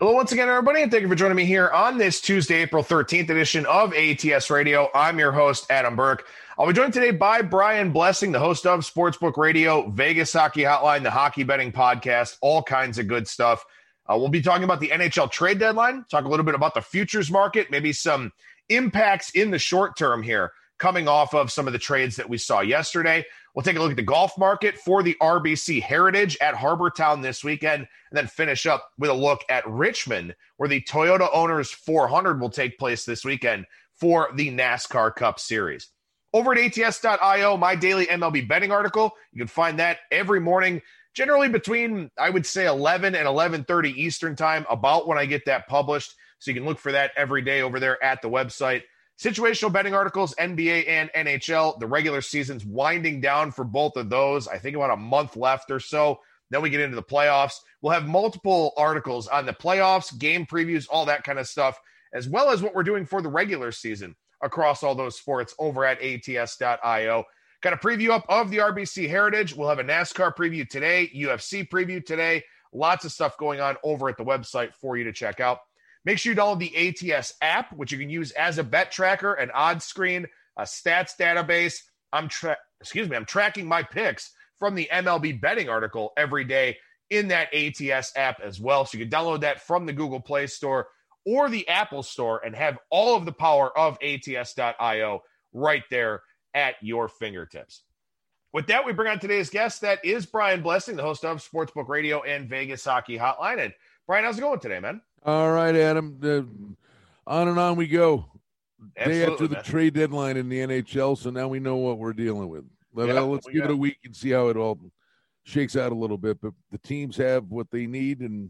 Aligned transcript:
Hello, 0.00 0.12
once 0.12 0.30
again, 0.30 0.48
everybody, 0.48 0.80
and 0.82 0.92
thank 0.92 1.02
you 1.02 1.08
for 1.08 1.16
joining 1.16 1.34
me 1.34 1.44
here 1.44 1.70
on 1.70 1.98
this 1.98 2.20
Tuesday, 2.20 2.62
April 2.62 2.84
13th 2.84 3.30
edition 3.30 3.66
of 3.66 3.92
ATS 3.92 4.48
Radio. 4.48 4.88
I'm 4.94 5.18
your 5.18 5.32
host, 5.32 5.66
Adam 5.70 5.96
Burke. 5.96 6.28
I'll 6.56 6.68
be 6.68 6.72
joined 6.72 6.92
today 6.92 7.10
by 7.10 7.42
Brian 7.42 7.90
Blessing, 7.90 8.30
the 8.30 8.38
host 8.38 8.64
of 8.64 8.82
Sportsbook 8.82 9.36
Radio, 9.36 9.90
Vegas 9.90 10.32
Hockey 10.32 10.62
Hotline, 10.62 11.02
the 11.02 11.10
Hockey 11.10 11.42
Betting 11.42 11.72
Podcast, 11.72 12.36
all 12.42 12.62
kinds 12.62 13.00
of 13.00 13.08
good 13.08 13.26
stuff. 13.26 13.64
Uh, 14.06 14.16
we'll 14.16 14.28
be 14.28 14.40
talking 14.40 14.62
about 14.62 14.78
the 14.78 14.90
NHL 14.90 15.32
trade 15.32 15.58
deadline, 15.58 16.04
talk 16.08 16.26
a 16.26 16.28
little 16.28 16.46
bit 16.46 16.54
about 16.54 16.74
the 16.74 16.80
futures 16.80 17.28
market, 17.28 17.68
maybe 17.72 17.92
some 17.92 18.30
impacts 18.68 19.30
in 19.30 19.50
the 19.50 19.58
short 19.58 19.96
term 19.96 20.22
here 20.22 20.52
coming 20.78 21.08
off 21.08 21.34
of 21.34 21.50
some 21.50 21.66
of 21.66 21.72
the 21.72 21.78
trades 21.80 22.14
that 22.14 22.28
we 22.28 22.38
saw 22.38 22.60
yesterday. 22.60 23.24
We'll 23.58 23.64
take 23.64 23.76
a 23.76 23.80
look 23.80 23.90
at 23.90 23.96
the 23.96 24.04
golf 24.04 24.38
market 24.38 24.78
for 24.78 25.02
the 25.02 25.16
RBC 25.20 25.82
Heritage 25.82 26.38
at 26.40 26.54
Harbour 26.54 26.90
Town 26.90 27.22
this 27.22 27.42
weekend, 27.42 27.88
and 28.08 28.16
then 28.16 28.28
finish 28.28 28.66
up 28.66 28.88
with 28.98 29.10
a 29.10 29.14
look 29.14 29.40
at 29.48 29.66
Richmond, 29.66 30.36
where 30.58 30.68
the 30.68 30.80
Toyota 30.80 31.28
Owners 31.32 31.72
400 31.72 32.40
will 32.40 32.50
take 32.50 32.78
place 32.78 33.04
this 33.04 33.24
weekend 33.24 33.66
for 33.94 34.28
the 34.36 34.52
NASCAR 34.52 35.12
Cup 35.12 35.40
Series. 35.40 35.88
Over 36.32 36.52
at 36.52 36.78
ATS.io, 36.78 37.56
my 37.56 37.74
daily 37.74 38.06
MLB 38.06 38.46
betting 38.46 38.70
article, 38.70 39.10
you 39.32 39.40
can 39.40 39.48
find 39.48 39.80
that 39.80 39.98
every 40.12 40.38
morning, 40.38 40.80
generally 41.12 41.48
between 41.48 42.12
I 42.16 42.30
would 42.30 42.46
say 42.46 42.64
11 42.64 43.16
and 43.16 43.26
11:30 43.26 43.92
Eastern 43.96 44.36
Time, 44.36 44.66
about 44.70 45.08
when 45.08 45.18
I 45.18 45.26
get 45.26 45.46
that 45.46 45.66
published. 45.66 46.14
So 46.38 46.52
you 46.52 46.54
can 46.54 46.64
look 46.64 46.78
for 46.78 46.92
that 46.92 47.10
every 47.16 47.42
day 47.42 47.62
over 47.62 47.80
there 47.80 48.00
at 48.04 48.22
the 48.22 48.30
website. 48.30 48.84
Situational 49.18 49.72
betting 49.72 49.94
articles, 49.94 50.32
NBA 50.36 50.88
and 50.88 51.10
NHL. 51.12 51.80
The 51.80 51.86
regular 51.88 52.20
season's 52.20 52.64
winding 52.64 53.20
down 53.20 53.50
for 53.50 53.64
both 53.64 53.96
of 53.96 54.08
those. 54.08 54.46
I 54.46 54.58
think 54.58 54.76
about 54.76 54.92
a 54.92 54.96
month 54.96 55.36
left 55.36 55.72
or 55.72 55.80
so. 55.80 56.20
Then 56.50 56.62
we 56.62 56.70
get 56.70 56.80
into 56.80 56.94
the 56.94 57.02
playoffs. 57.02 57.60
We'll 57.82 57.92
have 57.92 58.06
multiple 58.06 58.72
articles 58.76 59.26
on 59.26 59.44
the 59.44 59.52
playoffs, 59.52 60.16
game 60.16 60.46
previews, 60.46 60.86
all 60.88 61.04
that 61.06 61.24
kind 61.24 61.40
of 61.40 61.48
stuff, 61.48 61.80
as 62.12 62.28
well 62.28 62.50
as 62.50 62.62
what 62.62 62.76
we're 62.76 62.84
doing 62.84 63.04
for 63.04 63.20
the 63.20 63.28
regular 63.28 63.72
season 63.72 64.14
across 64.40 64.84
all 64.84 64.94
those 64.94 65.18
sports 65.18 65.52
over 65.58 65.84
at 65.84 66.00
ats.io. 66.00 67.24
Got 67.60 67.72
a 67.72 67.76
preview 67.76 68.10
up 68.10 68.24
of 68.28 68.50
the 68.50 68.58
RBC 68.58 69.08
Heritage. 69.08 69.54
We'll 69.54 69.68
have 69.68 69.80
a 69.80 69.84
NASCAR 69.84 70.36
preview 70.36 70.68
today, 70.68 71.10
UFC 71.12 71.68
preview 71.68 72.04
today. 72.04 72.44
Lots 72.72 73.04
of 73.04 73.10
stuff 73.10 73.36
going 73.36 73.60
on 73.60 73.76
over 73.82 74.08
at 74.08 74.16
the 74.16 74.24
website 74.24 74.74
for 74.74 74.96
you 74.96 75.04
to 75.04 75.12
check 75.12 75.40
out. 75.40 75.58
Make 76.08 76.18
sure 76.18 76.32
you 76.32 76.38
download 76.38 76.58
the 76.58 77.12
ATS 77.12 77.34
app, 77.42 77.70
which 77.74 77.92
you 77.92 77.98
can 77.98 78.08
use 78.08 78.30
as 78.30 78.56
a 78.56 78.64
bet 78.64 78.90
tracker, 78.90 79.34
an 79.34 79.50
odds 79.50 79.84
screen, 79.84 80.26
a 80.56 80.62
stats 80.62 81.14
database. 81.20 81.82
I'm 82.14 82.28
tra- 82.28 82.56
excuse 82.80 83.10
me, 83.10 83.14
I'm 83.14 83.26
tracking 83.26 83.68
my 83.68 83.82
picks 83.82 84.30
from 84.58 84.74
the 84.74 84.88
MLB 84.90 85.38
betting 85.38 85.68
article 85.68 86.14
every 86.16 86.44
day 86.44 86.78
in 87.10 87.28
that 87.28 87.52
ATS 87.52 88.12
app 88.16 88.40
as 88.40 88.58
well. 88.58 88.86
So 88.86 88.96
you 88.96 89.04
can 89.04 89.12
download 89.12 89.42
that 89.42 89.60
from 89.60 89.84
the 89.84 89.92
Google 89.92 90.18
Play 90.18 90.46
Store 90.46 90.88
or 91.26 91.50
the 91.50 91.68
Apple 91.68 92.02
Store 92.02 92.40
and 92.42 92.56
have 92.56 92.78
all 92.88 93.14
of 93.14 93.26
the 93.26 93.32
power 93.32 93.76
of 93.76 93.98
ATS.io 94.02 95.20
right 95.52 95.84
there 95.90 96.22
at 96.54 96.76
your 96.80 97.08
fingertips. 97.08 97.82
With 98.54 98.68
that, 98.68 98.86
we 98.86 98.94
bring 98.94 99.12
on 99.12 99.18
today's 99.18 99.50
guest. 99.50 99.82
That 99.82 100.02
is 100.02 100.24
Brian 100.24 100.62
Blessing, 100.62 100.96
the 100.96 101.02
host 101.02 101.26
of 101.26 101.46
Sportsbook 101.46 101.88
Radio 101.88 102.22
and 102.22 102.48
Vegas 102.48 102.82
Hockey 102.82 103.18
Hotline. 103.18 103.62
And 103.62 103.74
Brian, 104.08 104.24
how's 104.24 104.38
it 104.38 104.40
going 104.40 104.58
today, 104.58 104.80
man? 104.80 105.02
All 105.26 105.52
right, 105.52 105.76
Adam. 105.76 106.18
Uh, 106.24 107.30
on 107.30 107.46
and 107.46 107.58
on 107.58 107.76
we 107.76 107.86
go. 107.86 108.24
Absolutely, 108.96 109.26
Day 109.26 109.30
after 109.30 109.46
the 109.46 109.54
man. 109.56 109.64
trade 109.64 109.94
deadline 109.94 110.38
in 110.38 110.48
the 110.48 110.60
NHL, 110.60 111.18
so 111.18 111.28
now 111.28 111.46
we 111.46 111.60
know 111.60 111.76
what 111.76 111.98
we're 111.98 112.14
dealing 112.14 112.48
with. 112.48 112.64
Let, 112.94 113.08
yeah, 113.08 113.20
let's 113.20 113.46
give 113.46 113.64
got... 113.64 113.70
it 113.70 113.74
a 113.74 113.76
week 113.76 113.98
and 114.06 114.16
see 114.16 114.30
how 114.30 114.48
it 114.48 114.56
all 114.56 114.80
shakes 115.44 115.76
out 115.76 115.92
a 115.92 115.94
little 115.94 116.16
bit. 116.16 116.40
But 116.40 116.54
the 116.70 116.78
teams 116.78 117.18
have 117.18 117.50
what 117.50 117.70
they 117.70 117.86
need, 117.86 118.20
and 118.20 118.48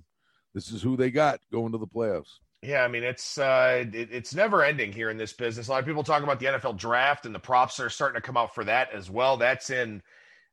this 0.55 0.71
is 0.71 0.81
who 0.81 0.97
they 0.97 1.11
got 1.11 1.41
going 1.51 1.73
to 1.73 1.79
the 1.79 1.89
playoffs. 1.89 2.39
Yeah, 2.63 2.85
I 2.85 2.89
mean 2.89 3.03
it's 3.03 3.37
uh, 3.37 3.85
it, 3.93 4.11
it's 4.13 4.37
never 4.37 4.63
ending 4.63 4.93
here 4.93 5.11
in 5.11 5.17
this 5.17 5.33
business. 5.33 5.67
A 5.67 5.73
lot 5.73 5.81
of 5.81 5.87
people 5.87 6.05
talk 6.05 6.23
about 6.23 6.39
the 6.39 6.47
NFL 6.47 6.77
draft, 6.77 7.27
and 7.27 7.35
the 7.35 7.41
props 7.41 7.81
are 7.81 7.91
starting 7.91 8.21
to 8.21 8.25
come 8.25 8.37
out 8.37 8.55
for 8.55 8.63
that 8.63 8.93
as 8.93 9.11
well. 9.11 9.37
That's 9.37 9.71
in, 9.71 10.05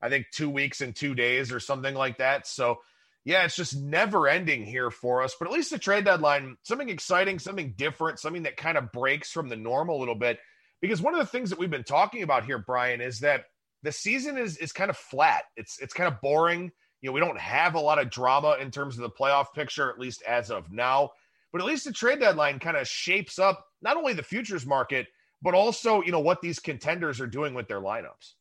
I 0.01 0.09
think, 0.09 0.25
two 0.31 0.49
weeks 0.49 0.81
and 0.81 0.95
two 0.95 1.13
days 1.13 1.51
or 1.51 1.59
something 1.59 1.93
like 1.93 2.17
that. 2.17 2.47
So 2.47 2.79
yeah, 3.25 3.43
it's 3.43 3.55
just 3.55 3.75
never 3.75 4.27
ending 4.27 4.63
here 4.63 4.91
for 4.91 5.23
us. 5.23 5.35
But 5.37 5.47
at 5.47 5.53
least 5.53 5.71
the 5.71 5.79
trade 5.79 6.05
deadline, 6.05 6.57
something 6.61 6.89
exciting, 6.89 7.39
something 7.39 7.73
different, 7.75 8.19
something 8.19 8.43
that 8.43 8.55
kind 8.55 8.77
of 8.77 8.91
breaks 8.91 9.31
from 9.31 9.49
the 9.49 9.55
norm 9.55 9.89
a 9.89 9.95
little 9.95 10.15
bit. 10.15 10.39
Because 10.79 11.01
one 11.01 11.15
of 11.15 11.19
the 11.19 11.25
things 11.25 11.49
that 11.49 11.57
we've 11.57 11.71
been 11.71 11.83
talking 11.83 12.21
about 12.21 12.45
here, 12.45 12.59
Brian, 12.59 13.01
is 13.01 13.21
that 13.21 13.45
the 13.81 13.91
season 13.91 14.37
is 14.37 14.57
is 14.57 14.71
kind 14.71 14.91
of 14.91 14.97
flat. 14.97 15.43
It's 15.57 15.79
it's 15.79 15.93
kind 15.93 16.11
of 16.11 16.21
boring. 16.21 16.71
You 17.01 17.09
know, 17.09 17.13
we 17.13 17.19
don't 17.19 17.39
have 17.39 17.73
a 17.73 17.79
lot 17.79 17.99
of 17.99 18.11
drama 18.11 18.57
in 18.61 18.69
terms 18.69 18.95
of 18.95 19.01
the 19.01 19.09
playoff 19.09 19.47
picture, 19.53 19.89
at 19.89 19.99
least 19.99 20.21
as 20.23 20.51
of 20.51 20.71
now. 20.71 21.09
But 21.51 21.61
at 21.61 21.67
least 21.67 21.85
the 21.85 21.93
trade 21.93 22.19
deadline 22.19 22.59
kind 22.59 22.77
of 22.77 22.87
shapes 22.87 23.39
up 23.39 23.65
not 23.81 23.97
only 23.97 24.13
the 24.13 24.23
futures 24.23 24.65
market, 24.65 25.07
but 25.41 25.53
also, 25.53 26.01
you 26.01 26.11
know, 26.11 26.19
what 26.19 26.41
these 26.41 26.59
contenders 26.59 27.19
are 27.21 27.27
doing 27.27 27.53
with 27.53 27.67
their 27.67 27.81
lineups. 27.81 28.33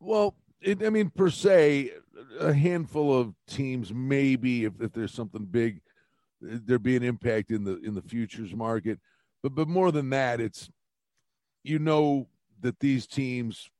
Well, 0.00 0.34
it, 0.62 0.84
I 0.84 0.90
mean, 0.90 1.10
per 1.10 1.30
se, 1.30 1.92
a 2.38 2.52
handful 2.52 3.18
of 3.18 3.34
teams, 3.46 3.92
maybe 3.92 4.64
if, 4.64 4.74
if 4.80 4.92
there's 4.92 5.12
something 5.12 5.44
big, 5.44 5.80
there 6.40 6.78
be 6.78 6.96
an 6.96 7.02
impact 7.02 7.50
in 7.50 7.64
the 7.64 7.78
in 7.78 7.94
the 7.94 8.02
futures 8.02 8.54
market. 8.54 8.98
But 9.42 9.54
but 9.54 9.68
more 9.68 9.92
than 9.92 10.10
that, 10.10 10.40
it's 10.40 10.70
you 11.62 11.78
know 11.78 12.28
that 12.60 12.80
these 12.80 13.06
teams 13.06 13.70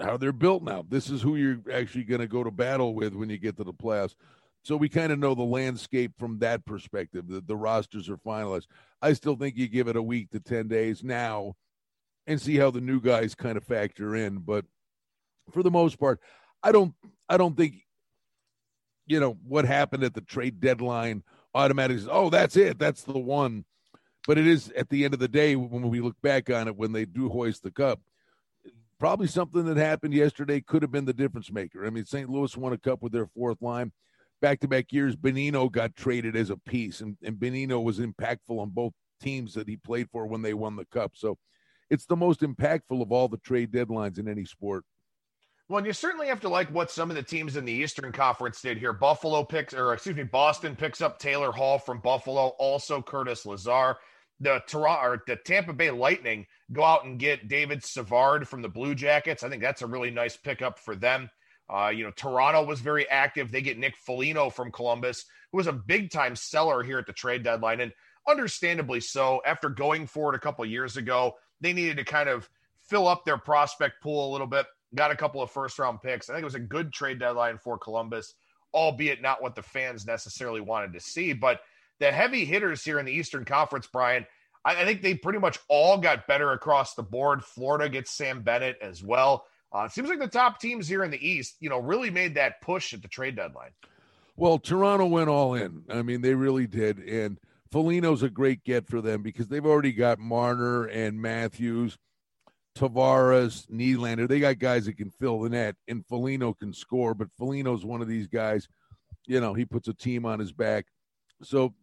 how 0.00 0.16
they're 0.16 0.32
built 0.32 0.62
now. 0.62 0.84
This 0.88 1.08
is 1.08 1.22
who 1.22 1.36
you're 1.36 1.60
actually 1.72 2.04
going 2.04 2.20
to 2.20 2.26
go 2.26 2.42
to 2.42 2.50
battle 2.50 2.94
with 2.94 3.14
when 3.14 3.30
you 3.30 3.38
get 3.38 3.56
to 3.58 3.64
the 3.64 3.72
playoffs. 3.72 4.16
So 4.62 4.76
we 4.76 4.88
kind 4.88 5.12
of 5.12 5.18
know 5.18 5.34
the 5.34 5.42
landscape 5.42 6.12
from 6.18 6.38
that 6.38 6.64
perspective. 6.64 7.28
The, 7.28 7.42
the 7.42 7.56
rosters 7.56 8.08
are 8.08 8.16
finalized. 8.16 8.66
I 9.02 9.12
still 9.12 9.36
think 9.36 9.56
you 9.56 9.68
give 9.68 9.88
it 9.88 9.96
a 9.96 10.02
week 10.02 10.30
to 10.30 10.40
10 10.40 10.68
days 10.68 11.04
now 11.04 11.54
and 12.26 12.40
see 12.40 12.56
how 12.56 12.70
the 12.70 12.80
new 12.80 13.00
guys 13.00 13.34
kind 13.34 13.56
of 13.56 13.64
factor 13.64 14.16
in. 14.16 14.38
But 14.38 14.64
for 15.52 15.62
the 15.62 15.70
most 15.70 15.98
part, 15.98 16.20
I 16.62 16.72
don't 16.72 16.94
I 17.28 17.36
don't 17.36 17.56
think 17.56 17.76
you 19.06 19.20
know 19.20 19.36
what 19.46 19.64
happened 19.64 20.02
at 20.04 20.14
the 20.14 20.20
trade 20.20 20.60
deadline 20.60 21.22
automatically 21.54 22.00
says, 22.00 22.08
oh 22.10 22.30
that's 22.30 22.56
it. 22.56 22.78
That's 22.78 23.02
the 23.02 23.18
one. 23.18 23.64
But 24.26 24.38
it 24.38 24.46
is 24.46 24.72
at 24.76 24.88
the 24.88 25.04
end 25.04 25.12
of 25.14 25.20
the 25.20 25.28
day 25.28 25.54
when 25.56 25.88
we 25.90 26.00
look 26.00 26.16
back 26.22 26.48
on 26.50 26.68
it 26.68 26.76
when 26.76 26.92
they 26.92 27.04
do 27.04 27.28
hoist 27.28 27.62
the 27.62 27.70
cup 27.70 28.00
probably 28.98 29.26
something 29.26 29.64
that 29.66 29.76
happened 29.76 30.14
yesterday 30.14 30.60
could 30.60 30.82
have 30.82 30.90
been 30.90 31.04
the 31.04 31.12
difference 31.12 31.52
maker. 31.52 31.84
I 31.84 31.90
mean 31.90 32.04
st 32.04 32.28
louis 32.30 32.56
won 32.56 32.72
a 32.72 32.78
cup 32.78 33.02
with 33.02 33.12
their 33.12 33.26
fourth 33.26 33.60
line. 33.60 33.92
Back-to-back 34.40 34.92
years 34.92 35.16
Bonino 35.16 35.70
got 35.70 35.96
traded 35.96 36.36
as 36.36 36.50
a 36.50 36.56
piece 36.56 37.00
and, 37.00 37.16
and 37.22 37.36
bonino 37.36 37.82
was 37.82 37.98
impactful 37.98 38.58
on 38.58 38.70
both 38.70 38.92
teams 39.20 39.54
that 39.54 39.68
he 39.68 39.76
played 39.76 40.08
for 40.10 40.26
when 40.26 40.42
they 40.42 40.54
won 40.54 40.76
the 40.76 40.84
cup. 40.86 41.12
So 41.14 41.38
it's 41.90 42.06
the 42.06 42.16
most 42.16 42.40
impactful 42.40 43.00
of 43.00 43.12
all 43.12 43.28
the 43.28 43.38
trade 43.38 43.72
deadlines 43.72 44.18
in 44.18 44.28
any 44.28 44.44
sport 44.44 44.84
well, 45.68 45.78
and 45.78 45.86
you 45.86 45.92
certainly 45.94 46.26
have 46.26 46.40
to 46.40 46.48
like 46.48 46.68
what 46.68 46.90
some 46.90 47.10
of 47.10 47.16
the 47.16 47.22
teams 47.22 47.56
in 47.56 47.64
the 47.64 47.72
Eastern 47.72 48.12
Conference 48.12 48.60
did 48.60 48.76
here. 48.76 48.92
Buffalo 48.92 49.44
picks, 49.44 49.72
or 49.72 49.94
excuse 49.94 50.16
me, 50.16 50.22
Boston 50.22 50.76
picks 50.76 51.00
up 51.00 51.18
Taylor 51.18 51.52
Hall 51.52 51.78
from 51.78 52.00
Buffalo, 52.00 52.48
also 52.58 53.00
Curtis 53.00 53.46
Lazar. 53.46 53.96
The 54.40 54.62
Toronto 54.66 55.08
or 55.08 55.22
the 55.26 55.36
Tampa 55.36 55.72
Bay 55.72 55.90
Lightning 55.90 56.46
go 56.72 56.84
out 56.84 57.04
and 57.04 57.18
get 57.18 57.48
David 57.48 57.84
Savard 57.84 58.46
from 58.46 58.62
the 58.62 58.68
Blue 58.68 58.94
Jackets. 58.94 59.42
I 59.42 59.48
think 59.48 59.62
that's 59.62 59.80
a 59.80 59.86
really 59.86 60.10
nice 60.10 60.36
pickup 60.36 60.78
for 60.78 60.96
them. 60.96 61.30
Uh, 61.72 61.88
you 61.94 62.04
know, 62.04 62.10
Toronto 62.10 62.62
was 62.64 62.80
very 62.80 63.08
active. 63.08 63.50
They 63.50 63.62
get 63.62 63.78
Nick 63.78 63.96
Foligno 63.96 64.50
from 64.50 64.70
Columbus, 64.70 65.24
who 65.50 65.56
was 65.56 65.66
a 65.66 65.72
big 65.72 66.10
time 66.10 66.36
seller 66.36 66.82
here 66.82 66.98
at 66.98 67.06
the 67.06 67.12
trade 67.12 67.42
deadline, 67.42 67.80
and 67.80 67.92
understandably 68.28 69.00
so. 69.00 69.40
After 69.46 69.70
going 69.70 70.06
for 70.06 70.34
it 70.34 70.36
a 70.36 70.40
couple 70.40 70.66
years 70.66 70.98
ago, 70.98 71.36
they 71.60 71.72
needed 71.72 71.96
to 71.96 72.04
kind 72.04 72.28
of 72.28 72.50
fill 72.82 73.08
up 73.08 73.24
their 73.24 73.38
prospect 73.38 74.02
pool 74.02 74.30
a 74.30 74.32
little 74.32 74.46
bit 74.46 74.66
got 74.94 75.10
a 75.10 75.16
couple 75.16 75.42
of 75.42 75.50
first 75.50 75.78
round 75.78 76.00
picks. 76.02 76.28
I 76.28 76.34
think 76.34 76.42
it 76.42 76.46
was 76.46 76.54
a 76.54 76.60
good 76.60 76.92
trade 76.92 77.18
deadline 77.18 77.58
for 77.58 77.78
Columbus, 77.78 78.34
albeit 78.72 79.22
not 79.22 79.42
what 79.42 79.54
the 79.54 79.62
fans 79.62 80.06
necessarily 80.06 80.60
wanted 80.60 80.92
to 80.94 81.00
see. 81.00 81.32
But 81.32 81.60
the 82.00 82.10
heavy 82.10 82.44
hitters 82.44 82.84
here 82.84 82.98
in 82.98 83.06
the 83.06 83.12
Eastern 83.12 83.44
Conference, 83.44 83.88
Brian, 83.92 84.26
I, 84.64 84.82
I 84.82 84.84
think 84.84 85.02
they 85.02 85.14
pretty 85.14 85.38
much 85.38 85.58
all 85.68 85.98
got 85.98 86.26
better 86.26 86.52
across 86.52 86.94
the 86.94 87.02
board. 87.02 87.44
Florida 87.44 87.88
gets 87.88 88.10
Sam 88.10 88.42
Bennett 88.42 88.78
as 88.80 89.02
well. 89.02 89.46
Uh, 89.72 89.84
it 89.84 89.92
seems 89.92 90.08
like 90.08 90.20
the 90.20 90.28
top 90.28 90.60
teams 90.60 90.86
here 90.86 91.02
in 91.02 91.10
the 91.10 91.26
East, 91.26 91.56
you 91.60 91.68
know, 91.68 91.78
really 91.78 92.10
made 92.10 92.36
that 92.36 92.60
push 92.60 92.94
at 92.94 93.02
the 93.02 93.08
trade 93.08 93.36
deadline. 93.36 93.70
Well, 94.36 94.58
Toronto 94.58 95.06
went 95.06 95.28
all 95.28 95.54
in. 95.54 95.84
I 95.88 96.02
mean, 96.02 96.20
they 96.20 96.34
really 96.34 96.66
did. 96.66 96.98
And 96.98 97.38
Foligno's 97.70 98.22
a 98.22 98.30
great 98.30 98.62
get 98.64 98.86
for 98.88 99.00
them 99.00 99.22
because 99.22 99.48
they've 99.48 99.66
already 99.66 99.92
got 99.92 100.18
Marner 100.18 100.84
and 100.84 101.20
Matthews 101.20 101.98
Tavares, 102.76 103.66
Nylander. 103.70 104.28
They 104.28 104.40
got 104.40 104.58
guys 104.58 104.86
that 104.86 104.96
can 104.96 105.10
fill 105.10 105.40
the 105.40 105.50
net, 105.50 105.76
and 105.88 106.04
Foligno 106.06 106.54
can 106.54 106.72
score. 106.72 107.14
But 107.14 107.32
Foligno's 107.38 107.84
one 107.84 108.02
of 108.02 108.08
these 108.08 108.26
guys. 108.26 108.68
You 109.26 109.40
know, 109.40 109.54
he 109.54 109.64
puts 109.64 109.88
a 109.88 109.94
team 109.94 110.26
on 110.26 110.38
his 110.38 110.52
back. 110.52 110.86
So 111.42 111.74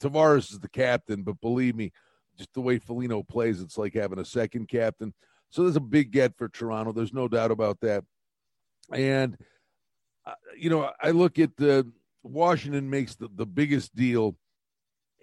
Tavares 0.00 0.50
is 0.50 0.58
the 0.60 0.68
captain, 0.68 1.22
but 1.22 1.40
believe 1.40 1.76
me, 1.76 1.92
just 2.36 2.52
the 2.54 2.60
way 2.60 2.78
Foligno 2.78 3.22
plays, 3.22 3.60
it's 3.60 3.78
like 3.78 3.94
having 3.94 4.18
a 4.18 4.24
second 4.24 4.68
captain. 4.68 5.14
So 5.50 5.62
there's 5.62 5.76
a 5.76 5.80
big 5.80 6.10
get 6.10 6.36
for 6.36 6.48
Toronto. 6.48 6.92
There's 6.92 7.14
no 7.14 7.28
doubt 7.28 7.50
about 7.50 7.80
that. 7.80 8.04
And 8.92 9.36
uh, 10.26 10.34
you 10.56 10.70
know, 10.70 10.90
I 11.00 11.10
look 11.10 11.38
at 11.38 11.56
the 11.56 11.90
Washington 12.22 12.90
makes 12.90 13.14
the, 13.14 13.28
the 13.34 13.46
biggest 13.46 13.94
deal 13.94 14.36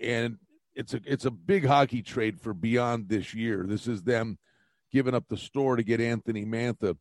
and 0.01 0.38
it's 0.74 0.94
a 0.94 1.01
it's 1.06 1.25
a 1.25 1.31
big 1.31 1.66
hockey 1.66 2.01
trade 2.01 2.39
for 2.39 2.54
beyond 2.54 3.07
this 3.07 3.33
year. 3.33 3.66
This 3.68 3.88
is 3.88 4.04
them 4.04 4.38
giving 4.95 5.13
up 5.13 5.25
the 5.27 5.36
store 5.36 5.75
to 5.75 5.83
get 5.83 6.00
Anthony 6.00 6.45
Mantha, 6.45 6.95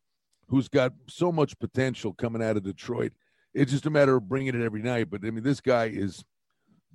who's 0.49 0.67
got 0.67 0.91
so 1.07 1.31
much 1.31 1.57
potential 1.59 2.13
coming 2.13 2.43
out 2.43 2.57
of 2.57 2.63
Detroit. 2.63 3.13
It's 3.53 3.71
just 3.71 3.85
a 3.85 3.89
matter 3.89 4.17
of 4.17 4.27
bringing 4.27 4.53
it 4.53 4.61
every 4.61 4.81
night. 4.81 5.09
But 5.09 5.21
I 5.23 5.31
mean, 5.31 5.45
this 5.45 5.61
guy 5.61 5.85
is 5.85 6.25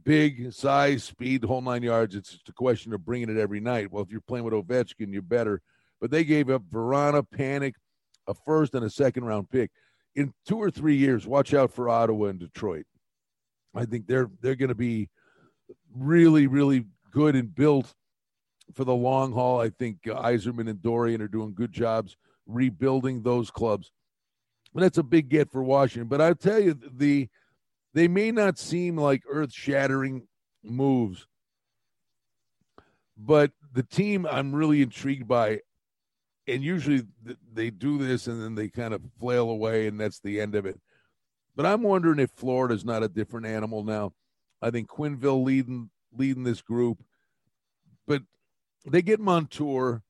big, 0.04 0.52
size, 0.52 1.02
speed, 1.02 1.40
the 1.40 1.46
whole 1.46 1.62
nine 1.62 1.82
yards. 1.82 2.14
It's 2.14 2.32
just 2.32 2.50
a 2.50 2.52
question 2.52 2.92
of 2.92 3.02
bringing 3.02 3.30
it 3.30 3.40
every 3.40 3.60
night. 3.60 3.90
Well, 3.90 4.02
if 4.02 4.10
you're 4.10 4.20
playing 4.20 4.44
with 4.44 4.52
Ovechkin, 4.52 5.10
you're 5.10 5.22
better. 5.22 5.62
But 6.02 6.10
they 6.10 6.22
gave 6.22 6.50
up 6.50 6.64
Vrana, 6.70 7.24
Panik, 7.34 7.76
a 8.26 8.34
first 8.34 8.74
and 8.74 8.84
a 8.84 8.90
second 8.90 9.24
round 9.24 9.48
pick. 9.48 9.70
In 10.14 10.34
two 10.46 10.58
or 10.58 10.70
three 10.70 10.96
years, 10.96 11.26
watch 11.26 11.54
out 11.54 11.72
for 11.72 11.88
Ottawa 11.88 12.26
and 12.26 12.38
Detroit. 12.38 12.84
I 13.74 13.86
think 13.86 14.06
they're 14.06 14.28
they're 14.42 14.54
going 14.54 14.68
to 14.68 14.74
be 14.74 15.08
really, 15.94 16.46
really 16.46 16.84
good 17.10 17.36
and 17.36 17.54
built 17.54 17.94
for 18.74 18.84
the 18.84 18.94
long 18.94 19.32
haul. 19.32 19.60
I 19.60 19.70
think 19.70 19.98
uh, 20.06 20.22
Yzerman 20.22 20.68
and 20.68 20.82
Dorion 20.82 21.20
are 21.20 21.28
doing 21.28 21.54
good 21.54 21.72
jobs 21.72 22.16
rebuilding 22.46 23.22
those 23.22 23.50
clubs. 23.50 23.92
And 24.74 24.82
that's 24.82 24.98
a 24.98 25.02
big 25.02 25.28
get 25.28 25.50
for 25.50 25.62
Washington. 25.62 26.08
But 26.08 26.20
I 26.20 26.32
tell 26.34 26.60
you, 26.60 26.74
the 26.74 27.28
they 27.92 28.06
may 28.06 28.30
not 28.30 28.58
seem 28.58 28.96
like 28.96 29.22
earth 29.28 29.52
shattering 29.52 30.28
moves, 30.62 31.26
but 33.16 33.50
the 33.72 33.82
team 33.82 34.26
I'm 34.30 34.54
really 34.54 34.80
intrigued 34.82 35.26
by, 35.26 35.60
and 36.46 36.62
usually 36.62 37.02
they 37.52 37.70
do 37.70 37.98
this 37.98 38.28
and 38.28 38.40
then 38.40 38.54
they 38.54 38.68
kind 38.68 38.94
of 38.94 39.02
flail 39.18 39.50
away, 39.50 39.88
and 39.88 40.00
that's 40.00 40.20
the 40.20 40.40
end 40.40 40.54
of 40.54 40.66
it. 40.66 40.80
But 41.56 41.66
I'm 41.66 41.82
wondering 41.82 42.20
if 42.20 42.30
Florida's 42.30 42.84
not 42.84 43.02
a 43.02 43.08
different 43.08 43.46
animal 43.46 43.82
now. 43.82 44.12
I 44.62 44.70
think 44.70 44.88
Quenneville 44.88 45.42
leading 45.42 45.90
leading 46.16 46.44
this 46.44 46.62
group, 46.62 47.02
but 48.06 48.22
they 48.86 49.02
get 49.02 49.20
Montour, 49.20 50.02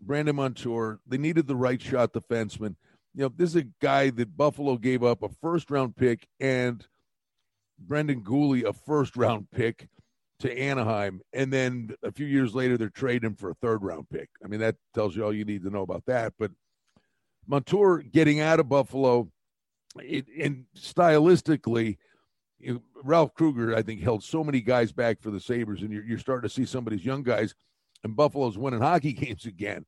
Brandon 0.00 0.36
Montour. 0.36 1.00
They 1.06 1.18
needed 1.18 1.46
the 1.46 1.56
right 1.56 1.80
shot 1.80 2.12
defenseman. 2.12 2.76
You 3.14 3.22
know, 3.22 3.32
this 3.34 3.50
is 3.50 3.56
a 3.56 3.66
guy 3.80 4.10
that 4.10 4.36
Buffalo 4.36 4.76
gave 4.76 5.02
up 5.04 5.22
a 5.22 5.28
first 5.28 5.70
round 5.70 5.96
pick 5.96 6.26
and 6.40 6.86
Brendan 7.78 8.22
Guhle 8.22 8.64
a 8.64 8.72
first 8.72 9.16
round 9.16 9.50
pick 9.50 9.88
to 10.40 10.58
Anaheim, 10.58 11.20
and 11.32 11.52
then 11.52 11.94
a 12.02 12.12
few 12.12 12.26
years 12.26 12.54
later 12.54 12.76
they're 12.76 12.88
trading 12.88 13.30
him 13.30 13.36
for 13.36 13.50
a 13.50 13.54
third 13.54 13.82
round 13.82 14.08
pick. 14.10 14.28
I 14.44 14.48
mean, 14.48 14.60
that 14.60 14.76
tells 14.92 15.14
you 15.16 15.24
all 15.24 15.32
you 15.32 15.44
need 15.44 15.62
to 15.62 15.70
know 15.70 15.82
about 15.82 16.04
that. 16.06 16.34
But 16.38 16.50
Montour 17.46 18.02
getting 18.02 18.40
out 18.40 18.60
of 18.60 18.68
Buffalo, 18.68 19.30
it, 20.02 20.26
and 20.40 20.64
stylistically, 20.76 21.98
you 22.58 22.74
know, 22.74 22.82
Ralph 23.02 23.34
Kruger, 23.34 23.76
I 23.76 23.82
think, 23.82 24.00
held 24.00 24.24
so 24.24 24.42
many 24.42 24.60
guys 24.60 24.92
back 24.92 25.20
for 25.20 25.30
the 25.30 25.40
Sabres, 25.40 25.82
and 25.82 25.92
you're, 25.92 26.04
you're 26.04 26.18
starting 26.18 26.48
to 26.48 26.54
see 26.54 26.64
some 26.64 26.86
of 26.86 26.92
these 26.92 27.04
young 27.04 27.22
guys, 27.22 27.54
and 28.04 28.14
Buffalo's 28.14 28.58
winning 28.58 28.80
hockey 28.80 29.12
games 29.14 29.46
again. 29.46 29.84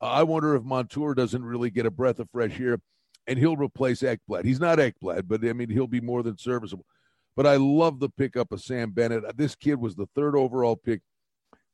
Uh, 0.00 0.06
I 0.06 0.22
wonder 0.24 0.56
if 0.56 0.62
Montour 0.62 1.14
doesn't 1.14 1.44
really 1.44 1.70
get 1.70 1.86
a 1.86 1.90
breath 1.90 2.18
of 2.18 2.30
fresh 2.30 2.58
air, 2.58 2.78
and 3.26 3.38
he'll 3.38 3.56
replace 3.56 4.02
Ekblad. 4.02 4.44
He's 4.44 4.60
not 4.60 4.78
Ekblad, 4.78 5.28
but 5.28 5.44
I 5.44 5.52
mean, 5.52 5.70
he'll 5.70 5.86
be 5.86 6.00
more 6.00 6.22
than 6.22 6.38
serviceable. 6.38 6.86
But 7.36 7.46
I 7.46 7.56
love 7.56 8.00
the 8.00 8.08
pickup 8.08 8.50
of 8.50 8.60
Sam 8.60 8.90
Bennett. 8.90 9.36
This 9.36 9.54
kid 9.54 9.76
was 9.76 9.94
the 9.94 10.08
third 10.16 10.34
overall 10.34 10.74
pick. 10.74 11.02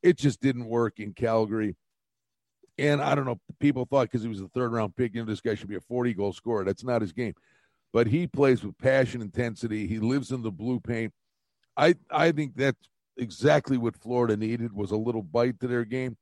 It 0.03 0.17
just 0.17 0.39
didn't 0.39 0.65
work 0.65 0.99
in 0.99 1.13
Calgary. 1.13 1.75
And 2.77 3.01
I 3.01 3.15
don't 3.15 3.25
know, 3.25 3.39
people 3.59 3.87
thought 3.89 4.11
because 4.11 4.21
he 4.21 4.27
was 4.27 4.41
the 4.41 4.49
third 4.49 4.73
round 4.73 4.95
pick, 4.95 5.15
you 5.15 5.21
know, 5.21 5.25
this 5.25 5.41
guy 5.41 5.55
should 5.55 5.69
be 5.69 5.77
a 5.77 5.81
40 5.81 6.13
goal 6.13 6.33
scorer. 6.33 6.65
That's 6.65 6.83
not 6.83 7.01
his 7.01 7.13
game 7.13 7.33
but 7.95 8.07
he 8.07 8.27
plays 8.27 8.61
with 8.61 8.77
passion, 8.77 9.21
intensity. 9.21 9.87
He 9.87 9.99
lives 9.99 10.31
in 10.31 10.41
the 10.41 10.51
blue 10.51 10.81
paint. 10.81 11.13
I 11.77 11.95
I 12.11 12.33
think 12.33 12.57
that's 12.57 12.89
exactly 13.17 13.77
what 13.77 13.95
Florida 13.95 14.37
needed 14.37 14.73
was 14.73 14.91
a 14.91 14.97
little 14.97 15.23
bite 15.23 15.59
to 15.59 15.67
their 15.67 15.85
game. 15.85 16.17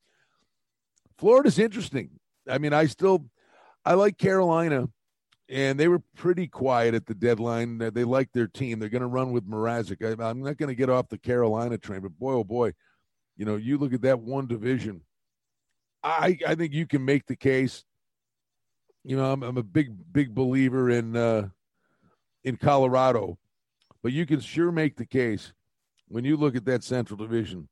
Florida's 1.18 1.60
interesting. 1.60 2.10
I 2.50 2.58
mean, 2.58 2.74
I 2.74 2.86
still 2.88 3.26
I 3.86 3.94
like 3.94 4.18
Carolina, 4.18 4.90
and 5.50 5.80
they 5.80 5.88
were 5.88 6.02
pretty 6.16 6.48
quiet 6.48 6.94
at 6.94 7.06
the 7.06 7.14
deadline. 7.14 7.78
They 7.78 8.04
like 8.04 8.32
their 8.32 8.48
team. 8.48 8.80
They're 8.80 8.90
going 8.90 9.02
to 9.02 9.08
run 9.08 9.32
with 9.32 9.48
Mrazek. 9.48 10.04
I, 10.04 10.30
I'm 10.30 10.42
not 10.42 10.58
going 10.58 10.70
to 10.70 10.76
get 10.76 10.90
off 10.90 11.10
the 11.10 11.18
Carolina 11.18 11.78
train, 11.78 12.02
but 12.02 12.18
boy, 12.18 12.34
oh 12.34 12.44
boy, 12.44 12.74
you 13.38 13.46
know, 13.46 13.56
you 13.56 13.78
look 13.78 13.94
at 13.94 14.02
that 14.02 14.20
one 14.20 14.48
division. 14.48 15.02
I 16.04 16.38
I 16.46 16.56
think 16.56 16.74
you 16.74 16.86
can 16.86 17.06
make 17.06 17.26
the 17.28 17.36
case. 17.36 17.84
You 19.04 19.18
know, 19.18 19.32
I'm, 19.32 19.44
I'm 19.44 19.58
a 19.58 19.64
big 19.64 19.92
big 20.12 20.34
believer 20.34 20.90
in 20.90 21.16
uh, 21.16 21.50
in 22.44 22.58
Colorado, 22.58 23.38
but 24.02 24.12
you 24.12 24.26
can 24.26 24.40
sure 24.40 24.72
make 24.72 24.98
the 24.98 25.06
case 25.06 25.54
when 26.14 26.26
you 26.26 26.38
look 26.38 26.56
at 26.56 26.66
that 26.66 26.84
Central 26.84 27.18
Division. 27.18 27.68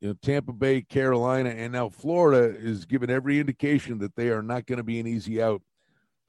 You 0.00 0.08
know, 0.08 0.14
Tampa 0.22 0.52
Bay, 0.52 0.82
Carolina, 0.82 1.50
and 1.50 1.72
now 1.72 1.88
Florida 1.88 2.56
is 2.56 2.84
given 2.84 3.10
every 3.10 3.40
indication 3.40 3.98
that 3.98 4.14
they 4.14 4.28
are 4.28 4.42
not 4.42 4.66
going 4.66 4.76
to 4.76 4.84
be 4.84 5.00
an 5.00 5.08
easy 5.08 5.42
out. 5.42 5.60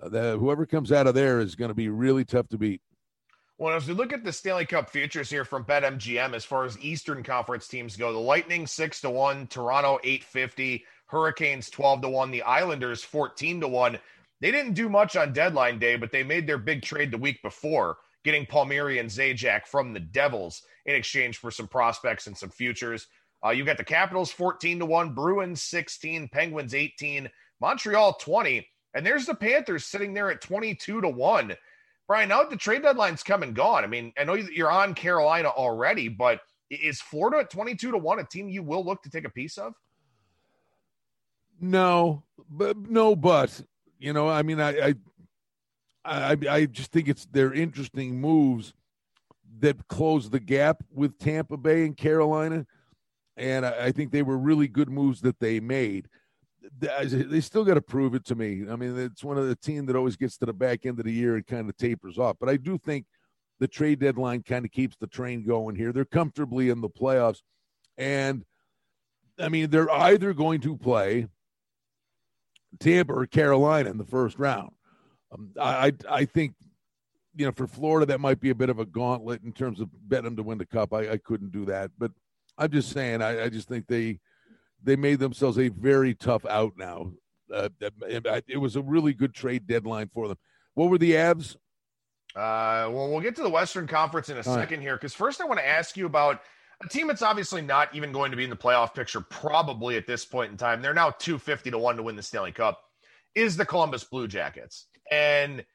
Uh, 0.02 0.10
the, 0.10 0.38
whoever 0.40 0.66
comes 0.66 0.92
out 0.92 1.06
of 1.06 1.14
there 1.14 1.40
is 1.40 1.54
going 1.54 1.70
to 1.70 1.76
be 1.76 1.88
really 1.88 2.26
tough 2.26 2.48
to 2.50 2.58
beat. 2.58 2.82
Well, 3.60 3.76
as 3.76 3.88
we 3.88 3.94
look 3.94 4.12
at 4.12 4.24
the 4.24 4.34
Stanley 4.34 4.66
Cup 4.66 4.90
futures 4.90 5.30
here 5.30 5.46
from 5.46 5.66
BetMGM, 5.66 6.34
as 6.34 6.46
far 6.46 6.66
as 6.66 6.80
Eastern 6.80 7.22
Conference 7.22 7.68
teams 7.68 7.96
go, 7.96 8.12
the 8.12 8.18
Lightning 8.18 8.66
six 8.66 9.00
to 9.02 9.12
one, 9.12 9.46
Toronto 9.46 10.00
eight 10.04 10.24
fifty, 10.24 10.84
Hurricanes 11.06 11.70
twelve 11.70 12.02
to 12.02 12.10
one, 12.10 12.32
the 12.32 12.42
Islanders 12.42 13.04
fourteen 13.04 13.62
to 13.62 13.68
one. 13.68 14.00
They 14.42 14.52
didn't 14.52 14.74
do 14.74 14.90
much 14.90 15.16
on 15.16 15.32
deadline 15.32 15.78
day, 15.78 15.96
but 15.96 16.12
they 16.12 16.24
made 16.24 16.48
their 16.48 16.58
big 16.58 16.82
trade 16.82 17.12
the 17.12 17.18
week 17.20 17.42
before, 17.44 17.98
getting 18.25 18.45
Palmieri 18.45 19.00
and 19.00 19.10
Zajac 19.10 19.68
from 19.68 19.94
the 19.94 20.00
Devils 20.01 20.63
in 20.86 20.95
exchange 20.95 21.38
for 21.38 21.51
some 21.51 21.68
prospects 21.68 22.27
and 22.27 22.36
some 22.36 22.50
futures. 22.50 23.07
Uh, 23.45 23.51
you 23.51 23.63
got 23.63 23.77
the 23.77 23.83
Capitals 23.83 24.31
14 24.31 24.80
to 24.80 24.86
1, 24.86 25.13
Bruins 25.13 25.62
16, 25.62 26.27
Penguins 26.30 26.74
18, 26.74 27.30
Montreal 27.62 28.13
20, 28.13 28.68
and 28.95 29.06
there's 29.06 29.27
the 29.27 29.36
Panthers 29.36 29.86
sitting 29.86 30.13
there 30.13 30.31
at 30.31 30.42
22 30.42 31.01
to 31.01 31.07
1. 31.07 31.54
Brian, 32.07 32.30
now 32.30 32.44
the 32.44 32.57
trade 32.57 32.81
deadline's 32.81 33.24
come 33.24 33.44
and 33.44 33.56
gone. 33.56 33.83
I 33.83 33.88
mean, 33.88 34.12
I 34.18 34.24
know 34.24 34.33
you're 34.33 34.72
on 34.72 34.95
Carolina 34.95 35.50
already, 35.50 36.07
but 36.07 36.42
is 36.69 37.01
Florida 37.01 37.38
at 37.39 37.51
22 37.51 37.92
to 37.92 37.98
1 37.98 38.19
a 38.19 38.24
team 38.24 38.50
you 38.50 38.63
will 38.63 38.83
look 38.83 39.04
to 39.04 39.10
take 39.10 39.25
a 39.25 39.30
piece 39.30 39.57
of? 39.57 39.74
No, 41.62 42.24
but 42.50 42.75
no, 42.77 43.16
but 43.16 43.62
you 44.00 44.13
know, 44.13 44.27
I 44.27 44.42
mean, 44.42 44.60
I, 44.60 44.88
I, 44.88 44.94
I, 46.06 46.38
I 46.50 46.66
just 46.66 46.92
think 46.92 47.07
it's 47.07 47.25
they're 47.31 47.54
interesting 47.54 48.19
moves 48.19 48.74
that 49.60 49.88
close 49.88 50.30
the 50.30 50.40
gap 50.40 50.84
with 50.94 51.18
Tampa 51.18 51.57
Bay 51.57 51.86
and 51.86 51.98
Carolina, 51.98 52.66
and 53.38 53.66
I, 53.66 53.86
I 53.86 53.91
think 53.91 54.12
they 54.12 54.22
were 54.22 54.38
really 54.38 54.68
good 54.68 54.89
moves 54.89 55.22
that 55.22 55.39
they 55.39 55.60
made. 55.60 56.08
They 56.80 57.41
still 57.41 57.63
got 57.63 57.75
to 57.75 57.82
prove 57.82 58.15
it 58.15 58.25
to 58.25 58.36
me. 58.36 58.63
I 58.70 58.75
mean, 58.75 58.98
it's 58.98 59.24
one 59.24 59.38
of 59.38 59.48
the 59.48 59.56
team 59.56 59.86
that 59.86 59.96
always 59.96 60.15
gets 60.15 60.38
to 60.38 60.46
the 60.46 60.53
back 60.53 60.86
end 60.86 61.00
of 61.00 61.06
the 61.06 61.13
year 61.13 61.36
and 61.36 61.46
kind 61.46 61.70
of 61.70 61.77
tapers 61.77 62.18
off. 62.18 62.38
But 62.39 62.50
I 62.50 62.58
do 62.58 62.77
think 62.77 63.06
the 63.60 63.68
trade 63.68 64.00
deadline 64.00 64.44
kind 64.44 64.65
of 64.65 64.72
keeps 64.72 64.96
the 64.98 65.08
train 65.08 65.46
going 65.46 65.75
here. 65.75 65.94
They're 65.94 66.06
comfortably 66.06 66.70
in 66.70 66.82
the 66.82 66.89
playoffs, 66.89 67.41
and 67.98 68.44
I 69.39 69.50
mean, 69.50 69.70
they're 69.70 69.91
either 69.91 70.34
going 70.34 70.62
to 70.62 70.77
play 70.77 71.27
Tampa 72.80 73.13
or 73.13 73.25
Carolina 73.25 73.89
in 73.89 73.98
the 73.98 74.06
first 74.06 74.38
round. 74.38 74.72
Um, 75.32 75.51
I, 75.60 75.94
I 76.10 76.25
think 76.25 76.53
you 77.36 77.46
know 77.46 77.51
for 77.51 77.67
Florida 77.67 78.05
that 78.08 78.20
might 78.20 78.39
be 78.39 78.50
a 78.50 78.55
bit 78.55 78.70
of 78.70 78.79
a 78.79 78.86
gauntlet 78.86 79.44
in 79.44 79.51
terms 79.51 79.79
of 79.79 79.89
betting 80.08 80.25
them 80.25 80.36
to 80.38 80.44
win 80.44 80.58
the 80.58 80.65
cup. 80.65 80.94
I, 80.94 81.12
I 81.12 81.17
couldn't 81.17 81.51
do 81.51 81.65
that, 81.65 81.91
but 81.98 82.12
I'm 82.58 82.72
just 82.72 82.91
saying 82.91 83.22
I, 83.22 83.46
I 83.46 83.50
just 83.50 83.67
think 83.67 83.88
they 83.88 84.20
they 84.84 84.96
made 84.96 85.20
themselves 85.20 85.58
a 85.58 85.70
very 85.70 86.13
tough 86.13 86.46
out 86.46 86.74
now. 86.77 87.12
Uh, 87.53 87.70
it 88.48 88.60
was 88.60 88.75
a 88.75 88.82
really 88.82 89.13
good 89.13 89.34
trade 89.34 89.67
deadline 89.67 90.10
for 90.13 90.27
them. 90.27 90.38
What 90.74 90.89
were 90.89 90.98
the 90.98 91.15
abs? 91.15 91.55
Uh, 92.36 92.89
well, 92.91 93.10
we'll 93.10 93.22
get 93.22 93.36
to 93.38 93.44
the 93.44 93.50
Western 93.50 93.88
Conference 93.88 94.29
in 94.29 94.36
a 94.36 94.39
All 94.39 94.44
second 94.44 94.79
right. 94.79 94.84
here 94.84 94.96
because 94.96 95.13
first 95.13 95.39
I 95.39 95.46
want 95.46 95.60
to 95.60 95.67
ask 95.67 95.96
you 95.96 96.05
about 96.05 96.41
a 96.84 96.89
team 96.89 97.08
that's 97.08 97.22
obviously 97.22 97.62
not 97.62 97.94
even 97.96 98.12
going 98.12 98.32
to 98.32 98.38
be 98.38 98.44
in 98.44 98.50
the 98.50 98.55
playoff 98.55 98.94
picture 98.94 99.22
probably 99.22 99.96
at 99.96 100.05
this 100.05 100.25
point 100.25 100.51
in 100.51 100.58
time. 100.58 100.82
They're 100.82 100.94
now 100.94 101.12
250 101.12 101.72
to 101.72 101.77
1 101.77 101.98
to 101.98 102.03
win 102.03 102.15
the 102.15 102.24
Stanley 102.24 102.51
Cup 102.51 102.82
is 103.36 103.55
the 103.55 103.65
Columbus 103.65 104.03
Blue 104.03 104.27
Jackets. 104.27 104.88
And 105.12 105.66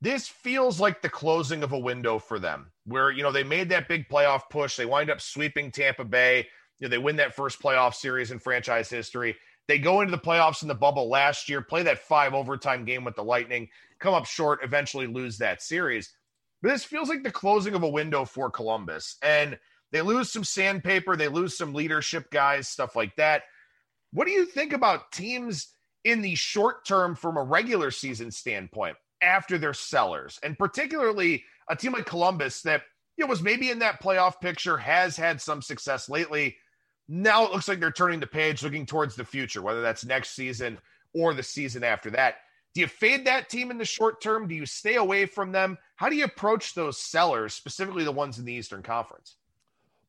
this 0.00 0.28
feels 0.28 0.80
like 0.80 1.02
the 1.02 1.08
closing 1.08 1.62
of 1.62 1.72
a 1.72 1.78
window 1.78 2.18
for 2.18 2.38
them 2.38 2.72
where, 2.84 3.10
you 3.10 3.22
know, 3.22 3.32
they 3.32 3.44
made 3.44 3.70
that 3.70 3.88
big 3.88 4.08
playoff 4.08 4.42
push. 4.50 4.76
They 4.76 4.86
wind 4.86 5.10
up 5.10 5.20
sweeping 5.20 5.70
Tampa 5.70 6.04
Bay. 6.04 6.48
You 6.78 6.86
know, 6.86 6.90
they 6.90 6.98
win 6.98 7.16
that 7.16 7.34
first 7.34 7.60
playoff 7.62 7.94
series 7.94 8.30
in 8.30 8.38
franchise 8.38 8.90
history. 8.90 9.36
They 9.66 9.78
go 9.78 10.00
into 10.00 10.10
the 10.10 10.18
playoffs 10.18 10.62
in 10.62 10.68
the 10.68 10.74
bubble 10.74 11.08
last 11.08 11.48
year, 11.48 11.62
play 11.62 11.82
that 11.84 12.00
five 12.00 12.34
overtime 12.34 12.84
game 12.84 13.04
with 13.04 13.16
the 13.16 13.24
Lightning, 13.24 13.68
come 13.98 14.12
up 14.12 14.26
short, 14.26 14.60
eventually 14.62 15.06
lose 15.06 15.38
that 15.38 15.62
series. 15.62 16.14
But 16.60 16.70
this 16.70 16.84
feels 16.84 17.08
like 17.08 17.22
the 17.22 17.30
closing 17.30 17.74
of 17.74 17.82
a 17.82 17.88
window 17.88 18.24
for 18.24 18.50
Columbus. 18.50 19.16
And– 19.22 19.58
they 19.94 20.02
lose 20.02 20.32
some 20.32 20.42
sandpaper, 20.42 21.14
they 21.14 21.28
lose 21.28 21.56
some 21.56 21.72
leadership 21.72 22.28
guys, 22.32 22.66
stuff 22.66 22.96
like 22.96 23.14
that. 23.14 23.44
What 24.12 24.26
do 24.26 24.32
you 24.32 24.44
think 24.44 24.72
about 24.72 25.12
teams 25.12 25.68
in 26.04 26.22
the 26.22 26.34
short 26.34 26.86
term 26.86 27.14
from 27.14 27.36
a 27.36 27.42
regular 27.42 27.90
season 27.90 28.30
standpoint 28.30 28.96
after 29.20 29.58
their 29.58 29.74
sellers? 29.74 30.38
And 30.42 30.58
particularly 30.58 31.44
a 31.68 31.76
team 31.76 31.92
like 31.92 32.06
Columbus 32.06 32.62
that 32.62 32.82
you 33.16 33.24
know, 33.24 33.30
was 33.30 33.42
maybe 33.42 33.70
in 33.70 33.78
that 33.80 34.02
playoff 34.02 34.40
picture, 34.40 34.76
has 34.76 35.16
had 35.16 35.40
some 35.40 35.62
success 35.62 36.08
lately. 36.08 36.56
Now 37.08 37.44
it 37.44 37.52
looks 37.52 37.68
like 37.68 37.80
they're 37.80 37.92
turning 37.92 38.20
the 38.20 38.26
page, 38.26 38.62
looking 38.62 38.86
towards 38.86 39.14
the 39.14 39.24
future, 39.24 39.62
whether 39.62 39.82
that's 39.82 40.04
next 40.04 40.30
season 40.30 40.78
or 41.14 41.34
the 41.34 41.42
season 41.42 41.84
after 41.84 42.10
that. 42.10 42.36
Do 42.74 42.80
you 42.80 42.88
fade 42.88 43.26
that 43.26 43.48
team 43.48 43.70
in 43.70 43.78
the 43.78 43.84
short 43.84 44.20
term? 44.20 44.48
Do 44.48 44.54
you 44.54 44.66
stay 44.66 44.96
away 44.96 45.26
from 45.26 45.52
them? 45.52 45.78
How 45.94 46.08
do 46.08 46.16
you 46.16 46.24
approach 46.24 46.74
those 46.74 46.98
sellers, 46.98 47.54
specifically 47.54 48.02
the 48.02 48.10
ones 48.10 48.38
in 48.38 48.44
the 48.44 48.52
Eastern 48.52 48.82
Conference? 48.82 49.36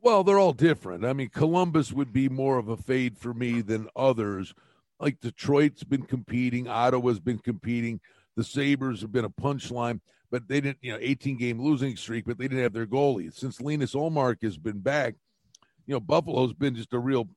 Well, 0.01 0.23
they're 0.23 0.39
all 0.39 0.53
different. 0.53 1.05
I 1.05 1.13
mean, 1.13 1.29
Columbus 1.29 1.93
would 1.93 2.11
be 2.11 2.27
more 2.27 2.57
of 2.57 2.67
a 2.67 2.77
fade 2.77 3.17
for 3.17 3.33
me 3.33 3.61
than 3.61 3.89
others. 3.95 4.55
Like 4.99 5.19
Detroit's 5.19 5.83
been 5.83 6.03
competing, 6.03 6.67
Ottawa's 6.67 7.19
been 7.19 7.39
competing, 7.39 7.99
the 8.35 8.43
Sabres 8.43 9.01
have 9.01 9.11
been 9.11 9.25
a 9.25 9.29
punchline, 9.29 9.99
but 10.31 10.47
they 10.47 10.61
didn't, 10.61 10.79
you 10.81 10.93
know, 10.93 10.99
18 11.01 11.37
game 11.37 11.61
losing 11.61 11.95
streak, 11.95 12.25
but 12.25 12.37
they 12.37 12.47
didn't 12.47 12.63
have 12.63 12.73
their 12.73 12.87
goalie. 12.87 13.33
Since 13.33 13.61
Linus 13.61 13.93
Ullmark 13.93 14.41
has 14.43 14.57
been 14.57 14.79
back, 14.79 15.15
you 15.85 15.93
know, 15.93 15.99
Buffalo's 15.99 16.53
been 16.53 16.75
just 16.75 16.93
a 16.93 16.99
real, 16.99 17.27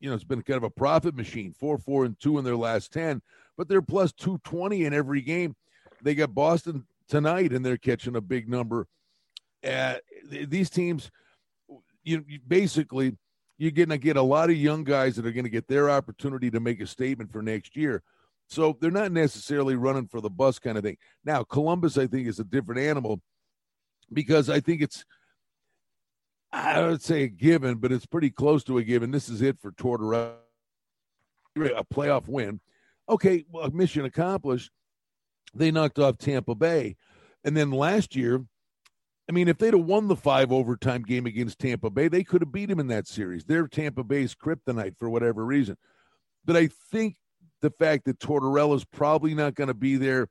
you 0.00 0.08
know, 0.08 0.14
it's 0.14 0.24
been 0.24 0.42
kind 0.42 0.58
of 0.58 0.64
a 0.64 0.70
profit 0.70 1.14
machine, 1.14 1.52
four, 1.58 1.78
four, 1.78 2.04
and 2.04 2.18
two 2.20 2.38
in 2.38 2.44
their 2.44 2.56
last 2.56 2.92
10 2.92 3.22
but 3.56 3.68
they're 3.68 3.82
plus 3.82 4.12
220 4.12 4.84
in 4.84 4.92
every 4.92 5.22
game. 5.22 5.56
They 6.02 6.14
got 6.14 6.34
Boston 6.34 6.86
tonight, 7.08 7.52
and 7.52 7.64
they're 7.64 7.78
catching 7.78 8.16
a 8.16 8.20
big 8.20 8.48
number. 8.48 8.86
Uh, 9.66 9.96
these 10.24 10.70
teams, 10.70 11.10
you, 12.04 12.24
you 12.28 12.38
basically, 12.46 13.16
you're 13.58 13.70
going 13.70 13.88
to 13.88 13.98
get 13.98 14.16
a 14.16 14.22
lot 14.22 14.50
of 14.50 14.56
young 14.56 14.84
guys 14.84 15.16
that 15.16 15.26
are 15.26 15.32
going 15.32 15.44
to 15.44 15.50
get 15.50 15.68
their 15.68 15.90
opportunity 15.90 16.50
to 16.50 16.60
make 16.60 16.80
a 16.80 16.86
statement 16.86 17.32
for 17.32 17.42
next 17.42 17.76
year. 17.76 18.02
So 18.48 18.76
they're 18.80 18.90
not 18.90 19.12
necessarily 19.12 19.74
running 19.74 20.06
for 20.08 20.20
the 20.20 20.30
bus 20.30 20.58
kind 20.58 20.78
of 20.78 20.84
thing. 20.84 20.98
Now, 21.24 21.42
Columbus, 21.42 21.98
I 21.98 22.06
think, 22.06 22.28
is 22.28 22.38
a 22.38 22.44
different 22.44 22.80
animal 22.80 23.20
because 24.12 24.48
I 24.48 24.60
think 24.60 24.82
it's, 24.82 25.04
I 26.52 26.80
would 26.80 27.02
say 27.02 27.24
a 27.24 27.28
given, 27.28 27.76
but 27.76 27.90
it's 27.90 28.06
pretty 28.06 28.30
close 28.30 28.62
to 28.64 28.78
a 28.78 28.84
given. 28.84 29.10
This 29.10 29.28
is 29.28 29.42
it 29.42 29.58
for 29.60 29.72
Tortorella. 29.72 30.34
A 31.56 31.84
playoff 31.84 32.28
win 32.28 32.60
okay, 33.08 33.44
well, 33.50 33.70
mission 33.70 34.04
accomplished. 34.04 34.70
They 35.54 35.70
knocked 35.70 35.98
off 35.98 36.18
Tampa 36.18 36.54
Bay. 36.54 36.96
And 37.44 37.56
then 37.56 37.70
last 37.70 38.16
year, 38.16 38.44
I 39.28 39.32
mean, 39.32 39.48
if 39.48 39.58
they'd 39.58 39.74
have 39.74 39.84
won 39.84 40.06
the 40.08 40.16
five 40.16 40.52
overtime 40.52 41.02
game 41.02 41.26
against 41.26 41.58
Tampa 41.58 41.90
Bay, 41.90 42.08
they 42.08 42.22
could 42.22 42.42
have 42.42 42.52
beat 42.52 42.70
him 42.70 42.78
in 42.78 42.86
that 42.88 43.08
series. 43.08 43.44
They're 43.44 43.66
Tampa 43.66 44.04
Bay's 44.04 44.34
kryptonite 44.34 44.96
for 44.98 45.10
whatever 45.10 45.44
reason. 45.44 45.76
But 46.44 46.56
I 46.56 46.68
think 46.92 47.16
the 47.60 47.70
fact 47.70 48.04
that 48.04 48.20
Tortorella's 48.20 48.84
probably 48.84 49.34
not 49.34 49.56
going 49.56 49.68
to 49.68 49.74
be 49.74 49.96
there, 49.96 50.28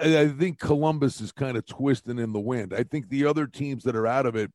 I 0.00 0.28
think 0.28 0.58
Columbus 0.58 1.20
is 1.20 1.30
kind 1.30 1.56
of 1.56 1.64
twisting 1.64 2.18
in 2.18 2.32
the 2.32 2.40
wind. 2.40 2.74
I 2.74 2.82
think 2.82 3.08
the 3.08 3.24
other 3.24 3.46
teams 3.46 3.84
that 3.84 3.94
are 3.94 4.06
out 4.06 4.26
of 4.26 4.34
it 4.34 4.50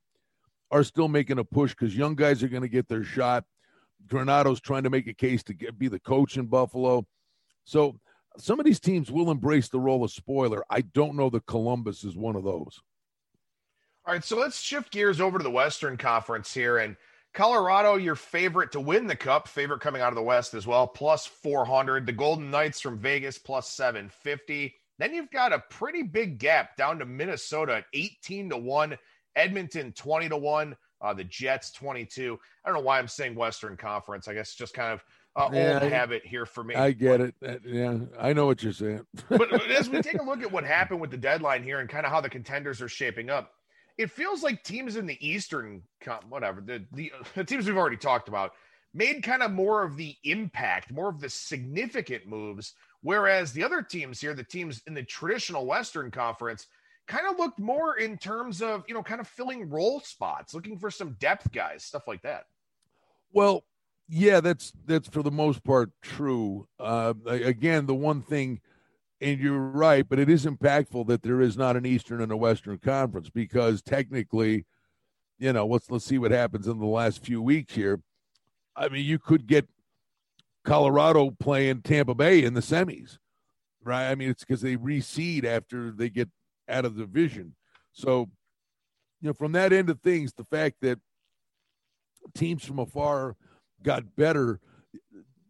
are 0.70 0.84
still 0.84 1.08
making 1.08 1.40
a 1.40 1.44
push 1.44 1.72
because 1.72 1.96
young 1.96 2.16
guys 2.16 2.44
are 2.44 2.50
going 2.50 2.64
to 2.64 2.68
get 2.68 2.90
their 2.90 3.04
shot. 3.04 3.46
Granato's 4.08 4.60
trying 4.60 4.84
to 4.84 4.90
make 4.90 5.08
a 5.08 5.14
case 5.14 5.42
to 5.44 5.54
get, 5.54 5.80
be 5.80 5.88
the 5.88 6.00
coach 6.00 6.36
in 6.36 6.48
Buffalo. 6.48 7.06
So 7.64 7.98
some 8.38 8.60
of 8.60 8.66
these 8.66 8.80
teams 8.80 9.10
will 9.10 9.32
embrace 9.32 9.70
the 9.70 9.80
role 9.80 10.04
of 10.04 10.12
spoiler. 10.12 10.64
I 10.70 10.82
don't 10.82 11.16
know 11.16 11.30
that 11.30 11.46
Columbus 11.46 12.04
is 12.04 12.18
one 12.18 12.36
of 12.36 12.44
those. 12.44 12.82
All 14.06 14.14
right, 14.16 14.24
so 14.24 14.36
let's 14.36 14.60
shift 14.60 14.92
gears 14.92 15.22
over 15.22 15.38
to 15.38 15.44
the 15.44 15.52
Western 15.52 15.96
Conference 15.96 16.52
here. 16.52 16.80
And 16.80 16.98
Colorado, 17.36 17.96
your 17.96 18.16
favorite 18.16 18.72
to 18.72 18.80
win 18.80 19.06
the 19.06 19.16
cup, 19.16 19.48
favorite 19.48 19.80
coming 19.80 20.02
out 20.02 20.10
of 20.10 20.16
the 20.16 20.24
West 20.24 20.56
as 20.56 20.66
well, 20.66 20.88
plus 20.88 21.28
400. 21.28 22.08
The 22.08 22.12
Golden 22.12 22.50
Knights 22.50 22.82
from 22.82 22.98
Vegas, 22.98 23.38
plus 23.38 23.70
750. 23.70 24.74
Then 24.98 25.14
you've 25.14 25.30
got 25.30 25.54
a 25.54 25.64
pretty 25.70 26.02
big 26.02 26.40
gap 26.40 26.76
down 26.78 26.98
to 26.98 27.06
Minnesota 27.06 27.76
at 27.76 27.86
18 27.94 28.50
to 28.50 28.58
1, 28.58 28.98
Edmonton 29.36 29.92
20 29.92 30.30
to 30.30 30.38
1, 30.38 30.76
uh, 31.02 31.14
the 31.14 31.24
Jets 31.24 31.72
22. 31.72 32.40
I 32.66 32.70
don't 32.70 32.78
know 32.80 32.84
why 32.84 32.98
I'm 32.98 33.08
saying 33.08 33.36
Western 33.36 33.78
Conference. 33.78 34.28
I 34.28 34.34
guess 34.34 34.56
just 34.56 34.74
kind 34.74 34.94
of 34.94 35.04
uh, 35.36 35.50
yeah, 35.54 35.74
old 35.76 35.84
I, 35.84 35.90
habit 35.90 36.26
here 36.26 36.48
for 36.48 36.64
me. 36.64 36.74
I 36.74 36.92
get 36.92 37.22
it. 37.22 37.36
Uh, 37.48 37.56
yeah, 37.64 38.00
I 38.20 38.34
know 38.34 38.48
what 38.48 38.64
you're 38.64 38.74
saying. 38.74 39.06
but, 39.30 39.50
but 39.52 39.70
as 39.70 39.90
we 39.90 40.02
take 40.02 40.20
a 40.20 40.24
look 40.24 40.42
at 40.42 40.52
what 40.52 40.64
happened 40.64 41.00
with 41.00 41.12
the 41.12 41.18
deadline 41.18 41.64
here 41.64 41.80
and 41.80 41.88
kind 41.88 42.06
of 42.06 42.12
how 42.12 42.20
the 42.20 42.30
contenders 42.30 42.82
are 42.82 42.90
shaping 42.90 43.30
up, 43.30 43.54
it 44.02 44.12
feels 44.12 44.44
like 44.44 44.64
teams 44.64 44.96
in 44.96 45.06
the 45.06 45.18
Eastern, 45.26 45.84
whatever 46.28 46.62
the, 46.62 46.84
the 46.92 47.12
the 47.36 47.44
teams 47.44 47.68
we've 47.68 47.78
already 47.78 47.98
talked 47.98 48.28
about, 48.28 48.54
made 48.94 49.24
kind 49.24 49.44
of 49.44 49.52
more 49.52 49.84
of 49.84 49.96
the 49.96 50.16
impact, 50.24 50.92
more 50.92 51.10
of 51.10 51.22
the 51.22 51.30
significant 51.30 52.28
moves, 52.28 52.74
whereas 53.02 53.54
the 53.54 53.64
other 53.64 53.82
teams 53.82 54.20
here, 54.20 54.34
the 54.34 54.44
teams 54.44 54.82
in 54.88 54.94
the 54.94 55.04
traditional 55.04 55.66
Western 55.66 56.12
Conference 56.12 56.68
kind 57.08 57.28
of 57.30 57.38
looked 57.38 57.60
more 57.60 57.98
in 57.98 58.18
terms 58.18 58.62
of, 58.62 58.84
you 58.88 58.94
know, 58.94 59.04
kind 59.04 59.22
of 59.22 59.28
filling 59.28 59.70
role 59.70 60.00
spots, 60.02 60.54
looking 60.54 60.78
for 60.78 60.92
some 60.92 61.16
depth 61.20 61.52
guys, 61.52 61.84
stuff 61.84 62.08
like 62.08 62.22
that. 62.22 62.46
Well, 63.34 63.64
yeah, 64.08 64.42
that's 64.42 64.74
that's 64.86 65.08
for 65.08 65.24
the 65.24 65.32
most 65.32 65.64
part 65.64 65.92
true. 66.02 66.68
Uh, 66.80 67.14
again, 67.26 67.86
the 67.86 67.96
one 67.96 68.22
thing, 68.22 68.60
and 69.22 69.40
you're 69.40 69.60
right, 69.60 70.08
but 70.08 70.20
it 70.20 70.30
is 70.30 70.46
impactful 70.46 71.08
that 71.08 71.22
there 71.22 71.42
is 71.42 71.56
not 71.56 71.78
an 71.78 71.86
Eastern 71.86 72.22
and 72.22 72.32
a 72.32 72.38
Western 72.38 72.80
conference 72.80 73.30
because 73.30 73.82
technically, 73.82 74.66
you 75.38 75.54
know, 75.54 75.66
let's 75.68 75.90
let's 75.92 76.06
see 76.06 76.18
what 76.18 76.32
happens 76.32 76.68
in 76.68 76.80
the 76.80 76.86
last 76.86 77.24
few 77.24 77.42
weeks 77.42 77.76
here. 77.76 78.02
I 78.76 78.90
mean, 78.90 79.06
you 79.06 79.20
could 79.20 79.46
get 79.48 79.68
Colorado 80.64 81.32
playing 81.40 81.84
Tampa 81.84 82.16
Bay 82.16 82.44
in 82.44 82.56
the 82.56 82.62
semis, 82.62 83.20
right? 83.84 84.10
I 84.10 84.16
mean, 84.16 84.30
it's 84.30 84.44
because 84.44 84.62
they 84.62 84.76
reseed 84.76 85.44
after 85.44 85.92
they 85.92 86.10
get 86.10 86.30
out 86.68 86.86
of 86.86 86.96
the 86.96 87.04
division. 87.04 87.56
So, 87.94 88.30
you 89.22 89.28
know, 89.28 89.34
from 89.34 89.52
that 89.52 89.74
end 89.74 89.90
of 89.90 90.02
things, 90.02 90.34
the 90.34 90.46
fact 90.46 90.78
that 90.82 91.00
teams 92.34 92.64
from 92.64 92.80
afar 92.80 93.36
got 93.84 94.16
better, 94.16 94.60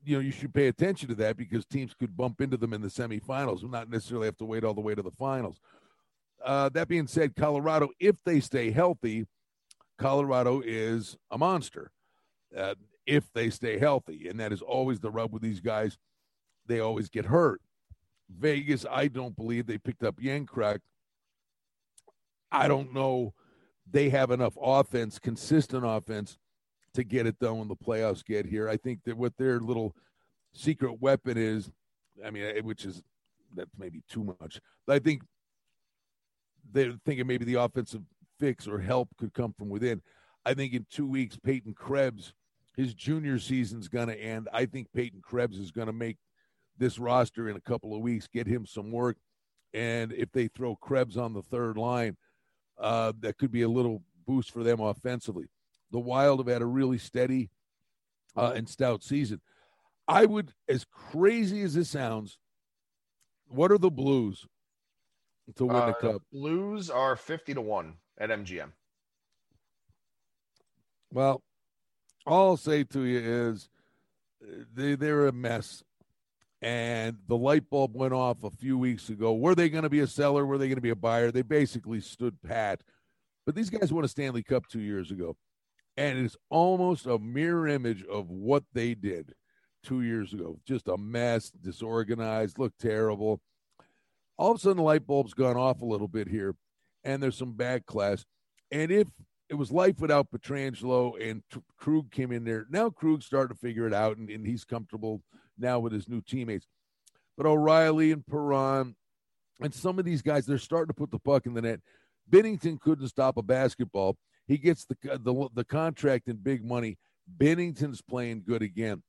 you 0.03 0.15
know, 0.15 0.21
you 0.21 0.31
should 0.31 0.53
pay 0.53 0.67
attention 0.67 1.09
to 1.09 1.15
that 1.15 1.37
because 1.37 1.65
teams 1.65 1.93
could 1.93 2.15
bump 2.15 2.41
into 2.41 2.57
them 2.57 2.73
in 2.73 2.81
the 2.81 2.87
semifinals 2.87 3.69
not 3.69 3.89
necessarily 3.89 4.25
have 4.25 4.37
to 4.37 4.45
wait 4.45 4.63
all 4.63 4.73
the 4.73 4.81
way 4.81 4.95
to 4.95 5.01
the 5.01 5.11
finals. 5.11 5.59
Uh, 6.43 6.69
that 6.69 6.87
being 6.87 7.07
said, 7.07 7.35
Colorado, 7.35 7.89
if 7.99 8.15
they 8.23 8.39
stay 8.39 8.71
healthy, 8.71 9.27
Colorado 9.99 10.61
is 10.65 11.15
a 11.29 11.37
monster. 11.37 11.91
Uh, 12.55 12.75
if 13.05 13.31
they 13.33 13.49
stay 13.49 13.77
healthy, 13.79 14.27
and 14.27 14.39
that 14.39 14.51
is 14.51 14.61
always 14.61 14.99
the 14.99 15.11
rub 15.11 15.31
with 15.31 15.41
these 15.41 15.59
guys. 15.59 15.97
They 16.67 16.79
always 16.79 17.09
get 17.09 17.25
hurt. 17.25 17.61
Vegas, 18.29 18.85
I 18.89 19.07
don't 19.07 19.35
believe 19.35 19.65
they 19.65 19.77
picked 19.77 20.03
up 20.03 20.19
Järnkrok 20.19 20.79
I 22.51 22.67
don't 22.67 22.93
know 22.93 23.33
they 23.89 24.09
have 24.09 24.31
enough 24.31 24.57
offense, 24.61 25.19
consistent 25.19 25.83
offense, 25.85 26.37
to 26.93 27.03
get 27.03 27.25
it 27.25 27.39
done 27.39 27.59
when 27.59 27.67
the 27.67 27.75
playoffs 27.75 28.25
get 28.25 28.45
here. 28.45 28.67
I 28.67 28.77
think 28.77 28.99
that 29.05 29.17
what 29.17 29.37
their 29.37 29.59
little 29.59 29.95
secret 30.53 31.01
weapon 31.01 31.37
is, 31.37 31.71
I 32.25 32.31
mean, 32.31 32.43
eh, 32.43 32.61
which 32.61 32.85
is 32.85 33.03
that's 33.55 33.71
maybe 33.77 34.01
too 34.09 34.23
much, 34.23 34.59
but 34.85 34.95
I 34.95 34.99
think 34.99 35.23
they're 36.71 36.93
thinking 37.05 37.27
maybe 37.27 37.45
the 37.45 37.55
offensive 37.55 38.01
fix 38.39 38.67
or 38.67 38.79
help 38.79 39.09
could 39.17 39.33
come 39.33 39.53
from 39.53 39.69
within. 39.69 40.01
I 40.45 40.53
think 40.53 40.73
in 40.73 40.85
two 40.89 41.07
weeks, 41.07 41.37
Peyton 41.37 41.73
Krebs, 41.73 42.33
his 42.75 42.93
junior 42.93 43.39
season's 43.39 43.87
going 43.87 44.07
to 44.07 44.19
end. 44.19 44.47
I 44.53 44.65
think 44.65 44.87
Peyton 44.93 45.21
Krebs 45.21 45.59
is 45.59 45.71
going 45.71 45.87
to 45.87 45.93
make 45.93 46.17
this 46.77 46.97
roster 46.97 47.49
in 47.49 47.55
a 47.55 47.61
couple 47.61 47.93
of 47.93 48.01
weeks, 48.01 48.27
get 48.27 48.47
him 48.47 48.65
some 48.65 48.91
work. 48.91 49.17
And 49.73 50.11
if 50.13 50.31
they 50.31 50.47
throw 50.47 50.75
Krebs 50.75 51.17
on 51.17 51.33
the 51.33 51.43
third 51.43 51.77
line, 51.77 52.17
uh, 52.79 53.13
that 53.19 53.37
could 53.37 53.51
be 53.51 53.61
a 53.61 53.69
little 53.69 54.01
boost 54.25 54.51
for 54.51 54.63
them 54.63 54.79
offensively. 54.79 55.45
The 55.91 55.99
Wild 55.99 56.39
have 56.39 56.47
had 56.47 56.61
a 56.61 56.65
really 56.65 56.97
steady 56.97 57.49
uh, 58.35 58.53
and 58.55 58.67
stout 58.67 59.03
season. 59.03 59.41
I 60.07 60.25
would, 60.25 60.53
as 60.67 60.85
crazy 60.85 61.61
as 61.61 61.73
this 61.73 61.89
sounds, 61.89 62.37
what 63.47 63.71
are 63.71 63.77
the 63.77 63.91
Blues 63.91 64.45
to 65.55 65.65
win 65.65 65.75
uh, 65.75 65.87
the 65.87 65.93
cup? 65.93 66.21
Blues 66.31 66.89
are 66.89 67.15
50 67.15 67.55
to 67.55 67.61
1 67.61 67.93
at 68.17 68.29
MGM. 68.29 68.71
Well, 71.13 71.43
all 72.25 72.49
I'll 72.49 72.57
say 72.57 72.83
to 72.85 73.01
you 73.01 73.19
is 73.19 73.69
they, 74.73 74.95
they're 74.95 75.27
a 75.27 75.31
mess 75.31 75.83
and 76.61 77.17
the 77.27 77.35
light 77.35 77.69
bulb 77.69 77.95
went 77.95 78.13
off 78.13 78.43
a 78.43 78.51
few 78.51 78.77
weeks 78.77 79.09
ago. 79.09 79.33
Were 79.33 79.55
they 79.55 79.69
going 79.69 79.83
to 79.83 79.89
be 79.89 80.01
a 80.01 80.07
seller? 80.07 80.45
Were 80.45 80.57
they 80.57 80.67
going 80.67 80.75
to 80.75 80.81
be 80.81 80.91
a 80.91 80.95
buyer? 80.95 81.31
They 81.31 81.41
basically 81.41 81.99
stood 82.01 82.41
pat. 82.41 82.81
But 83.45 83.55
these 83.55 83.71
guys 83.71 83.91
won 83.91 84.05
a 84.05 84.07
Stanley 84.07 84.43
Cup 84.43 84.67
two 84.67 84.79
years 84.79 85.09
ago, 85.09 85.35
and 85.97 86.19
it's 86.19 86.37
almost 86.49 87.05
a 87.05 87.19
mirror 87.19 87.67
image 87.67 88.03
of 88.05 88.29
what 88.29 88.63
they 88.73 88.93
did 88.93 89.33
two 89.83 90.01
years 90.01 90.33
ago. 90.33 90.59
Just 90.65 90.87
a 90.87 90.97
mess, 90.97 91.49
disorganized, 91.49 92.57
looked 92.57 92.79
terrible. 92.79 93.41
All 94.37 94.51
of 94.51 94.57
a 94.57 94.59
sudden, 94.59 94.77
the 94.77 94.83
light 94.83 95.05
bulb's 95.05 95.33
gone 95.33 95.57
off 95.57 95.81
a 95.81 95.85
little 95.85 96.07
bit 96.07 96.27
here, 96.27 96.55
and 97.03 97.21
there's 97.21 97.37
some 97.37 97.53
bad 97.53 97.85
class. 97.85 98.25
And 98.71 98.91
if 98.91 99.07
it 99.49 99.55
was 99.55 99.71
life 99.71 99.99
without 99.99 100.31
Pietrangelo 100.31 101.21
and 101.21 101.43
Krug 101.77 102.11
came 102.11 102.31
in 102.31 102.45
there, 102.45 102.65
now 102.69 102.89
Krug's 102.89 103.25
starting 103.25 103.55
to 103.55 103.59
figure 103.59 103.85
it 103.85 103.93
out, 103.93 104.17
and, 104.17 104.29
and 104.29 104.45
he's 104.45 104.63
comfortable– 104.63 105.21
now 105.61 105.79
with 105.79 105.93
his 105.93 106.09
new 106.09 106.21
teammates. 106.21 106.67
But 107.37 107.45
O'Reilly 107.45 108.11
and 108.11 108.25
Perron 108.25 108.95
and 109.61 109.73
some 109.73 109.99
of 109.99 110.05
these 110.05 110.21
guys, 110.21 110.45
they're 110.45 110.57
starting 110.57 110.87
to 110.87 110.93
put 110.93 111.11
the 111.11 111.19
puck 111.19 111.45
in 111.45 111.53
the 111.53 111.61
net. 111.61 111.79
Binnington 112.29 112.79
couldn't 112.79 113.07
stop 113.07 113.37
a 113.37 113.41
basketball. 113.41 114.17
He 114.47 114.57
gets 114.57 114.85
the 114.85 114.95
the, 115.03 115.49
the 115.53 115.65
contract 115.65 116.27
and 116.27 116.43
big 116.43 116.63
money. 116.63 116.97
Binnington's 117.37 118.01
playing 118.01 118.43
good 118.45 118.61
again. 118.61 119.03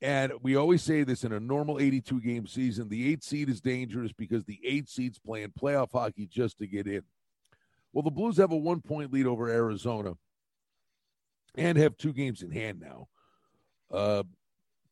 And 0.00 0.32
we 0.42 0.56
always 0.56 0.82
say 0.82 1.04
this 1.04 1.22
in 1.22 1.32
a 1.32 1.38
normal 1.38 1.78
82 1.78 2.20
game 2.20 2.46
season 2.48 2.88
the 2.88 3.10
eight 3.10 3.22
seed 3.22 3.48
is 3.48 3.60
dangerous 3.60 4.12
because 4.12 4.44
the 4.44 4.58
eight 4.64 4.88
seed's 4.88 5.18
playing 5.18 5.52
playoff 5.58 5.92
hockey 5.92 6.26
just 6.26 6.58
to 6.58 6.66
get 6.66 6.88
in. 6.88 7.02
Well, 7.92 8.02
the 8.02 8.10
Blues 8.10 8.38
have 8.38 8.50
a 8.50 8.56
one 8.56 8.80
point 8.80 9.12
lead 9.12 9.26
over 9.26 9.48
Arizona 9.48 10.14
and 11.54 11.78
have 11.78 11.96
two 11.96 12.12
games 12.12 12.42
in 12.42 12.50
hand 12.50 12.80
now 12.80 13.08
uh, 13.92 14.24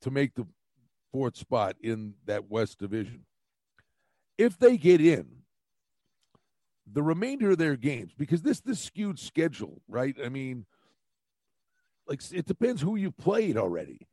to 0.02 0.10
make 0.10 0.34
the 0.34 0.46
fourth 1.10 1.36
spot 1.36 1.76
in 1.80 2.14
that 2.26 2.48
West 2.48 2.78
Division. 2.78 3.24
If 4.38 4.58
they 4.58 4.76
get 4.76 5.00
in, 5.00 5.39
the 6.92 7.02
remainder 7.02 7.50
of 7.50 7.58
their 7.58 7.76
games, 7.76 8.12
because 8.16 8.42
this 8.42 8.60
this 8.60 8.80
skewed 8.80 9.18
schedule, 9.18 9.82
right? 9.88 10.16
I 10.22 10.28
mean, 10.28 10.66
like 12.06 12.20
it 12.32 12.46
depends 12.46 12.82
who 12.82 12.96
you 12.96 13.10
played 13.10 13.56
already. 13.56 14.08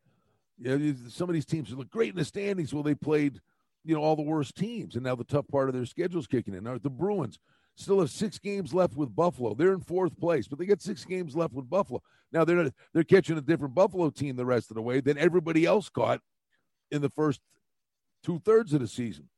You 0.59 0.77
know, 0.77 0.95
some 1.09 1.29
of 1.29 1.33
these 1.33 1.45
teams 1.45 1.71
look 1.71 1.89
great 1.89 2.11
in 2.11 2.15
the 2.15 2.25
standings. 2.25 2.73
Well, 2.73 2.83
they 2.83 2.95
played, 2.95 3.39
you 3.83 3.95
know, 3.95 4.01
all 4.01 4.15
the 4.15 4.21
worst 4.21 4.55
teams, 4.55 4.95
and 4.95 5.03
now 5.03 5.15
the 5.15 5.23
tough 5.23 5.47
part 5.47 5.69
of 5.69 5.75
their 5.75 5.85
schedule 5.85 6.19
is 6.19 6.27
kicking 6.27 6.53
in. 6.53 6.63
Now 6.63 6.77
the 6.77 6.89
Bruins 6.89 7.39
still 7.75 7.99
have 7.99 8.09
six 8.09 8.39
games 8.39 8.73
left 8.73 8.95
with 8.95 9.15
Buffalo. 9.15 9.53
They're 9.53 9.73
in 9.73 9.81
fourth 9.81 10.17
place, 10.19 10.47
but 10.47 10.57
they 10.57 10.65
got 10.65 10.81
six 10.81 11.05
games 11.05 11.35
left 11.35 11.53
with 11.53 11.69
Buffalo. 11.69 12.01
Now 12.31 12.43
they're 12.43 12.63
not, 12.63 12.73
they're 12.93 13.03
catching 13.03 13.37
a 13.37 13.41
different 13.41 13.75
Buffalo 13.75 14.09
team 14.09 14.35
the 14.35 14.45
rest 14.45 14.71
of 14.71 14.75
the 14.75 14.81
way 14.81 14.99
than 14.99 15.17
everybody 15.17 15.65
else 15.65 15.87
caught 15.89 16.21
in 16.91 17.01
the 17.01 17.09
first 17.09 17.39
two 18.23 18.39
thirds 18.39 18.73
of 18.73 18.81
the 18.81 18.87
season. 18.87 19.29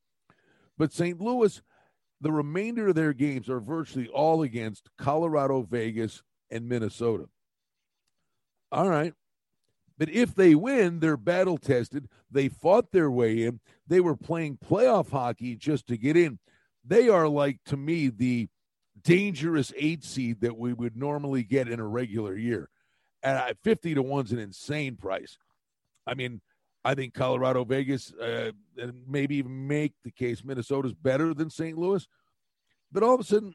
But 0.78 0.94
St. 0.94 1.20
Louis, 1.20 1.62
the 2.22 2.32
remainder 2.32 2.90
of 2.90 2.96
their 2.96 3.14
games 3.14 3.50
are 3.50 3.60
virtually 3.60 4.08
all 4.08 4.42
against 4.42 4.90
Colorado, 4.98 5.62
Vegas, 5.62 6.22
and 6.52 6.68
Minnesota. 6.68 7.26
All 8.72 8.90
right. 8.90 9.14
But 9.98 10.10
if 10.10 10.34
they 10.34 10.56
win, 10.56 11.00
they're 11.00 11.18
battle 11.18 11.58
tested. 11.58 12.08
They 12.32 12.48
fought 12.48 12.92
their 12.92 13.12
way 13.12 13.44
in. 13.44 13.60
They 13.88 14.00
were 14.00 14.16
playing 14.16 14.58
playoff 14.58 15.12
hockey 15.12 15.56
just 15.56 15.88
to 15.88 15.98
get 15.98 16.16
in. 16.16 16.40
They 16.86 17.10
are 17.10 17.28
like, 17.28 17.60
to 17.66 17.78
me, 17.78 18.08
the 18.08 18.48
dangerous 19.02 19.74
eight 19.76 20.04
seed 20.04 20.42
that 20.42 20.58
we 20.58 20.74
would 20.74 20.96
normally 20.96 21.44
get 21.44 21.68
in 21.68 21.80
a 21.80 21.88
regular 21.88 22.36
year. 22.36 22.70
At 23.22 23.58
50 23.64 23.96
to 23.96 24.04
1's 24.04 24.32
an 24.32 24.40
insane 24.40 24.96
price. 24.96 25.38
I 26.08 26.14
mean, 26.14 26.40
I 26.90 26.96
think 26.96 27.14
Colorado, 27.14 27.64
Vegas, 27.66 28.12
uh, 28.14 28.52
and 28.76 28.94
maybe 29.08 29.36
even 29.36 29.68
make 29.68 29.94
the 30.04 30.10
case 30.10 30.44
Minnesota's 30.44 30.96
better 30.96 31.36
than 31.36 31.52
St. 31.52 31.78
Louis. 31.78 32.08
But 32.92 33.04
all 33.04 33.14
of 33.14 33.20
a 33.20 33.24
sudden, 33.24 33.54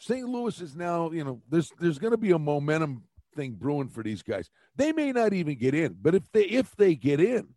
St. 0.00 0.28
Louis 0.28 0.60
is 0.60 0.74
now, 0.74 1.12
you 1.12 1.22
know, 1.22 1.40
there's 1.48 1.70
there's 1.78 2.00
going 2.00 2.10
to 2.10 2.18
be 2.18 2.32
a 2.32 2.38
momentum 2.38 3.04
thing 3.36 3.52
brewing 3.52 3.90
for 3.90 4.02
these 4.02 4.22
guys. 4.22 4.50
They 4.74 4.90
may 4.90 5.12
not 5.12 5.32
even 5.32 5.56
get 5.56 5.72
in, 5.72 5.98
but 6.02 6.16
if 6.16 6.24
they 6.32 6.46
if 6.46 6.74
they 6.74 6.96
get 6.96 7.20
in, 7.20 7.50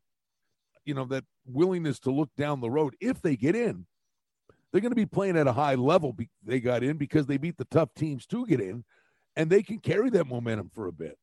you 0.85 0.93
know 0.93 1.05
that 1.05 1.23
willingness 1.47 1.97
to 2.01 2.11
look 2.11 2.29
down 2.37 2.61
the 2.61 2.69
road. 2.69 2.95
If 3.01 3.23
they 3.23 3.35
get 3.35 3.55
in, 3.55 3.87
they're 4.71 4.81
going 4.81 4.91
to 4.91 4.95
be 4.95 5.07
playing 5.07 5.35
at 5.35 5.47
a 5.47 5.53
high 5.53 5.75
level. 5.75 6.15
They 6.45 6.59
got 6.59 6.83
in 6.83 6.97
because 6.97 7.25
they 7.25 7.37
beat 7.37 7.57
the 7.57 7.65
tough 7.65 7.89
teams 7.95 8.27
to 8.27 8.45
get 8.45 8.61
in, 8.61 8.83
and 9.35 9.49
they 9.49 9.63
can 9.63 9.79
carry 9.79 10.11
that 10.11 10.27
momentum 10.27 10.69
for 10.69 10.85
a 10.85 10.93
bit. 10.93 11.17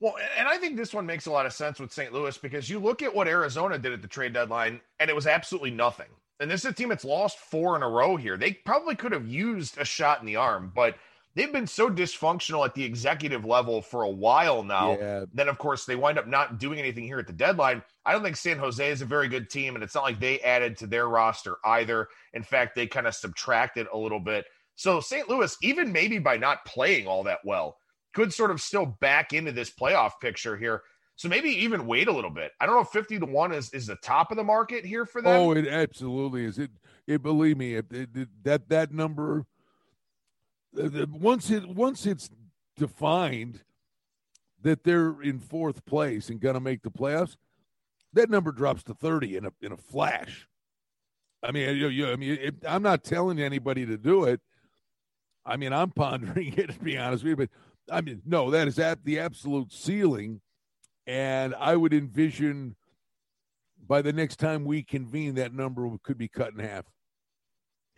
Well, 0.00 0.16
and 0.38 0.46
I 0.46 0.58
think 0.58 0.76
this 0.76 0.92
one 0.92 1.06
makes 1.06 1.26
a 1.26 1.30
lot 1.30 1.46
of 1.46 1.52
sense 1.52 1.80
with 1.80 1.92
St. 1.92 2.12
Louis 2.12 2.36
because 2.36 2.68
you 2.68 2.78
look 2.78 3.02
at 3.02 3.14
what 3.14 3.28
Arizona 3.28 3.78
did 3.78 3.92
at 3.92 4.02
the 4.02 4.08
trade 4.08 4.34
deadline, 4.34 4.80
and 5.00 5.08
it 5.08 5.16
was 5.16 5.26
absolutely 5.26 5.70
nothing. 5.70 6.08
And 6.38 6.50
this 6.50 6.60
is 6.64 6.70
a 6.70 6.74
team 6.74 6.90
that's 6.90 7.04
lost 7.04 7.38
four 7.38 7.76
in 7.76 7.82
a 7.82 7.88
row 7.88 8.16
here. 8.16 8.36
They 8.36 8.52
probably 8.52 8.94
could 8.94 9.12
have 9.12 9.26
used 9.26 9.78
a 9.78 9.84
shot 9.86 10.20
in 10.20 10.26
the 10.26 10.36
arm, 10.36 10.70
but 10.74 10.96
they've 11.34 11.52
been 11.52 11.66
so 11.66 11.88
dysfunctional 11.88 12.64
at 12.66 12.74
the 12.74 12.84
executive 12.84 13.46
level 13.46 13.80
for 13.80 14.02
a 14.02 14.10
while 14.10 14.62
now. 14.62 14.98
Yeah. 14.98 15.24
Then, 15.32 15.48
of 15.48 15.56
course, 15.56 15.86
they 15.86 15.96
wind 15.96 16.18
up 16.18 16.26
not 16.26 16.58
doing 16.58 16.78
anything 16.78 17.04
here 17.04 17.18
at 17.18 17.26
the 17.26 17.32
deadline. 17.32 17.82
I 18.04 18.12
don't 18.12 18.22
think 18.22 18.36
San 18.36 18.58
Jose 18.58 18.90
is 18.90 19.00
a 19.00 19.06
very 19.06 19.28
good 19.28 19.48
team, 19.48 19.76
and 19.76 19.82
it's 19.82 19.94
not 19.94 20.04
like 20.04 20.20
they 20.20 20.40
added 20.40 20.76
to 20.78 20.86
their 20.86 21.08
roster 21.08 21.56
either. 21.64 22.08
In 22.34 22.42
fact, 22.42 22.74
they 22.74 22.86
kind 22.86 23.06
of 23.06 23.14
subtracted 23.14 23.86
a 23.90 23.96
little 23.96 24.20
bit. 24.20 24.44
So, 24.74 25.00
St. 25.00 25.28
Louis, 25.30 25.56
even 25.62 25.90
maybe 25.90 26.18
by 26.18 26.36
not 26.36 26.66
playing 26.66 27.06
all 27.06 27.22
that 27.24 27.40
well, 27.44 27.78
could 28.16 28.32
sort 28.32 28.50
of 28.50 28.62
still 28.62 28.86
back 28.86 29.34
into 29.34 29.52
this 29.52 29.70
playoff 29.70 30.12
picture 30.22 30.56
here. 30.56 30.82
So 31.16 31.28
maybe 31.28 31.50
even 31.50 31.86
wait 31.86 32.08
a 32.08 32.12
little 32.12 32.30
bit. 32.30 32.52
I 32.58 32.64
don't 32.64 32.74
know 32.74 32.80
if 32.80 32.88
50 32.88 33.18
to 33.18 33.26
1 33.26 33.52
is, 33.52 33.70
is 33.74 33.86
the 33.86 33.96
top 33.96 34.30
of 34.30 34.38
the 34.38 34.44
market 34.44 34.86
here 34.86 35.04
for 35.04 35.20
them. 35.20 35.36
Oh, 35.36 35.52
it 35.52 35.68
absolutely 35.68 36.46
is. 36.46 36.58
It, 36.58 36.70
it 37.06 37.22
believe 37.22 37.58
me, 37.58 37.74
it, 37.74 37.86
it, 37.90 38.28
that 38.42 38.70
that 38.70 38.90
number 38.90 39.44
uh, 40.82 41.06
once 41.10 41.50
it 41.50 41.68
once 41.68 42.06
it's 42.06 42.30
defined 42.76 43.60
that 44.62 44.82
they're 44.82 45.20
in 45.22 45.38
fourth 45.38 45.84
place 45.84 46.30
and 46.30 46.40
going 46.40 46.54
to 46.54 46.60
make 46.60 46.82
the 46.82 46.90
playoffs, 46.90 47.36
that 48.14 48.30
number 48.30 48.50
drops 48.50 48.82
to 48.84 48.94
thirty 48.94 49.36
in 49.36 49.44
a 49.44 49.52
in 49.60 49.72
a 49.72 49.76
flash. 49.76 50.48
I 51.42 51.52
mean, 51.52 51.76
you, 51.76 51.88
you, 51.88 52.10
I 52.10 52.16
mean, 52.16 52.38
it, 52.40 52.54
I'm 52.66 52.82
not 52.82 53.04
telling 53.04 53.38
anybody 53.38 53.86
to 53.86 53.96
do 53.96 54.24
it. 54.24 54.40
I 55.44 55.56
mean, 55.56 55.72
I'm 55.72 55.90
pondering 55.90 56.54
it 56.56 56.70
to 56.70 56.78
be 56.80 56.98
honest 56.98 57.22
with 57.22 57.30
you, 57.30 57.36
but 57.36 57.50
I 57.90 58.00
mean, 58.00 58.22
no, 58.26 58.50
that 58.50 58.68
is 58.68 58.78
at 58.78 59.04
the 59.04 59.18
absolute 59.20 59.72
ceiling, 59.72 60.40
and 61.06 61.54
I 61.54 61.76
would 61.76 61.94
envision 61.94 62.76
by 63.86 64.02
the 64.02 64.12
next 64.12 64.36
time 64.36 64.64
we 64.64 64.82
convene, 64.82 65.34
that 65.36 65.54
number 65.54 65.88
could 66.02 66.18
be 66.18 66.28
cut 66.28 66.52
in 66.52 66.58
half. 66.58 66.84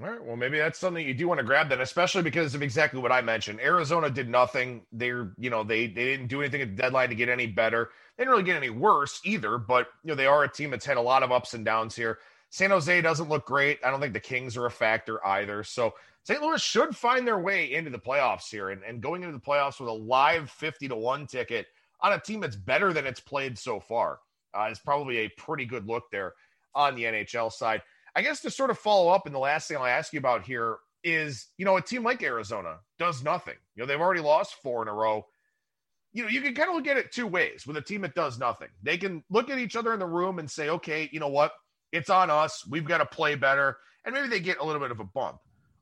All 0.00 0.08
right. 0.08 0.24
Well, 0.24 0.36
maybe 0.36 0.58
that's 0.58 0.78
something 0.78 1.04
you 1.04 1.14
do 1.14 1.26
want 1.26 1.38
to 1.38 1.44
grab 1.44 1.70
then, 1.70 1.80
especially 1.80 2.22
because 2.22 2.54
of 2.54 2.62
exactly 2.62 3.00
what 3.00 3.10
I 3.10 3.20
mentioned. 3.20 3.60
Arizona 3.60 4.08
did 4.08 4.28
nothing. 4.28 4.82
They're, 4.92 5.32
you 5.38 5.50
know, 5.50 5.64
they 5.64 5.88
they 5.88 6.04
didn't 6.04 6.28
do 6.28 6.40
anything 6.40 6.62
at 6.62 6.76
the 6.76 6.82
deadline 6.82 7.08
to 7.08 7.16
get 7.16 7.28
any 7.28 7.48
better. 7.48 7.90
They 8.16 8.22
didn't 8.22 8.30
really 8.30 8.44
get 8.44 8.56
any 8.56 8.70
worse 8.70 9.20
either, 9.24 9.58
but 9.58 9.88
you 10.04 10.10
know, 10.10 10.14
they 10.14 10.26
are 10.26 10.44
a 10.44 10.48
team 10.48 10.70
that's 10.70 10.86
had 10.86 10.98
a 10.98 11.02
lot 11.02 11.24
of 11.24 11.32
ups 11.32 11.54
and 11.54 11.64
downs 11.64 11.96
here. 11.96 12.18
San 12.50 12.70
Jose 12.70 13.00
doesn't 13.02 13.28
look 13.28 13.44
great. 13.44 13.80
I 13.84 13.90
don't 13.90 14.00
think 14.00 14.12
the 14.12 14.20
Kings 14.20 14.56
are 14.56 14.66
a 14.66 14.70
factor 14.70 15.24
either. 15.26 15.64
So 15.64 15.94
St. 16.24 16.42
Louis 16.42 16.60
should 16.60 16.94
find 16.94 17.26
their 17.26 17.38
way 17.38 17.72
into 17.72 17.90
the 17.90 17.98
playoffs 17.98 18.50
here 18.50 18.70
and, 18.70 18.82
and 18.82 19.00
going 19.00 19.22
into 19.22 19.32
the 19.32 19.44
playoffs 19.44 19.80
with 19.80 19.88
a 19.88 19.92
live 19.92 20.50
50 20.50 20.88
to 20.88 20.96
1 20.96 21.26
ticket 21.26 21.66
on 22.00 22.12
a 22.12 22.20
team 22.20 22.40
that's 22.40 22.56
better 22.56 22.92
than 22.92 23.06
it's 23.06 23.20
played 23.20 23.58
so 23.58 23.80
far 23.80 24.18
uh, 24.54 24.68
is 24.70 24.78
probably 24.78 25.18
a 25.18 25.28
pretty 25.30 25.64
good 25.64 25.86
look 25.86 26.04
there 26.10 26.34
on 26.74 26.94
the 26.94 27.04
NHL 27.04 27.52
side. 27.52 27.82
I 28.14 28.22
guess 28.22 28.40
to 28.40 28.50
sort 28.50 28.70
of 28.70 28.78
follow 28.78 29.08
up, 29.08 29.26
and 29.26 29.34
the 29.34 29.38
last 29.38 29.68
thing 29.68 29.76
I'll 29.76 29.86
ask 29.86 30.12
you 30.12 30.18
about 30.18 30.44
here 30.44 30.78
is, 31.04 31.48
you 31.56 31.64
know, 31.64 31.76
a 31.76 31.82
team 31.82 32.02
like 32.02 32.22
Arizona 32.22 32.78
does 32.98 33.22
nothing. 33.22 33.54
You 33.74 33.82
know, 33.82 33.86
they've 33.86 34.00
already 34.00 34.20
lost 34.20 34.56
four 34.62 34.82
in 34.82 34.88
a 34.88 34.94
row. 34.94 35.26
You 36.12 36.24
know, 36.24 36.28
you 36.28 36.40
can 36.40 36.54
kind 36.54 36.68
of 36.68 36.74
look 36.74 36.86
at 36.86 36.96
it 36.96 37.12
two 37.12 37.26
ways 37.26 37.66
with 37.66 37.76
a 37.76 37.82
team 37.82 38.00
that 38.02 38.14
does 38.14 38.38
nothing. 38.38 38.68
They 38.82 38.96
can 38.96 39.22
look 39.30 39.50
at 39.50 39.58
each 39.58 39.76
other 39.76 39.92
in 39.92 39.98
the 39.98 40.06
room 40.06 40.38
and 40.38 40.50
say, 40.50 40.68
okay, 40.70 41.08
you 41.12 41.20
know 41.20 41.28
what? 41.28 41.52
It's 41.92 42.10
on 42.10 42.30
us. 42.30 42.66
We've 42.68 42.84
got 42.84 42.98
to 42.98 43.06
play 43.06 43.34
better. 43.34 43.78
And 44.04 44.14
maybe 44.14 44.28
they 44.28 44.40
get 44.40 44.58
a 44.58 44.64
little 44.64 44.80
bit 44.80 44.90
of 44.90 45.00
a 45.00 45.04
bump. 45.04 45.38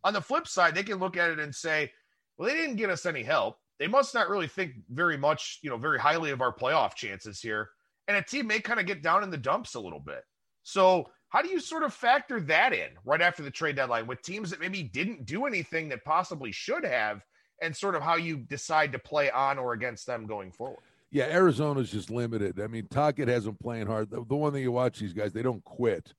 On 0.06 0.12
the 0.12 0.20
flip 0.20 0.46
side, 0.46 0.72
they 0.72 0.84
can 0.84 1.00
look 1.00 1.16
at 1.16 1.30
it 1.30 1.40
and 1.40 1.52
say, 1.52 1.90
well, 2.38 2.48
they 2.48 2.54
didn't 2.54 2.76
get 2.76 2.90
us 2.90 3.06
any 3.06 3.24
help. 3.24 3.58
They 3.80 3.88
must 3.88 4.14
not 4.14 4.28
really 4.28 4.46
think 4.46 4.74
very 4.88 5.18
much, 5.18 5.58
you 5.62 5.68
know, 5.68 5.76
very 5.76 5.98
highly 5.98 6.30
of 6.30 6.40
our 6.40 6.54
playoff 6.54 6.94
chances 6.94 7.40
here. 7.40 7.70
And 8.06 8.16
a 8.16 8.22
team 8.22 8.46
may 8.46 8.60
kind 8.60 8.78
of 8.78 8.86
get 8.86 9.02
down 9.02 9.24
in 9.24 9.30
the 9.30 9.36
dumps 9.36 9.74
a 9.74 9.80
little 9.80 9.98
bit. 9.98 10.22
So 10.62 11.06
how 11.30 11.42
do 11.42 11.48
you 11.48 11.58
sort 11.58 11.82
of 11.82 11.92
factor 11.92 12.38
that 12.42 12.72
in 12.72 12.90
right 13.04 13.20
after 13.20 13.42
the 13.42 13.50
trade 13.50 13.74
deadline 13.74 14.06
with 14.06 14.22
teams 14.22 14.48
that 14.50 14.60
maybe 14.60 14.84
didn't 14.84 15.26
do 15.26 15.44
anything 15.44 15.88
that 15.88 16.04
possibly 16.04 16.52
should 16.52 16.84
have, 16.84 17.24
and 17.60 17.76
sort 17.76 17.96
of 17.96 18.02
how 18.02 18.14
you 18.14 18.36
decide 18.36 18.92
to 18.92 19.00
play 19.00 19.28
on 19.32 19.58
or 19.58 19.72
against 19.72 20.06
them 20.06 20.26
going 20.26 20.52
forward? 20.52 20.84
Yeah, 21.10 21.24
Arizona's 21.24 21.90
just 21.90 22.12
limited. 22.12 22.60
I 22.60 22.68
mean, 22.68 22.86
Tocchet 22.88 23.26
has 23.26 23.44
them 23.44 23.56
playing 23.60 23.88
hard. 23.88 24.10
The, 24.10 24.24
the, 24.24 24.36
one 24.36 24.52
thing 24.52 24.62
you 24.62 24.70
watch 24.70 25.00
these 25.00 25.12
guys, 25.12 25.32
they 25.32 25.42
don't 25.42 25.64
quit, 25.64 26.14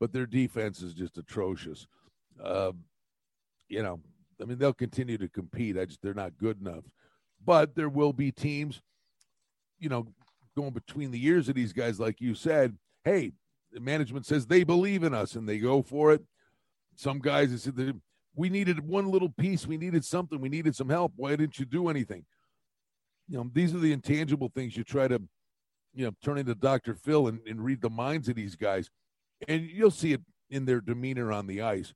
but 0.00 0.12
their 0.12 0.26
defense 0.26 0.82
is 0.82 0.92
just 0.92 1.18
atrocious. 1.18 1.86
Uh, 2.42 2.72
you 3.68 3.82
know, 3.82 4.00
I 4.40 4.44
mean, 4.44 4.58
they'll 4.58 4.72
continue 4.72 5.18
to 5.18 5.28
compete. 5.28 5.78
I 5.78 5.84
just 5.84 6.02
they're 6.02 6.14
not 6.14 6.38
good 6.38 6.60
enough. 6.60 6.84
But 7.44 7.74
there 7.74 7.88
will 7.88 8.12
be 8.12 8.32
teams, 8.32 8.80
you 9.78 9.88
know, 9.88 10.08
going 10.56 10.72
between 10.72 11.10
the 11.10 11.18
years 11.18 11.48
of 11.48 11.54
these 11.54 11.72
guys, 11.72 12.00
like 12.00 12.20
you 12.20 12.34
said. 12.34 12.76
Hey, 13.04 13.32
the 13.72 13.80
management 13.80 14.26
says 14.26 14.46
they 14.46 14.64
believe 14.64 15.02
in 15.02 15.14
us 15.14 15.34
and 15.34 15.48
they 15.48 15.58
go 15.58 15.82
for 15.82 16.12
it. 16.12 16.22
Some 16.96 17.20
guys 17.20 17.62
said 17.62 18.00
we 18.34 18.48
needed 18.48 18.86
one 18.86 19.10
little 19.10 19.28
piece, 19.28 19.66
we 19.66 19.76
needed 19.76 20.04
something, 20.04 20.40
we 20.40 20.48
needed 20.48 20.74
some 20.74 20.88
help. 20.88 21.12
Why 21.16 21.36
didn't 21.36 21.58
you 21.58 21.64
do 21.64 21.88
anything? 21.88 22.24
You 23.28 23.38
know, 23.38 23.50
these 23.52 23.74
are 23.74 23.78
the 23.78 23.92
intangible 23.92 24.50
things 24.54 24.76
you 24.76 24.84
try 24.84 25.08
to, 25.08 25.20
you 25.94 26.06
know, 26.06 26.12
turn 26.22 26.38
into 26.38 26.54
Dr. 26.54 26.94
Phil 26.94 27.28
and, 27.28 27.40
and 27.46 27.62
read 27.62 27.82
the 27.82 27.90
minds 27.90 28.28
of 28.28 28.36
these 28.36 28.56
guys, 28.56 28.90
and 29.46 29.68
you'll 29.68 29.90
see 29.90 30.12
it 30.12 30.22
in 30.50 30.64
their 30.64 30.80
demeanor 30.80 31.30
on 31.32 31.46
the 31.46 31.60
ice. 31.62 31.92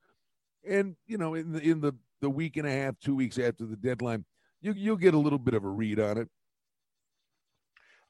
And 0.68 0.96
you 1.06 1.18
know, 1.18 1.34
in 1.34 1.52
the 1.52 1.60
in 1.60 1.80
the 1.80 1.94
the 2.20 2.30
week 2.30 2.56
and 2.56 2.66
a 2.66 2.70
half, 2.70 2.98
two 3.00 3.14
weeks 3.14 3.38
after 3.38 3.66
the 3.66 3.76
deadline, 3.76 4.24
you 4.60 4.72
you'll 4.72 4.96
get 4.96 5.14
a 5.14 5.18
little 5.18 5.38
bit 5.38 5.54
of 5.54 5.64
a 5.64 5.68
read 5.68 5.98
on 5.98 6.18
it. 6.18 6.28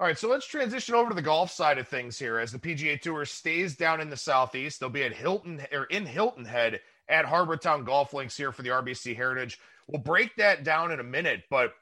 All 0.01 0.07
right, 0.07 0.19
so 0.19 0.29
let's 0.29 0.47
transition 0.47 0.97
over 0.97 1.11
to 1.11 1.15
the 1.15 1.23
golf 1.23 1.53
side 1.53 1.79
of 1.79 1.87
things 1.87 2.19
here 2.19 2.39
as 2.39 2.51
the 2.51 2.59
PGA 2.59 3.01
Tour 3.01 3.25
stays 3.25 3.77
down 3.77 4.01
in 4.01 4.11
the 4.11 4.17
southeast. 4.17 4.81
They'll 4.81 4.89
be 4.89 5.05
at 5.05 5.13
Hilton 5.13 5.65
or 5.71 5.85
in 5.85 6.07
Hilton 6.07 6.45
Head 6.45 6.81
at 7.09 7.25
Harbour 7.25 7.57
Town 7.57 7.85
Golf 7.85 8.13
Links 8.13 8.37
here 8.37 8.51
for 8.51 8.63
the 8.63 8.71
RBC 8.71 9.15
Heritage. 9.15 9.61
We'll 9.87 10.03
break 10.03 10.35
that 10.37 10.65
down 10.65 10.91
in 10.91 10.99
a 10.99 11.05
minute, 11.05 11.45
but 11.51 11.75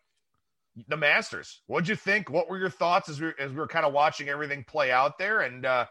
the 0.88 0.96
Masters, 0.96 1.61
what'd 1.66 1.88
you 1.88 1.96
think? 1.96 2.28
What 2.28 2.48
were 2.48 2.59
your 2.59 2.70
thoughts 2.70 3.09
as 3.09 3.20
we 3.20 3.33
as 3.38 3.50
we 3.50 3.56
were 3.56 3.66
kind 3.66 3.87
of 3.87 3.92
watching 3.92 4.28
everything 4.28 4.64
play 4.64 4.90
out 4.90 5.18
there? 5.18 5.40
And 5.40 5.64
uh, 5.64 5.87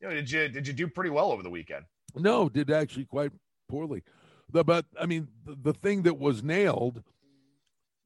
you 0.00 0.08
know, 0.08 0.14
did 0.14 0.30
you 0.30 0.48
did 0.48 0.66
you 0.66 0.72
do 0.72 0.88
pretty 0.88 1.10
well 1.10 1.32
over 1.32 1.42
the 1.42 1.50
weekend? 1.50 1.84
No, 2.14 2.48
did 2.48 2.70
actually 2.70 3.04
quite 3.04 3.32
poorly. 3.68 4.02
The, 4.54 4.64
but 4.64 4.86
I 4.98 5.04
mean, 5.04 5.28
the, 5.44 5.72
the 5.72 5.72
thing 5.74 6.02
that 6.02 6.18
was 6.18 6.42
nailed, 6.42 7.02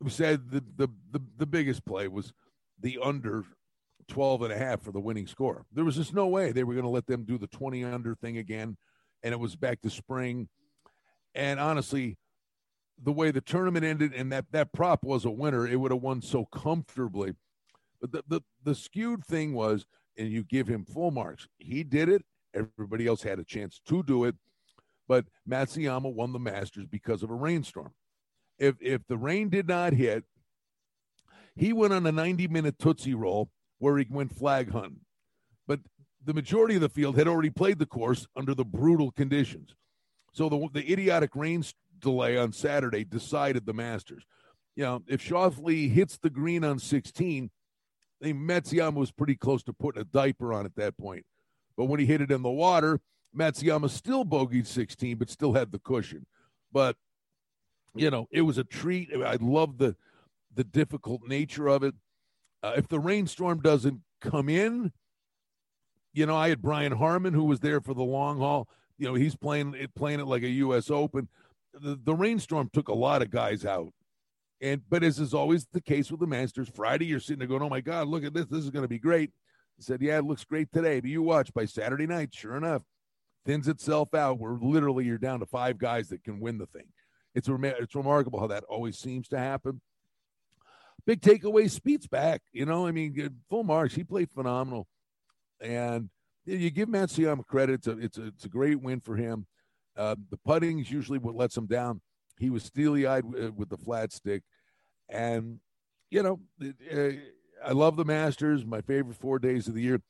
said 0.09 0.51
the, 0.51 0.65
the 0.77 0.89
the 1.11 1.21
the 1.37 1.47
biggest 1.47 1.85
play 1.85 2.09
was 2.09 2.33
the 2.81 2.99
under 3.03 3.45
12 4.09 4.43
and 4.43 4.53
a 4.53 4.59
half 4.59 4.83
for 4.83 4.91
the 4.91 5.01
winning 5.01 5.27
score. 5.27 5.67
There 5.73 5.85
was 5.85 5.97
just 5.97 6.15
no 6.15 6.27
way 6.27 6.51
they 6.51 6.65
were 6.65 6.75
going 6.75 6.85
to 6.85 6.91
let 6.91 7.07
them 7.07 7.25
do 7.25 7.39
the 7.39 7.47
20 7.47 7.85
under 7.85 8.15
thing 8.15 8.39
again. 8.39 8.77
And 9.23 9.33
it 9.33 9.41
was 9.41 9.57
back 9.57 9.81
to 9.83 9.91
spring. 9.91 10.49
And 11.35 11.61
honestly, 11.61 12.17
the 13.03 13.13
way 13.13 13.31
the 13.31 13.41
tournament 13.41 13.85
ended 13.85 14.15
and 14.15 14.33
that 14.33 14.47
that 14.53 14.73
prop 14.73 15.05
was 15.05 15.25
a 15.25 15.31
winner, 15.31 15.67
it 15.67 15.77
would 15.77 15.93
have 15.93 16.01
won 16.01 16.23
so 16.23 16.47
comfortably. 16.47 17.35
But 18.01 18.13
the, 18.13 18.25
the, 18.29 18.41
the 18.65 18.75
skewed 18.75 19.25
thing 19.25 19.53
was, 19.53 19.87
and 20.17 20.29
you 20.29 20.43
give 20.43 20.69
him 20.69 20.85
full 20.85 21.11
marks. 21.11 21.49
He 21.59 21.83
did 21.85 22.09
it. 22.09 22.25
Everybody 22.55 23.07
else 23.07 23.23
had 23.23 23.39
a 23.39 23.45
chance 23.45 23.81
to 23.87 24.03
do 24.03 24.25
it. 24.25 24.37
But 25.09 25.25
Matsuyama 25.49 26.13
won 26.13 26.33
the 26.33 26.39
Masters 26.39 26.87
because 26.87 27.23
of 27.23 27.31
a 27.31 27.35
rainstorm. 27.35 27.93
If 28.59 28.77
if 28.81 29.07
the 29.09 29.17
rain 29.17 29.49
did 29.49 29.67
not 29.67 29.95
hit, 29.95 30.25
he 31.57 31.73
went 31.73 31.95
on 31.95 32.07
a 32.07 32.13
90 32.13 32.47
minute 32.49 32.79
Tootsie 32.79 33.15
roll 33.15 33.51
where 33.79 33.97
he 33.97 34.07
went 34.09 34.37
flag 34.37 34.71
hunting. 34.71 35.01
But 35.67 35.81
the 36.25 36.35
majority 36.35 36.75
of 36.75 36.81
the 36.81 36.89
field 36.89 37.17
had 37.17 37.29
already 37.29 37.51
played 37.51 37.79
the 37.79 37.87
course 37.87 38.27
under 38.37 38.55
the 38.55 38.65
brutal 38.65 39.11
conditions. 39.11 39.75
So 40.33 40.49
the, 40.49 40.69
the 40.73 40.93
idiotic 40.93 41.35
rain 41.35 41.65
delay 42.01 42.37
on 42.37 42.53
Saturday 42.53 43.05
decided 43.05 43.65
the 43.65 43.73
Masters. 43.73 44.25
You 44.77 44.85
know, 44.85 45.03
if 45.09 45.27
Schauffele 45.27 45.91
hits 45.91 46.19
the 46.19 46.31
green 46.31 46.65
on 46.65 46.79
16, 46.79 47.51
I 48.21 48.25
think 48.25 48.39
Matsuyama 48.39 48.95
was 48.95 49.11
pretty 49.11 49.37
close 49.37 49.63
to 49.65 49.73
putting 49.73 50.03
a 50.03 50.05
diaper 50.05 50.53
on 50.53 50.67
at 50.67 50.77
that 50.77 50.97
point. 50.99 51.25
But 51.77 51.87
when 51.87 52.01
he 52.01 52.07
hit 52.07 52.21
it 52.21 52.31
in 52.31 52.43
the 52.43 52.51
water, 52.51 53.01
Matsuyama 53.39 53.89
still 53.91 54.25
bogeyed 54.25 54.67
16, 54.67 55.17
but 55.17 55.31
still 55.31 55.53
had 55.53 55.71
the 55.71 55.79
cushion. 55.79 56.27
But, 56.73 56.97
you 57.95 58.11
know, 58.11 58.29
it 58.31 58.43
was 58.43 58.59
a 58.59 58.65
treat. 58.65 59.11
I 59.15 59.37
love 59.41 59.79
the 59.79 59.97
the 60.55 60.65
difficult 60.65 61.23
nature 61.29 61.69
of 61.69 61.85
it. 61.85 61.95
Uh, 62.63 62.73
if 62.77 62.89
the 62.89 62.99
rainstorm 62.99 63.61
doesn't 63.61 64.01
come 64.21 64.49
in, 64.49 64.93
you 66.13 66.27
know, 66.27 66.37
I 66.37 66.49
had 66.49 66.61
Brian 66.61 66.93
Harman 66.93 67.33
who 67.33 67.45
was 67.45 67.61
there 67.61 67.81
for 67.81 67.95
the 67.95 68.03
long 68.03 68.39
haul. 68.39 68.69
You 68.99 69.07
know, 69.07 69.15
he's 69.15 69.37
playing 69.37 69.75
it 69.75 69.95
playing 69.95 70.21
it 70.21 70.27
like 70.27 70.43
a 70.43 70.49
U.S. 70.49 70.91
Open. 70.91 71.29
The, 71.73 71.99
the 72.03 72.15
rainstorm 72.15 72.71
took 72.73 72.89
a 72.89 72.95
lot 72.95 73.23
of 73.23 73.31
guys 73.31 73.65
out, 73.65 73.93
and 74.61 74.83
but 74.91 75.05
as 75.05 75.21
is 75.21 75.33
always 75.33 75.67
the 75.73 75.81
case 75.81 76.11
with 76.11 76.19
the 76.19 76.27
Masters, 76.27 76.69
Friday 76.75 77.07
you're 77.07 77.21
sitting 77.21 77.39
there 77.39 77.47
going, 77.47 77.63
"Oh 77.63 77.69
my 77.69 77.81
God, 77.81 78.09
look 78.09 78.25
at 78.25 78.35
this! 78.35 78.47
This 78.47 78.65
is 78.65 78.71
going 78.71 78.83
to 78.83 78.89
be 78.89 78.99
great." 78.99 79.31
I 79.79 79.83
said, 79.83 80.03
"Yeah, 80.03 80.19
it 80.19 80.25
looks 80.25 80.45
great 80.45 80.73
today." 80.73 80.99
But 80.99 81.11
you 81.11 81.23
watch 81.23 81.55
by 81.55 81.67
Saturday 81.67 82.09
night, 82.09 82.35
sure 82.35 82.57
enough, 82.57 82.83
thins 83.49 83.67
itself 83.67 84.15
out. 84.15 84.39
Where 84.39 84.53
literally 84.61 85.05
you're 85.07 85.19
down 85.19 85.41
to 85.41 85.47
five 85.47 85.79
guys 85.79 86.09
that 86.11 86.23
can 86.23 86.39
win 86.39 86.59
the 86.59 86.67
thing. 86.67 86.87
It's 87.35 87.49
rem- 87.49 87.65
it's 87.65 87.95
remarkable 87.95 88.39
how 88.39 88.47
that 88.49 88.65
always 88.65 88.99
seems 88.99 89.27
to 89.29 89.39
happen 89.39 89.81
big 91.09 91.23
takeaway. 91.23 91.65
Spieth's 91.65 92.07
back. 92.07 92.43
You 92.53 92.67
know, 92.67 92.87
I 92.87 92.93
mean, 92.93 93.31
full 93.49 93.65
marks. 93.65 93.95
He 93.95 94.05
played 94.05 94.31
phenomenal, 94.31 94.87
and 95.61 96.11
you 96.45 96.71
give 96.71 96.89
Matsuyama 96.89 97.47
credit. 97.47 97.75
It's 97.75 97.87
a 97.87 97.99
it's 97.99 98.19
a, 98.19 98.27
it's 98.27 98.45
a 98.45 98.49
great 98.49 98.81
win 98.81 99.01
for 99.01 99.17
him. 99.17 99.47
Uh, 99.97 100.15
the 100.31 100.37
putting 100.37 100.79
is 100.79 100.91
usually 100.91 101.19
what 101.19 101.35
lets 101.35 101.57
him 101.57 101.67
down. 101.67 102.01
He 102.39 102.51
was 102.51 102.63
steely 102.63 103.07
eyed 103.07 103.25
with, 103.25 103.55
with 103.55 103.69
the 103.71 103.79
flat 103.79 104.13
stick, 104.13 104.43
and 105.09 105.59
you 106.11 106.23
know, 106.23 106.41
uh, 106.63 107.11
I 107.65 107.73
love 107.73 107.97
the 107.97 108.05
Masters. 108.05 108.65
My 108.65 108.83
favorite 108.83 109.17
four 109.17 109.39
days 109.39 109.67
of 109.67 109.75
the 109.75 109.83
year. 109.83 110.01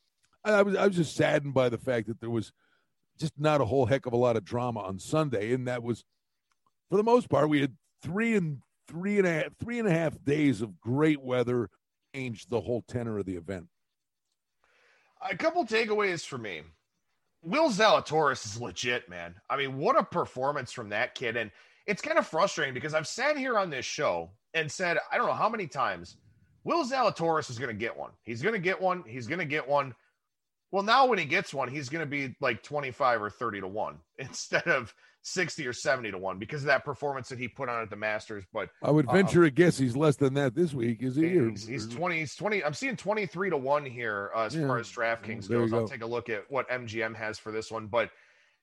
I, 0.45 0.55
I 0.55 0.63
was 0.63 0.77
I 0.77 0.87
was 0.87 0.97
just 0.97 1.15
saddened 1.15 1.55
by 1.55 1.69
the 1.69 1.79
fact 1.79 2.09
that 2.09 2.21
there 2.21 2.31
was 2.31 2.53
just 3.19 3.35
not 3.39 3.61
a 3.61 3.65
whole 3.65 3.87
heck 3.87 4.07
of 4.07 4.13
a 4.13 4.17
lot 4.17 4.37
of 4.37 4.45
drama 4.45 4.81
on 4.81 4.99
Sunday, 4.99 5.53
and 5.53 5.69
that 5.69 5.83
was 5.83 6.05
for 6.91 6.97
the 6.97 7.03
most 7.03 7.29
part 7.29 7.49
we 7.49 7.61
had 7.61 7.75
three 8.03 8.35
and 8.37 8.63
three 8.89 9.19
and 9.19 9.27
a 9.27 9.33
half 9.33 9.57
three 9.61 9.79
and 9.79 9.89
a 9.89 9.93
half 9.93 10.23
days 10.25 10.63
of 10.63 10.81
great 10.81 11.21
weather 11.21 11.69
changed 12.15 12.51
the 12.51 12.61
whole 12.61 12.83
tenor 12.89 13.19
of 13.19 13.27
the 13.27 13.37
event. 13.37 13.67
A 15.29 15.37
couple 15.37 15.65
takeaways 15.67 16.25
for 16.25 16.39
me. 16.39 16.63
Will 17.43 17.71
Zalatoris 17.71 18.45
is 18.47 18.61
legit, 18.61 19.09
man. 19.09 19.35
I 19.49 19.57
mean, 19.57 19.77
what 19.79 19.99
a 19.99 20.03
performance 20.03 20.73
from 20.73 20.89
that 20.89 21.15
kid. 21.15 21.37
And 21.37 21.51
it's 21.87 22.03
kind 22.03 22.19
of 22.19 22.27
frustrating 22.27 22.75
because 22.75 22.95
I've 22.95 23.07
sat 23.07 23.37
here 23.37 23.59
on 23.59 23.71
this 23.71 23.85
show 23.85 24.31
and 24.55 24.71
said, 24.71 24.99
I 25.13 25.17
don't 25.17 25.27
know 25.27 25.35
how 25.35 25.49
many 25.49 25.67
times, 25.67 26.17
Will 26.65 26.85
Zalatoris 26.85 27.51
is 27.51 27.59
going 27.59 27.71
to 27.71 27.79
get 27.79 27.97
one. 27.97 28.11
He's 28.25 28.43
going 28.43 28.55
to 28.55 28.61
get 28.61 28.81
one. 28.81 29.05
He's 29.07 29.27
going 29.27 29.39
to 29.39 29.45
get 29.45 29.67
one. 29.67 29.95
Well, 30.71 30.83
now 30.83 31.07
when 31.07 31.19
he 31.19 31.25
gets 31.25 31.55
one, 31.55 31.69
he's 31.69 31.89
going 31.89 32.05
to 32.05 32.11
be 32.11 32.35
like 32.41 32.63
25 32.63 33.23
or 33.23 33.31
30 33.31 33.61
to 33.61 33.69
1 33.69 33.99
instead 34.19 34.67
of 34.67 34.95
60 35.23 35.67
or 35.67 35.73
70 35.73 36.11
to 36.13 36.19
1 36.19 36.39
because 36.39 36.63
of 36.63 36.67
that 36.67 36.85
performance 36.85 37.29
that 37.29 37.39
he 37.39 37.49
put 37.49 37.69
on 37.69 37.83
at 37.83 37.91
the 37.91 37.97
Masters. 37.97 38.45
But 38.53 38.69
I 38.83 38.91
would 38.91 39.11
venture 39.11 39.45
uh, 39.45 39.47
a 39.47 39.51
guess 39.51 39.79
he's 39.79 39.97
less 39.97 40.17
than 40.17 40.35
that 40.35 40.55
this 40.55 40.75
week, 40.75 41.03
is 41.03 41.17
he? 41.17 41.39
He's, 41.39 41.67
he's 41.67 41.87
20. 41.87 42.19
He's 42.19 42.35
20. 42.35 42.65
I'm 42.65 42.75
seeing 42.75 42.97
23 42.97 43.51
to 43.51 43.57
1 43.57 43.87
here 43.87 44.31
uh, 44.35 44.45
as 44.45 44.55
yeah. 44.55 44.67
far 44.67 44.79
as 44.79 44.91
DraftKings 44.91 45.49
goes. 45.49 45.73
I'll 45.73 45.89
take 45.89 46.03
a 46.03 46.07
look 46.07 46.29
at 46.29 46.45
what 46.51 46.69
MGM 46.69 47.15
has 47.17 47.39
for 47.39 47.51
this 47.51 47.71
one. 47.71 47.87
But 47.87 48.11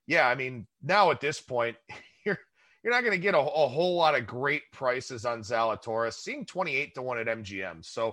yeah, 0.08 0.28
I 0.28 0.36
mean, 0.36 0.68
now 0.84 1.12
at 1.12 1.22
this 1.22 1.41
point, 1.41 1.76
you're 2.26 2.39
you're 2.84 2.94
not 2.94 3.02
going 3.02 3.13
to 3.13 3.22
get 3.22 3.34
a, 3.34 3.39
a, 3.39 3.68
whole 3.68 3.96
lot 3.96 4.13
of 4.13 4.28
great 4.28 4.62
prices 4.72 5.26
on 5.26 5.41
Zalatoris. 5.41 6.13
Seeing 6.13 6.46
28 6.46 6.94
to 6.94 7.02
1 7.02 7.18
at 7.18 7.26
MGM. 7.26 7.84
So, 7.84 8.10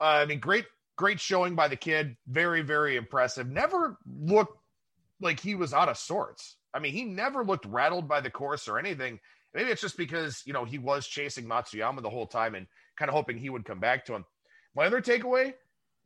uh, 0.00 0.04
I 0.04 0.26
mean, 0.26 0.38
great 0.38 0.64
great 0.96 1.20
showing 1.20 1.54
by 1.54 1.68
the 1.68 1.76
kid. 1.76 2.16
Very, 2.26 2.62
very 2.62 2.96
impressive. 2.96 3.48
Never 3.48 3.98
looked 4.06 4.58
like 5.20 5.40
he 5.40 5.54
was 5.54 5.72
out 5.72 5.88
of 5.88 5.98
sorts. 5.98 6.56
I 6.74 6.78
mean, 6.78 6.92
he 6.92 7.04
never 7.04 7.44
looked 7.44 7.66
rattled 7.66 8.08
by 8.08 8.20
the 8.20 8.30
course 8.30 8.68
or 8.68 8.78
anything. 8.78 9.18
Maybe 9.54 9.70
it's 9.70 9.80
just 9.80 9.96
because, 9.96 10.42
you 10.44 10.52
know, 10.52 10.64
he 10.64 10.78
was 10.78 11.06
chasing 11.06 11.46
Matsuyama 11.46 12.02
the 12.02 12.10
whole 12.10 12.26
time 12.26 12.54
and 12.54 12.66
kind 12.98 13.08
of 13.08 13.14
hoping 13.14 13.38
he 13.38 13.50
would 13.50 13.64
come 13.64 13.80
back 13.80 14.04
to 14.06 14.14
him. 14.14 14.24
My 14.74 14.86
other 14.86 15.00
takeaway 15.00 15.54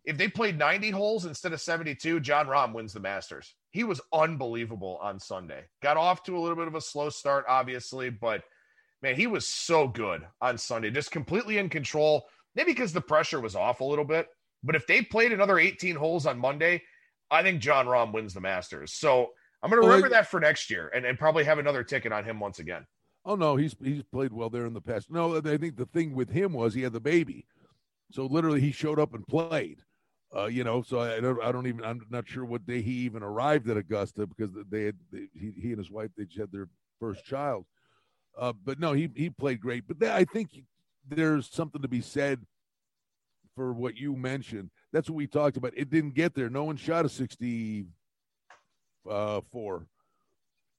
if 0.05 0.16
they 0.16 0.29
played 0.29 0.59
90 0.59 0.90
holes 0.90 1.26
instead 1.26 1.53
of 1.53 1.61
72, 1.61 2.20
Jon 2.20 2.46
Rahm 2.46 2.72
wins 2.72 2.92
the 2.92 3.00
Masters. 3.00 3.55
He 3.70 3.85
was 3.85 4.00
unbelievable 4.12 4.98
on 5.03 5.20
Sunday. 5.20 5.64
Got 5.83 5.96
off 5.96 6.22
to 6.24 6.37
a 6.37 6.40
little 6.40 6.57
bit 6.57 6.68
of 6.68 6.74
a 6.74 6.81
slow 6.81 7.11
start, 7.11 7.44
obviously, 7.48 8.09
but 8.11 8.42
man, 9.03 9.14
he 9.14 9.26
was 9.26 9.46
so 9.46 9.87
good 9.87 10.26
on 10.40 10.59
Sunday, 10.59 10.90
just 10.90 11.11
completely 11.11 11.59
in 11.59 11.68
control. 11.68 12.24
Maybe 12.55 12.72
because 12.72 12.92
the 12.92 13.00
pressure 13.00 13.40
was 13.40 13.55
off 13.55 13.81
a 13.81 13.85
little 13.85 14.05
bit. 14.05 14.26
But 14.62 14.76
if 14.76 14.86
they 14.86 15.02
played 15.02 15.32
another 15.32 15.58
18 15.58 15.96
holes 15.96 16.26
on 16.26 16.38
Monday, 16.38 16.82
I 17.30 17.42
think 17.42 17.60
Jon 17.60 17.86
Rahm 17.86 18.12
wins 18.12 18.34
the 18.34 18.40
Masters. 18.40 18.92
So 18.92 19.30
I'm 19.62 19.70
going 19.70 19.82
to 19.82 19.88
remember 19.88 20.08
that 20.10 20.28
for 20.28 20.40
next 20.40 20.70
year 20.70 20.90
and, 20.94 21.04
and 21.04 21.18
probably 21.18 21.44
have 21.44 21.58
another 21.58 21.84
ticket 21.84 22.12
on 22.12 22.24
him 22.24 22.40
once 22.40 22.58
again. 22.58 22.86
Oh 23.24 23.34
no, 23.34 23.56
he's 23.56 23.76
he's 23.82 24.02
played 24.02 24.32
well 24.32 24.48
there 24.48 24.66
in 24.66 24.72
the 24.72 24.80
past. 24.80 25.10
No, 25.10 25.36
I 25.36 25.56
think 25.58 25.76
the 25.76 25.88
thing 25.92 26.14
with 26.14 26.30
him 26.30 26.54
was 26.54 26.72
he 26.72 26.82
had 26.82 26.94
the 26.94 27.00
baby, 27.00 27.46
so 28.10 28.24
literally 28.24 28.60
he 28.60 28.72
showed 28.72 28.98
up 28.98 29.12
and 29.14 29.26
played. 29.26 29.80
Uh, 30.34 30.46
you 30.46 30.64
know, 30.64 30.80
so 30.80 31.00
I 31.00 31.20
don't 31.20 31.42
I 31.42 31.52
don't 31.52 31.66
even 31.66 31.84
I'm 31.84 32.00
not 32.08 32.26
sure 32.26 32.46
what 32.46 32.66
day 32.66 32.80
he 32.80 32.92
even 32.92 33.22
arrived 33.22 33.68
at 33.68 33.76
Augusta 33.76 34.26
because 34.26 34.50
they 34.70 34.84
had 34.84 34.96
they, 35.12 35.26
he 35.38 35.52
he 35.60 35.68
and 35.68 35.78
his 35.78 35.90
wife 35.90 36.10
they 36.16 36.24
just 36.24 36.38
had 36.38 36.52
their 36.52 36.68
first 36.98 37.24
child. 37.24 37.66
Uh, 38.38 38.54
but 38.64 38.80
no, 38.80 38.94
he 38.94 39.10
he 39.14 39.28
played 39.28 39.60
great. 39.60 39.84
But 39.86 40.08
I 40.08 40.24
think 40.24 40.50
there's 41.06 41.50
something 41.50 41.82
to 41.82 41.88
be 41.88 42.00
said 42.00 42.40
for 43.54 43.72
what 43.72 43.96
you 43.96 44.16
mentioned. 44.16 44.70
That's 44.92 45.08
what 45.08 45.16
we 45.16 45.26
talked 45.26 45.56
about. 45.56 45.72
It 45.76 45.90
didn't 45.90 46.14
get 46.14 46.34
there. 46.34 46.50
No 46.50 46.64
one 46.64 46.76
shot 46.76 47.04
a 47.04 47.08
64, 47.08 47.86
uh, 49.10 49.40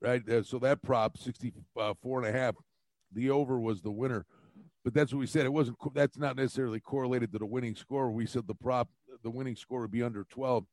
right? 0.01 0.27
Uh, 0.29 0.43
so 0.43 0.59
that 0.59 0.81
prop, 0.81 1.17
64 1.17 1.95
and 2.19 2.27
a 2.27 2.31
half, 2.31 2.55
the 3.13 3.29
over 3.29 3.59
was 3.59 3.81
the 3.81 3.91
winner. 3.91 4.25
But 4.83 4.93
that's 4.93 5.13
what 5.13 5.19
we 5.19 5.27
said. 5.27 5.45
It 5.45 5.53
wasn't, 5.53 5.77
that's 5.93 6.17
not 6.17 6.35
necessarily 6.35 6.79
correlated 6.79 7.31
to 7.33 7.39
the 7.39 7.45
winning 7.45 7.75
score. 7.75 8.09
We 8.09 8.25
said 8.25 8.47
the 8.47 8.55
prop, 8.55 8.89
the 9.23 9.29
winning 9.29 9.55
score 9.55 9.81
would 9.81 9.91
be 9.91 10.01
under 10.01 10.23
12 10.29 10.65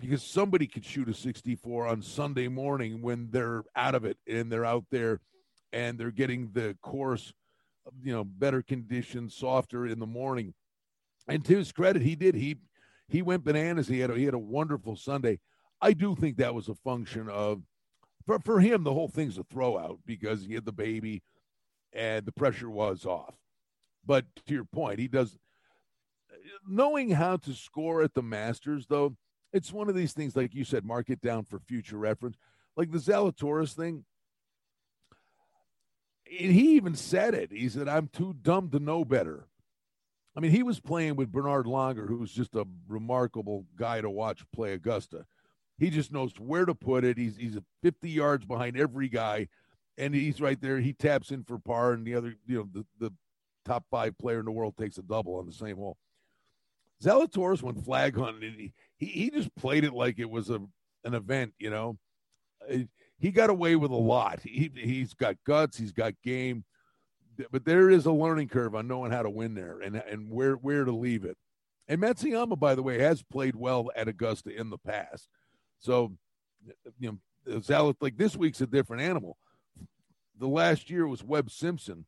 because 0.00 0.22
somebody 0.22 0.66
could 0.66 0.84
shoot 0.84 1.08
a 1.08 1.14
64 1.14 1.86
on 1.86 2.02
Sunday 2.02 2.48
morning 2.48 3.02
when 3.02 3.28
they're 3.30 3.64
out 3.76 3.94
of 3.94 4.04
it 4.04 4.16
and 4.26 4.50
they're 4.50 4.64
out 4.64 4.84
there 4.90 5.20
and 5.72 5.98
they're 5.98 6.10
getting 6.10 6.50
the 6.52 6.76
course 6.82 7.32
you 8.02 8.12
know, 8.12 8.24
better 8.24 8.62
conditions, 8.62 9.34
softer 9.34 9.86
in 9.86 9.98
the 9.98 10.06
morning. 10.06 10.54
And 11.28 11.44
to 11.44 11.56
his 11.56 11.72
credit, 11.72 12.02
he 12.02 12.16
did. 12.16 12.34
He 12.34 12.56
he 13.08 13.22
went 13.22 13.44
bananas. 13.44 13.88
He 13.88 14.00
had 14.00 14.10
a, 14.10 14.14
he 14.14 14.24
had 14.24 14.34
a 14.34 14.38
wonderful 14.38 14.96
Sunday. 14.96 15.40
I 15.80 15.92
do 15.92 16.14
think 16.14 16.36
that 16.36 16.54
was 16.54 16.68
a 16.68 16.74
function 16.74 17.28
of 17.28 17.62
for 18.26 18.38
for 18.40 18.60
him 18.60 18.84
the 18.84 18.92
whole 18.92 19.08
thing's 19.08 19.38
a 19.38 19.44
throwout 19.44 19.98
because 20.06 20.44
he 20.44 20.54
had 20.54 20.64
the 20.64 20.72
baby 20.72 21.22
and 21.92 22.24
the 22.24 22.32
pressure 22.32 22.70
was 22.70 23.04
off. 23.04 23.34
But 24.04 24.24
to 24.46 24.54
your 24.54 24.64
point, 24.64 24.98
he 24.98 25.08
does 25.08 25.38
knowing 26.68 27.10
how 27.10 27.36
to 27.38 27.52
score 27.52 28.02
at 28.02 28.14
the 28.14 28.22
Masters 28.22 28.86
though. 28.88 29.16
It's 29.52 29.72
one 29.72 29.88
of 29.88 29.96
these 29.96 30.12
things 30.12 30.36
like 30.36 30.54
you 30.54 30.64
said, 30.64 30.84
mark 30.84 31.10
it 31.10 31.20
down 31.20 31.44
for 31.44 31.58
future 31.58 31.98
reference. 31.98 32.36
like 32.76 32.92
the 32.92 32.98
Zalatoris 32.98 33.72
thing. 33.74 34.04
He 36.30 36.76
even 36.76 36.94
said 36.94 37.34
it. 37.34 37.50
He 37.50 37.68
said, 37.68 37.88
"I'm 37.88 38.08
too 38.08 38.34
dumb 38.40 38.70
to 38.70 38.78
know 38.78 39.04
better." 39.04 39.48
I 40.36 40.40
mean, 40.40 40.52
he 40.52 40.62
was 40.62 40.78
playing 40.78 41.16
with 41.16 41.32
Bernhard 41.32 41.66
Langer, 41.66 42.06
who's 42.06 42.32
just 42.32 42.54
a 42.54 42.64
remarkable 42.88 43.66
guy 43.76 44.00
to 44.00 44.08
watch 44.08 44.44
play 44.52 44.72
Augusta. 44.72 45.26
He 45.76 45.90
just 45.90 46.12
knows 46.12 46.32
where 46.38 46.64
to 46.64 46.74
put 46.74 47.04
it. 47.04 47.18
He's 47.18 47.36
he's 47.36 47.58
50 47.82 48.10
yards 48.10 48.44
behind 48.44 48.76
every 48.78 49.08
guy, 49.08 49.48
and 49.98 50.14
he's 50.14 50.40
right 50.40 50.60
there. 50.60 50.78
He 50.78 50.92
taps 50.92 51.32
in 51.32 51.42
for 51.42 51.58
par, 51.58 51.92
and 51.92 52.06
the 52.06 52.14
other, 52.14 52.36
you 52.46 52.58
know, 52.58 52.68
the, 52.72 52.86
the 53.08 53.12
top 53.64 53.84
five 53.90 54.16
player 54.16 54.38
in 54.38 54.44
the 54.44 54.52
world 54.52 54.76
takes 54.76 54.98
a 54.98 55.02
double 55.02 55.34
on 55.36 55.46
the 55.46 55.52
same 55.52 55.76
hole. 55.76 55.96
Zalatoris 57.02 57.62
went 57.62 57.84
flag 57.84 58.16
hunting. 58.16 58.54
He, 58.56 58.72
he, 58.98 59.06
he 59.06 59.30
just 59.30 59.54
played 59.56 59.84
it 59.84 59.94
like 59.94 60.18
it 60.18 60.30
was 60.30 60.48
a 60.48 60.60
an 61.04 61.14
event, 61.14 61.54
you 61.58 61.70
know. 61.70 61.98
He 63.20 63.30
got 63.30 63.50
away 63.50 63.76
with 63.76 63.90
a 63.90 63.96
lot. 63.96 64.40
He 64.42 64.70
he's 64.74 65.12
got 65.12 65.36
guts. 65.46 65.76
He's 65.76 65.92
got 65.92 66.14
game, 66.24 66.64
but 67.52 67.66
there 67.66 67.90
is 67.90 68.06
a 68.06 68.12
learning 68.12 68.48
curve 68.48 68.74
on 68.74 68.88
knowing 68.88 69.12
how 69.12 69.22
to 69.22 69.30
win 69.30 69.54
there 69.54 69.80
and 69.80 69.96
and 69.96 70.30
where 70.30 70.54
where 70.54 70.84
to 70.84 70.92
leave 70.92 71.24
it. 71.24 71.36
And 71.86 72.00
Matsuyama, 72.00 72.58
by 72.58 72.74
the 72.74 72.82
way, 72.82 72.98
has 73.00 73.22
played 73.22 73.56
well 73.56 73.90
at 73.94 74.08
Augusta 74.08 74.58
in 74.58 74.70
the 74.70 74.78
past. 74.78 75.28
So, 75.80 76.12
you 76.98 77.18
know, 77.46 77.58
Zalat 77.58 77.96
like 78.00 78.16
this 78.16 78.36
week's 78.36 78.62
a 78.62 78.66
different 78.66 79.02
animal. 79.02 79.36
The 80.38 80.48
last 80.48 80.88
year 80.88 81.06
was 81.06 81.22
Webb 81.22 81.50
Simpson, 81.50 82.06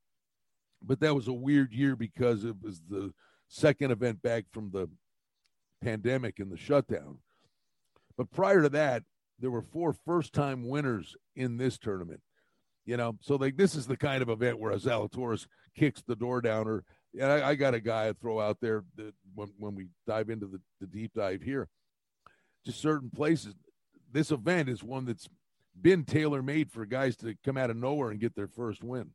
but 0.82 1.00
that 1.00 1.14
was 1.14 1.28
a 1.28 1.32
weird 1.32 1.74
year 1.74 1.94
because 1.94 2.44
it 2.44 2.56
was 2.62 2.80
the 2.88 3.12
second 3.48 3.90
event 3.90 4.22
back 4.22 4.46
from 4.50 4.70
the 4.70 4.88
pandemic 5.82 6.38
and 6.38 6.50
the 6.50 6.56
shutdown. 6.56 7.18
But 8.16 8.30
prior 8.30 8.62
to 8.62 8.70
that, 8.70 9.02
there 9.42 9.50
were 9.50 9.60
four 9.60 9.92
first 9.92 10.32
time 10.32 10.68
winners 10.68 11.16
in 11.36 11.58
this 11.58 11.76
tournament. 11.76 12.20
You 12.86 12.96
know, 12.96 13.18
so 13.20 13.36
like 13.36 13.56
this 13.56 13.74
is 13.74 13.86
the 13.86 13.96
kind 13.96 14.22
of 14.22 14.28
event 14.28 14.58
where 14.58 14.72
a 14.72 14.76
Zalatoris 14.76 15.46
kicks 15.76 16.02
the 16.02 16.16
door 16.16 16.40
down. 16.40 16.66
Or 16.66 16.84
I, 17.20 17.50
I 17.50 17.54
got 17.56 17.74
a 17.74 17.80
guy 17.80 18.08
I 18.08 18.12
throw 18.14 18.40
out 18.40 18.58
there 18.60 18.84
that 18.96 19.12
when, 19.34 19.48
when 19.58 19.74
we 19.74 19.88
dive 20.06 20.30
into 20.30 20.46
the, 20.46 20.60
the 20.80 20.86
deep 20.86 21.12
dive 21.14 21.42
here, 21.42 21.68
just 22.64 22.80
certain 22.80 23.10
places. 23.10 23.54
This 24.10 24.30
event 24.30 24.68
is 24.68 24.82
one 24.82 25.04
that's 25.04 25.28
been 25.80 26.04
tailor 26.04 26.42
made 26.42 26.70
for 26.70 26.84
guys 26.86 27.16
to 27.16 27.34
come 27.44 27.56
out 27.56 27.70
of 27.70 27.76
nowhere 27.76 28.10
and 28.10 28.20
get 28.20 28.34
their 28.34 28.48
first 28.48 28.84
win. 28.84 29.10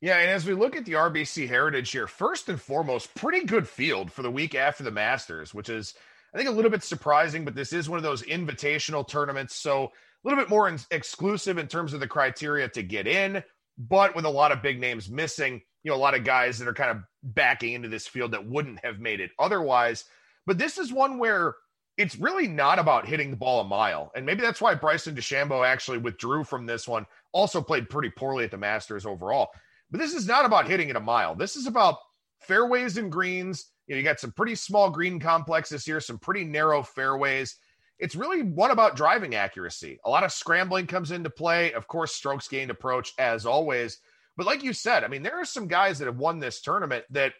Yeah, 0.00 0.18
and 0.18 0.30
as 0.30 0.44
we 0.44 0.54
look 0.54 0.76
at 0.76 0.84
the 0.84 0.92
RBC 0.92 1.48
Heritage 1.48 1.90
here, 1.90 2.06
first 2.06 2.48
and 2.48 2.60
foremost, 2.60 3.14
pretty 3.14 3.46
good 3.46 3.66
field 3.68 4.12
for 4.12 4.22
the 4.22 4.30
week 4.30 4.54
after 4.54 4.84
the 4.84 4.90
Masters, 4.90 5.54
which 5.54 5.68
is 5.68 5.94
I 6.34 6.38
think 6.38 6.48
a 6.48 6.52
little 6.52 6.70
bit 6.70 6.82
surprising, 6.82 7.44
but 7.44 7.54
this 7.54 7.72
is 7.72 7.88
one 7.88 7.98
of 7.98 8.02
those 8.02 8.22
invitational 8.22 9.06
tournaments. 9.06 9.56
So 9.56 9.84
a 9.84 9.90
little 10.24 10.42
bit 10.42 10.50
more 10.50 10.68
in- 10.68 10.78
exclusive 10.90 11.58
in 11.58 11.66
terms 11.66 11.92
of 11.92 12.00
the 12.00 12.08
criteria 12.08 12.68
to 12.70 12.82
get 12.82 13.06
in, 13.06 13.42
but 13.78 14.14
with 14.14 14.24
a 14.24 14.30
lot 14.30 14.52
of 14.52 14.62
big 14.62 14.80
names 14.80 15.08
missing, 15.08 15.62
you 15.82 15.90
know, 15.90 15.96
a 15.96 15.98
lot 15.98 16.14
of 16.14 16.24
guys 16.24 16.58
that 16.58 16.68
are 16.68 16.74
kind 16.74 16.90
of 16.90 17.02
backing 17.22 17.74
into 17.74 17.88
this 17.88 18.06
field 18.06 18.32
that 18.32 18.46
wouldn't 18.46 18.84
have 18.84 18.98
made 18.98 19.20
it 19.20 19.30
otherwise. 19.38 20.04
But 20.46 20.58
this 20.58 20.78
is 20.78 20.92
one 20.92 21.18
where 21.18 21.54
it's 21.96 22.16
really 22.16 22.46
not 22.46 22.78
about 22.78 23.06
hitting 23.06 23.30
the 23.30 23.36
ball 23.36 23.60
a 23.60 23.64
mile. 23.64 24.10
And 24.14 24.26
maybe 24.26 24.42
that's 24.42 24.60
why 24.60 24.74
Bryson 24.74 25.14
DeChambeau 25.14 25.66
actually 25.66 25.98
withdrew 25.98 26.44
from 26.44 26.66
this 26.66 26.86
one, 26.86 27.06
also 27.32 27.62
played 27.62 27.88
pretty 27.88 28.10
poorly 28.10 28.44
at 28.44 28.50
the 28.50 28.58
Masters 28.58 29.06
overall. 29.06 29.48
But 29.90 30.00
this 30.00 30.12
is 30.12 30.26
not 30.26 30.44
about 30.44 30.68
hitting 30.68 30.88
it 30.88 30.96
a 30.96 31.00
mile. 31.00 31.34
This 31.34 31.56
is 31.56 31.66
about 31.66 31.98
fairways 32.40 32.98
and 32.98 33.10
greens 33.10 33.66
you 33.86 33.94
know, 33.94 33.98
you 33.98 34.04
got 34.04 34.20
some 34.20 34.32
pretty 34.32 34.54
small 34.54 34.90
green 34.90 35.20
complexes 35.20 35.84
here, 35.84 36.00
some 36.00 36.18
pretty 36.18 36.44
narrow 36.44 36.82
fairways. 36.82 37.56
It's 37.98 38.16
really 38.16 38.42
one 38.42 38.72
about 38.72 38.96
driving 38.96 39.34
accuracy. 39.34 39.98
A 40.04 40.10
lot 40.10 40.24
of 40.24 40.32
scrambling 40.32 40.86
comes 40.86 41.12
into 41.12 41.30
play. 41.30 41.72
Of 41.72 41.86
course, 41.86 42.14
strokes 42.14 42.48
gained 42.48 42.70
approach 42.70 43.12
as 43.18 43.46
always. 43.46 43.98
But 44.36 44.46
like 44.46 44.62
you 44.62 44.72
said, 44.72 45.02
I 45.02 45.08
mean, 45.08 45.22
there 45.22 45.40
are 45.40 45.46
some 45.46 45.66
guys 45.66 45.98
that 45.98 46.06
have 46.06 46.18
won 46.18 46.38
this 46.38 46.60
tournament 46.60 47.04
that, 47.10 47.32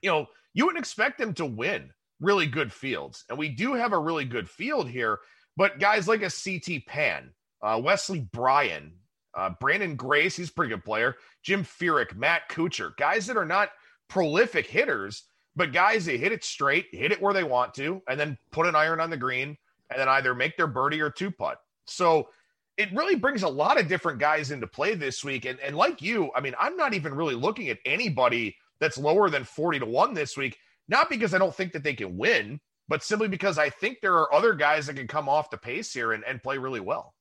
you 0.00 0.10
know, 0.10 0.26
you 0.54 0.64
wouldn't 0.64 0.82
expect 0.82 1.18
them 1.18 1.34
to 1.34 1.46
win 1.46 1.90
really 2.20 2.46
good 2.46 2.72
fields. 2.72 3.24
And 3.28 3.38
we 3.38 3.48
do 3.48 3.74
have 3.74 3.92
a 3.92 3.98
really 3.98 4.24
good 4.24 4.48
field 4.48 4.88
here. 4.88 5.18
But 5.56 5.80
guys 5.80 6.06
like 6.06 6.22
a 6.22 6.30
CT 6.30 6.86
Pan, 6.86 7.30
uh, 7.62 7.80
Wesley 7.82 8.20
Bryan, 8.32 8.92
uh, 9.34 9.50
Branden 9.60 9.96
Grace, 9.96 10.36
he's 10.36 10.50
a 10.50 10.52
pretty 10.52 10.70
good 10.70 10.84
player. 10.84 11.16
Jim 11.42 11.64
Furyk, 11.64 12.14
Matt 12.14 12.48
Kuchar, 12.48 12.96
guys 12.96 13.26
that 13.26 13.36
are 13.36 13.44
not 13.44 13.70
prolific 14.08 14.66
hitters, 14.66 15.24
but 15.56 15.72
guys, 15.72 16.04
they 16.04 16.16
hit 16.16 16.32
it 16.32 16.44
straight, 16.44 16.86
hit 16.92 17.12
it 17.12 17.20
where 17.20 17.34
they 17.34 17.44
want 17.44 17.74
to, 17.74 18.02
and 18.08 18.18
then 18.18 18.38
put 18.50 18.66
an 18.66 18.76
iron 18.76 19.00
on 19.00 19.10
the 19.10 19.16
green, 19.16 19.56
and 19.90 20.00
then 20.00 20.08
either 20.08 20.34
make 20.34 20.56
their 20.56 20.66
birdie 20.66 21.00
or 21.00 21.10
two 21.10 21.30
putt. 21.30 21.60
So 21.86 22.28
it 22.76 22.92
really 22.94 23.16
brings 23.16 23.42
a 23.42 23.48
lot 23.48 23.78
of 23.78 23.88
different 23.88 24.18
guys 24.18 24.50
into 24.50 24.66
play 24.66 24.94
this 24.94 25.24
week. 25.24 25.44
And, 25.44 25.58
and 25.60 25.76
like 25.76 26.00
you, 26.00 26.30
I 26.34 26.40
mean, 26.40 26.54
I'm 26.58 26.76
not 26.76 26.94
even 26.94 27.14
really 27.14 27.34
looking 27.34 27.68
at 27.68 27.78
anybody 27.84 28.56
that's 28.78 28.96
lower 28.96 29.28
than 29.28 29.44
40 29.44 29.80
to 29.80 29.86
1 29.86 30.14
this 30.14 30.36
week, 30.36 30.56
not 30.88 31.10
because 31.10 31.34
I 31.34 31.38
don't 31.38 31.54
think 31.54 31.72
that 31.72 31.82
they 31.82 31.94
can 31.94 32.16
win, 32.16 32.60
but 32.88 33.02
simply 33.02 33.28
because 33.28 33.58
I 33.58 33.70
think 33.70 34.00
there 34.00 34.14
are 34.14 34.32
other 34.32 34.54
guys 34.54 34.86
that 34.86 34.96
can 34.96 35.06
come 35.06 35.28
off 35.28 35.50
the 35.50 35.58
pace 35.58 35.92
here 35.92 36.12
and, 36.12 36.24
and 36.24 36.42
play 36.42 36.58
really 36.58 36.80
well. 36.80 37.14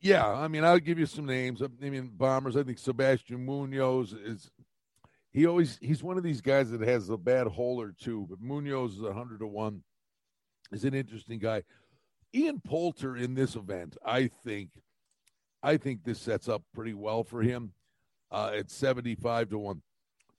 Yeah, 0.00 0.26
I 0.26 0.48
mean, 0.48 0.64
I'll 0.64 0.78
give 0.78 0.98
you 0.98 1.06
some 1.06 1.26
names. 1.26 1.62
I 1.62 1.68
mean, 1.90 2.10
Bombers, 2.14 2.56
I 2.56 2.62
think 2.62 2.78
Sebastian 2.78 3.44
Munoz 3.44 4.12
is 4.12 4.50
he 5.36 5.46
always 5.46 5.78
he's 5.82 6.02
one 6.02 6.16
of 6.16 6.22
these 6.22 6.40
guys 6.40 6.70
that 6.70 6.80
has 6.80 7.10
a 7.10 7.16
bad 7.18 7.46
hole 7.46 7.78
or 7.78 7.92
two, 7.92 8.26
but 8.30 8.40
Munoz 8.40 8.94
is 8.94 9.12
hundred 9.12 9.40
to 9.40 9.46
one. 9.46 9.82
Is 10.72 10.84
an 10.84 10.94
interesting 10.94 11.38
guy. 11.38 11.62
Ian 12.34 12.58
Poulter 12.66 13.18
in 13.18 13.34
this 13.34 13.54
event, 13.54 13.98
I 14.04 14.30
think, 14.46 14.70
I 15.62 15.76
think 15.76 16.04
this 16.04 16.18
sets 16.18 16.48
up 16.48 16.62
pretty 16.74 16.94
well 16.94 17.22
for 17.22 17.42
him 17.42 17.72
uh, 18.30 18.52
at 18.56 18.70
seventy-five 18.70 19.50
to 19.50 19.58
one. 19.58 19.82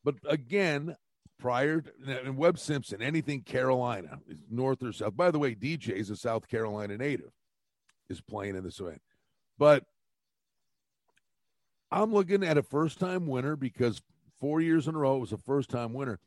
But 0.04 0.16
again, 0.28 0.96
prior 1.38 1.82
to, 1.82 1.92
and 2.26 2.36
Webb 2.36 2.58
Simpson, 2.58 3.00
anything 3.00 3.44
Carolina, 3.44 4.18
north 4.50 4.82
or 4.82 4.92
south. 4.92 5.16
By 5.16 5.30
the 5.30 5.38
way, 5.38 5.54
DJ 5.54 5.90
is 5.90 6.10
a 6.10 6.16
South 6.16 6.48
Carolina 6.48 6.98
native, 6.98 7.30
is 8.10 8.20
playing 8.20 8.56
in 8.56 8.64
this 8.64 8.80
event. 8.80 9.04
But 9.60 9.84
I'm 11.92 12.12
looking 12.12 12.44
at 12.44 12.58
a 12.58 12.64
first-time 12.64 13.28
winner 13.28 13.56
because 13.56 14.02
four 14.40 14.62
years 14.62 14.88
in 14.88 14.96
a 14.96 15.00
row. 15.00 15.18
It 15.18 15.22
was 15.22 15.32
a 15.32 15.38
first 15.38 15.70
time 15.70 15.94
winner. 15.94 16.20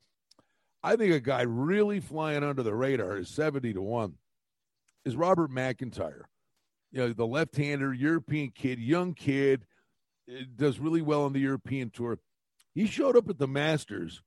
I 0.82 0.96
think 0.96 1.12
a 1.12 1.20
guy 1.20 1.42
really 1.42 2.00
flying 2.00 2.42
under 2.42 2.62
the 2.62 2.74
radar 2.74 3.18
is 3.18 3.28
70 3.28 3.74
to 3.74 3.82
1 3.82 4.14
is 5.04 5.16
Robert 5.16 5.50
MacIntyre. 5.50 6.28
You 6.90 7.00
know, 7.00 7.12
the 7.12 7.26
left 7.26 7.56
hander, 7.56 7.92
European 7.92 8.50
kid, 8.50 8.78
young 8.78 9.14
kid, 9.14 9.64
eh, 10.28 10.44
does 10.56 10.78
really 10.78 11.02
well 11.02 11.24
on 11.24 11.32
the 11.32 11.40
European 11.40 11.90
tour. 11.90 12.18
He 12.74 12.86
showed 12.86 13.16
up 13.16 13.28
at 13.28 13.38
the 13.38 13.46
Masters. 13.46 14.22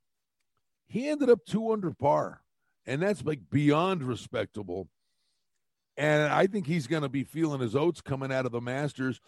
He 0.88 1.10
ended 1.10 1.30
up 1.30 1.46
two 1.46 1.72
under 1.72 1.92
par, 1.92 2.42
and 2.86 3.02
that's 3.02 3.24
like 3.24 3.50
beyond 3.50 4.04
respectable. 4.04 4.90
And 5.98 6.32
I 6.32 6.48
think 6.48 6.68
he's 6.68 6.88
going 6.88 7.04
to 7.04 7.10
be 7.10 7.24
feeling 7.24 7.62
his 7.62 7.76
oats 7.76 8.02
coming 8.02 8.32
out 8.32 8.46
of 8.46 8.52
the 8.52 8.62
Masters. 8.62 9.20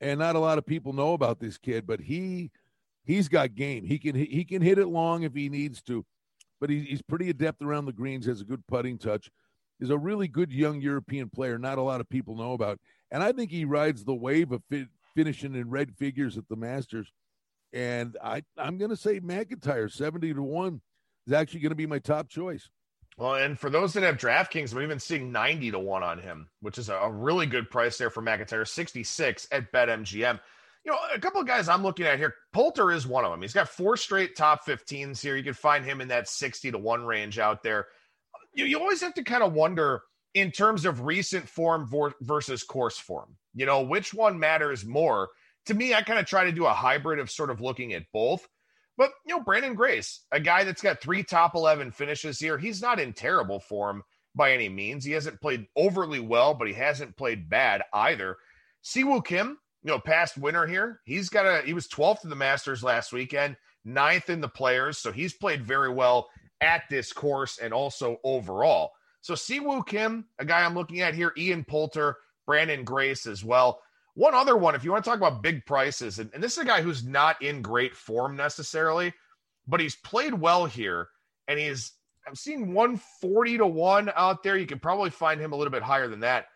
And 0.00 0.18
not 0.18 0.36
a 0.36 0.40
lot 0.40 0.58
of 0.58 0.66
people 0.66 0.92
know 0.92 1.14
about 1.14 1.40
this 1.40 1.58
kid, 1.58 1.86
but 1.86 2.00
he 2.00 2.50
he's 3.06 3.28
got 3.28 3.54
game. 3.54 3.84
He 3.84 3.98
can 3.98 4.14
he 4.14 4.44
can 4.44 4.60
hit 4.60 4.78
it 4.78 4.88
long 4.88 5.22
if 5.22 5.34
he 5.34 5.48
needs 5.48 5.80
to, 5.82 6.04
but 6.60 6.68
he, 6.68 6.80
he's 6.80 7.02
pretty 7.02 7.30
adept 7.30 7.62
around 7.62 7.86
the 7.86 7.92
greens. 7.92 8.26
Has 8.26 8.42
a 8.42 8.44
good 8.44 8.66
putting 8.66 8.98
touch. 8.98 9.30
Is 9.80 9.90
a 9.90 9.98
really 9.98 10.28
good 10.28 10.52
young 10.52 10.80
European 10.80 11.30
player. 11.30 11.58
Not 11.58 11.78
a 11.78 11.82
lot 11.82 12.00
of 12.00 12.08
people 12.08 12.36
know 12.36 12.52
about, 12.52 12.78
and 13.10 13.22
I 13.22 13.32
think 13.32 13.50
he 13.50 13.64
rides 13.64 14.04
the 14.04 14.14
wave 14.14 14.52
of 14.52 14.62
fi- 14.70 14.88
finishing 15.14 15.54
in 15.54 15.70
red 15.70 15.96
figures 15.96 16.36
at 16.36 16.48
the 16.48 16.56
Masters. 16.56 17.12
And 17.72 18.16
I 18.22 18.42
I'm 18.58 18.78
going 18.78 18.90
to 18.90 18.96
say 18.96 19.20
MacIntyre 19.20 19.88
seventy 19.88 20.34
to 20.34 20.42
one 20.42 20.80
is 21.26 21.32
actually 21.32 21.60
going 21.60 21.70
to 21.70 21.76
be 21.76 21.86
my 21.86 21.98
top 21.98 22.28
choice. 22.28 22.68
Well, 23.18 23.36
and 23.36 23.58
for 23.58 23.70
those 23.70 23.94
that 23.94 24.02
have 24.02 24.18
DraftKings, 24.18 24.74
we're 24.74 24.82
even 24.82 25.00
seeing 25.00 25.32
90 25.32 25.70
to 25.70 25.78
1 25.78 26.02
on 26.02 26.18
him, 26.18 26.50
which 26.60 26.76
is 26.76 26.90
a, 26.90 27.10
really 27.10 27.46
good 27.46 27.70
price 27.70 27.96
there 27.96 28.10
for 28.10 28.20
MacIntyre, 28.20 28.66
66 28.66 29.48
at 29.50 29.72
BetMGM 29.72 30.38
you 30.86 30.92
know, 30.92 30.98
a 31.12 31.18
couple 31.18 31.40
of 31.40 31.48
guys 31.48 31.68
I'm 31.68 31.82
looking 31.82 32.06
at 32.06 32.16
here. 32.16 32.36
Poulter 32.52 32.92
is 32.92 33.08
one 33.08 33.24
of 33.24 33.32
them. 33.32 33.42
He's 33.42 33.52
got 33.52 33.68
four 33.68 33.96
straight 33.96 34.36
top 34.36 34.64
15s 34.64 35.20
here. 35.20 35.36
You 35.36 35.42
can 35.42 35.52
find 35.52 35.84
him 35.84 36.00
in 36.00 36.08
that 36.08 36.28
60 36.28 36.70
to 36.70 36.78
1 36.78 37.04
range 37.04 37.40
out 37.40 37.64
there. 37.64 37.88
You, 38.54 38.66
you 38.66 38.78
always 38.78 39.00
have 39.00 39.14
to 39.14 39.24
kind 39.24 39.42
of 39.42 39.52
wonder 39.52 40.02
in 40.32 40.52
terms 40.52 40.84
of 40.84 41.00
recent 41.00 41.48
form 41.48 41.90
versus 42.20 42.62
course 42.62 42.98
form, 42.98 43.36
you 43.52 43.66
know, 43.66 43.82
which 43.82 44.14
one 44.14 44.38
matters 44.38 44.84
more. 44.84 45.30
To 45.66 45.74
me, 45.74 45.92
I 45.92 46.02
kind 46.02 46.20
of 46.20 46.26
try 46.26 46.44
to 46.44 46.52
do 46.52 46.66
a 46.66 46.72
hybrid 46.72 47.18
of 47.18 47.32
sort 47.32 47.50
of 47.50 47.60
looking 47.60 47.92
at 47.92 48.04
both. 48.12 48.46
But, 48.96 49.10
you 49.26 49.36
know, 49.36 49.42
Branden 49.42 49.74
Grace, 49.74 50.24
a 50.30 50.38
guy 50.38 50.62
that's 50.62 50.82
got 50.82 51.00
three 51.00 51.24
top 51.24 51.56
11 51.56 51.90
finishes 51.90 52.38
here, 52.38 52.58
he's 52.58 52.80
not 52.80 53.00
in 53.00 53.12
terrible 53.12 53.58
form 53.58 54.04
by 54.36 54.52
any 54.52 54.68
means. 54.68 55.04
He 55.04 55.12
hasn't 55.12 55.40
played 55.40 55.66
overly 55.74 56.20
well, 56.20 56.54
but 56.54 56.68
he 56.68 56.74
hasn't 56.74 57.16
played 57.16 57.48
bad 57.50 57.82
either. 57.92 58.36
Siwoo 58.84 59.24
Kim, 59.24 59.58
you 59.86 59.92
know, 59.92 60.00
past 60.00 60.36
winner 60.36 60.66
here. 60.66 61.00
He's 61.04 61.28
got 61.28 61.46
a 61.46 61.64
he 61.64 61.72
was 61.72 61.86
12th 61.86 62.24
in 62.24 62.30
the 62.30 62.34
Masters 62.34 62.82
last 62.82 63.12
weekend, 63.12 63.56
ninth 63.84 64.28
in 64.28 64.40
the 64.40 64.48
players. 64.48 64.98
So 64.98 65.12
he's 65.12 65.32
played 65.32 65.62
very 65.62 65.90
well 65.90 66.28
at 66.60 66.82
this 66.90 67.12
course 67.12 67.58
and 67.58 67.72
also 67.72 68.18
overall. 68.24 68.90
So 69.20 69.34
Siwoo 69.34 69.86
Kim, 69.86 70.24
a 70.40 70.44
guy 70.44 70.64
I'm 70.64 70.74
looking 70.74 71.02
at 71.02 71.14
here, 71.14 71.32
Ian 71.38 71.62
Poulter, 71.62 72.16
Branden 72.48 72.84
Grace 72.84 73.26
as 73.26 73.44
well. 73.44 73.80
One 74.14 74.34
other 74.34 74.56
one, 74.56 74.74
if 74.74 74.82
you 74.82 74.90
want 74.90 75.04
to 75.04 75.10
talk 75.10 75.20
about 75.20 75.42
big 75.42 75.64
prices, 75.66 76.18
and, 76.18 76.30
and 76.34 76.42
this 76.42 76.52
is 76.52 76.64
a 76.64 76.66
guy 76.66 76.82
who's 76.82 77.04
not 77.04 77.40
in 77.40 77.62
great 77.62 77.94
form 77.94 78.34
necessarily, 78.34 79.14
but 79.68 79.78
he's 79.78 79.94
played 79.94 80.34
well 80.34 80.66
here, 80.66 81.10
and 81.46 81.60
he's 81.60 81.92
I'm 82.26 82.34
seeing 82.34 82.74
140 82.74 83.58
to 83.58 83.66
1 83.68 84.10
out 84.16 84.42
there. 84.42 84.56
You 84.56 84.66
can 84.66 84.80
probably 84.80 85.10
find 85.10 85.40
him 85.40 85.52
a 85.52 85.56
little 85.56 85.70
bit 85.70 85.84
higher 85.84 86.08
than 86.08 86.20
that. 86.20 86.46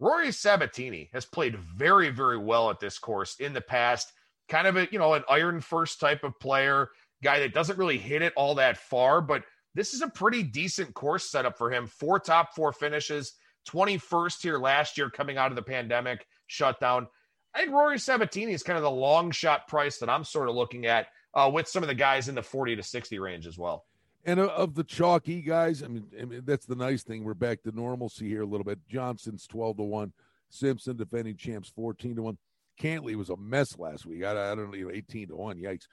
Rory 0.00 0.28
Sabbatini 0.28 1.08
has 1.12 1.24
played 1.24 1.56
very, 1.56 2.10
very 2.10 2.38
well 2.38 2.70
at 2.70 2.80
this 2.80 2.98
course 2.98 3.36
in 3.40 3.52
the 3.52 3.60
past. 3.60 4.12
Kind 4.48 4.66
of 4.66 4.76
a, 4.76 4.88
you 4.90 4.98
know, 4.98 5.14
an 5.14 5.24
iron 5.28 5.60
first 5.60 6.00
type 6.00 6.24
of 6.24 6.38
player, 6.38 6.90
guy 7.22 7.40
that 7.40 7.52
doesn't 7.52 7.78
really 7.78 7.98
hit 7.98 8.22
it 8.22 8.32
all 8.36 8.54
that 8.54 8.78
far, 8.78 9.20
but 9.20 9.44
this 9.74 9.94
is 9.94 10.02
a 10.02 10.08
pretty 10.08 10.42
decent 10.42 10.94
course 10.94 11.30
setup 11.30 11.58
for 11.58 11.70
him. 11.70 11.86
Four 11.86 12.20
top 12.20 12.54
four 12.54 12.72
finishes, 12.72 13.34
21st 13.68 14.42
here 14.42 14.58
last 14.58 14.96
year 14.96 15.10
coming 15.10 15.36
out 15.36 15.50
of 15.50 15.56
the 15.56 15.62
pandemic 15.62 16.26
shutdown. 16.46 17.06
I 17.54 17.60
think 17.60 17.72
Rory 17.72 17.96
Sabbatini 17.96 18.52
is 18.52 18.62
kind 18.62 18.76
of 18.76 18.84
the 18.84 18.90
long 18.90 19.30
shot 19.30 19.66
price 19.68 19.98
that 19.98 20.08
I'm 20.08 20.24
sort 20.24 20.48
of 20.48 20.54
looking 20.54 20.86
at 20.86 21.08
uh, 21.34 21.50
with 21.52 21.68
some 21.68 21.82
of 21.82 21.88
the 21.88 21.94
guys 21.94 22.28
in 22.28 22.34
the 22.34 22.42
40 22.42 22.76
to 22.76 22.82
60 22.82 23.18
range 23.18 23.46
as 23.46 23.58
well. 23.58 23.84
And 24.24 24.40
uh, 24.40 24.46
of 24.48 24.74
the 24.74 24.84
chalky 24.84 25.40
guys, 25.40 25.82
I 25.82 25.88
mean, 25.88 26.06
I 26.20 26.24
mean, 26.24 26.42
that's 26.44 26.66
the 26.66 26.74
nice 26.74 27.02
thing. 27.02 27.24
We're 27.24 27.34
back 27.34 27.62
to 27.62 27.72
normalcy 27.72 28.28
here 28.28 28.42
a 28.42 28.46
little 28.46 28.64
bit. 28.64 28.80
Johnson's 28.88 29.46
twelve 29.46 29.76
to 29.76 29.84
one, 29.84 30.12
Simpson 30.50 30.96
defending 30.96 31.36
champs 31.36 31.70
fourteen 31.70 32.16
to 32.16 32.22
one. 32.22 32.38
Cantlay 32.80 33.14
was 33.14 33.30
a 33.30 33.36
mess 33.36 33.78
last 33.78 34.06
week. 34.06 34.24
I, 34.24 34.52
I 34.52 34.54
don't 34.54 34.70
know, 34.70 34.90
eighteen 34.90 35.28
to 35.28 35.36
one. 35.36 35.58
Yikes! 35.58 35.86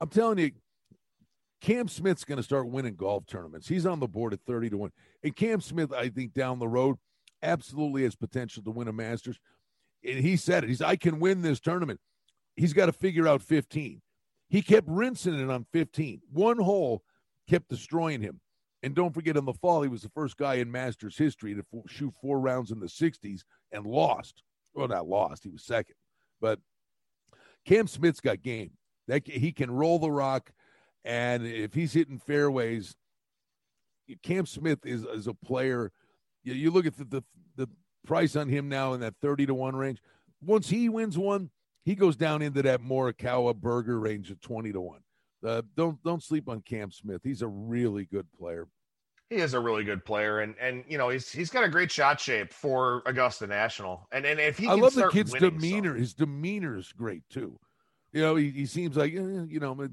I'm 0.00 0.08
telling 0.08 0.38
you, 0.38 0.52
Cam 1.60 1.88
Smith's 1.88 2.24
going 2.24 2.36
to 2.36 2.42
start 2.42 2.68
winning 2.68 2.94
golf 2.94 3.26
tournaments. 3.26 3.68
He's 3.68 3.86
on 3.86 4.00
the 4.00 4.06
board 4.06 4.32
at 4.32 4.40
thirty 4.46 4.70
to 4.70 4.76
one. 4.76 4.92
And 5.22 5.34
Cam 5.34 5.60
Smith, 5.60 5.92
I 5.92 6.10
think, 6.10 6.34
down 6.34 6.58
the 6.58 6.68
road, 6.68 6.96
absolutely 7.42 8.02
has 8.02 8.14
potential 8.14 8.62
to 8.62 8.70
win 8.70 8.88
a 8.88 8.92
Masters. 8.92 9.38
And 10.04 10.18
he 10.20 10.36
said 10.36 10.64
it. 10.64 10.68
He's, 10.68 10.82
I 10.82 10.96
can 10.96 11.18
win 11.18 11.42
this 11.42 11.60
tournament. 11.60 12.00
He's 12.56 12.72
got 12.72 12.86
to 12.86 12.92
figure 12.92 13.26
out 13.26 13.42
15. 13.42 14.00
He 14.48 14.62
kept 14.62 14.88
rinsing 14.88 15.38
it 15.38 15.50
on 15.50 15.66
15. 15.72 16.22
One 16.32 16.58
hole 16.58 17.02
kept 17.48 17.68
destroying 17.68 18.20
him. 18.20 18.40
And 18.82 18.94
don't 18.94 19.12
forget, 19.12 19.36
in 19.36 19.44
the 19.44 19.54
fall, 19.54 19.82
he 19.82 19.88
was 19.88 20.02
the 20.02 20.10
first 20.10 20.36
guy 20.36 20.54
in 20.54 20.70
Masters 20.70 21.18
history 21.18 21.54
to 21.54 21.64
f- 21.72 21.90
shoot 21.90 22.14
four 22.20 22.38
rounds 22.38 22.70
in 22.70 22.78
the 22.78 22.86
60s 22.86 23.40
and 23.72 23.84
lost. 23.84 24.42
Well, 24.74 24.86
not 24.86 25.08
lost, 25.08 25.42
he 25.42 25.50
was 25.50 25.64
second. 25.64 25.96
But 26.40 26.60
Cam 27.66 27.88
Smith's 27.88 28.20
got 28.20 28.42
game. 28.42 28.70
That 29.08 29.26
he 29.26 29.52
can 29.52 29.70
roll 29.70 29.98
the 29.98 30.10
rock, 30.10 30.50
and 31.02 31.46
if 31.46 31.72
he's 31.72 31.94
hitting 31.94 32.18
fairways, 32.18 32.94
Cam 34.22 34.44
Smith 34.44 34.80
is, 34.84 35.02
is 35.02 35.26
a 35.26 35.32
player. 35.32 35.90
You, 36.44 36.52
you 36.52 36.70
look 36.70 36.84
at 36.84 36.98
the, 36.98 37.04
the 37.04 37.24
the 37.56 37.68
price 38.06 38.36
on 38.36 38.50
him 38.50 38.68
now 38.68 38.92
in 38.92 39.00
that 39.00 39.14
thirty 39.22 39.46
to 39.46 39.54
one 39.54 39.74
range. 39.74 40.02
Once 40.42 40.68
he 40.68 40.90
wins 40.90 41.16
one, 41.16 41.48
he 41.86 41.94
goes 41.94 42.16
down 42.16 42.42
into 42.42 42.60
that 42.62 42.82
Morikawa 42.82 43.56
Berger 43.56 43.98
range 43.98 44.30
of 44.30 44.42
twenty 44.42 44.72
to 44.72 44.80
one. 44.80 45.00
Uh, 45.44 45.62
don't 45.76 46.02
don't 46.02 46.22
sleep 46.22 46.48
on 46.48 46.60
Cam 46.62 46.90
Smith. 46.90 47.20
He's 47.22 47.42
a 47.42 47.46
really 47.46 48.04
good 48.06 48.26
player. 48.32 48.66
He 49.30 49.36
is 49.36 49.54
a 49.54 49.60
really 49.60 49.84
good 49.84 50.04
player, 50.04 50.40
and 50.40 50.54
and 50.60 50.84
you 50.88 50.98
know 50.98 51.10
he's 51.10 51.30
he's 51.30 51.50
got 51.50 51.64
a 51.64 51.68
great 51.68 51.90
shot 51.90 52.18
shape 52.18 52.52
for 52.52 53.02
Augusta 53.06 53.46
National. 53.46 54.08
And 54.10 54.24
and 54.24 54.40
if 54.40 54.58
he, 54.58 54.66
I 54.66 54.74
love 54.74 54.94
the 54.94 55.08
kid's 55.08 55.32
demeanor. 55.32 55.92
Some. 55.92 55.98
His 55.98 56.14
demeanor 56.14 56.76
is 56.76 56.92
great 56.92 57.22
too. 57.28 57.58
You 58.12 58.22
know, 58.22 58.36
he, 58.36 58.50
he 58.50 58.66
seems 58.66 58.96
like 58.96 59.12
eh, 59.12 59.44
you 59.48 59.60
know 59.60 59.88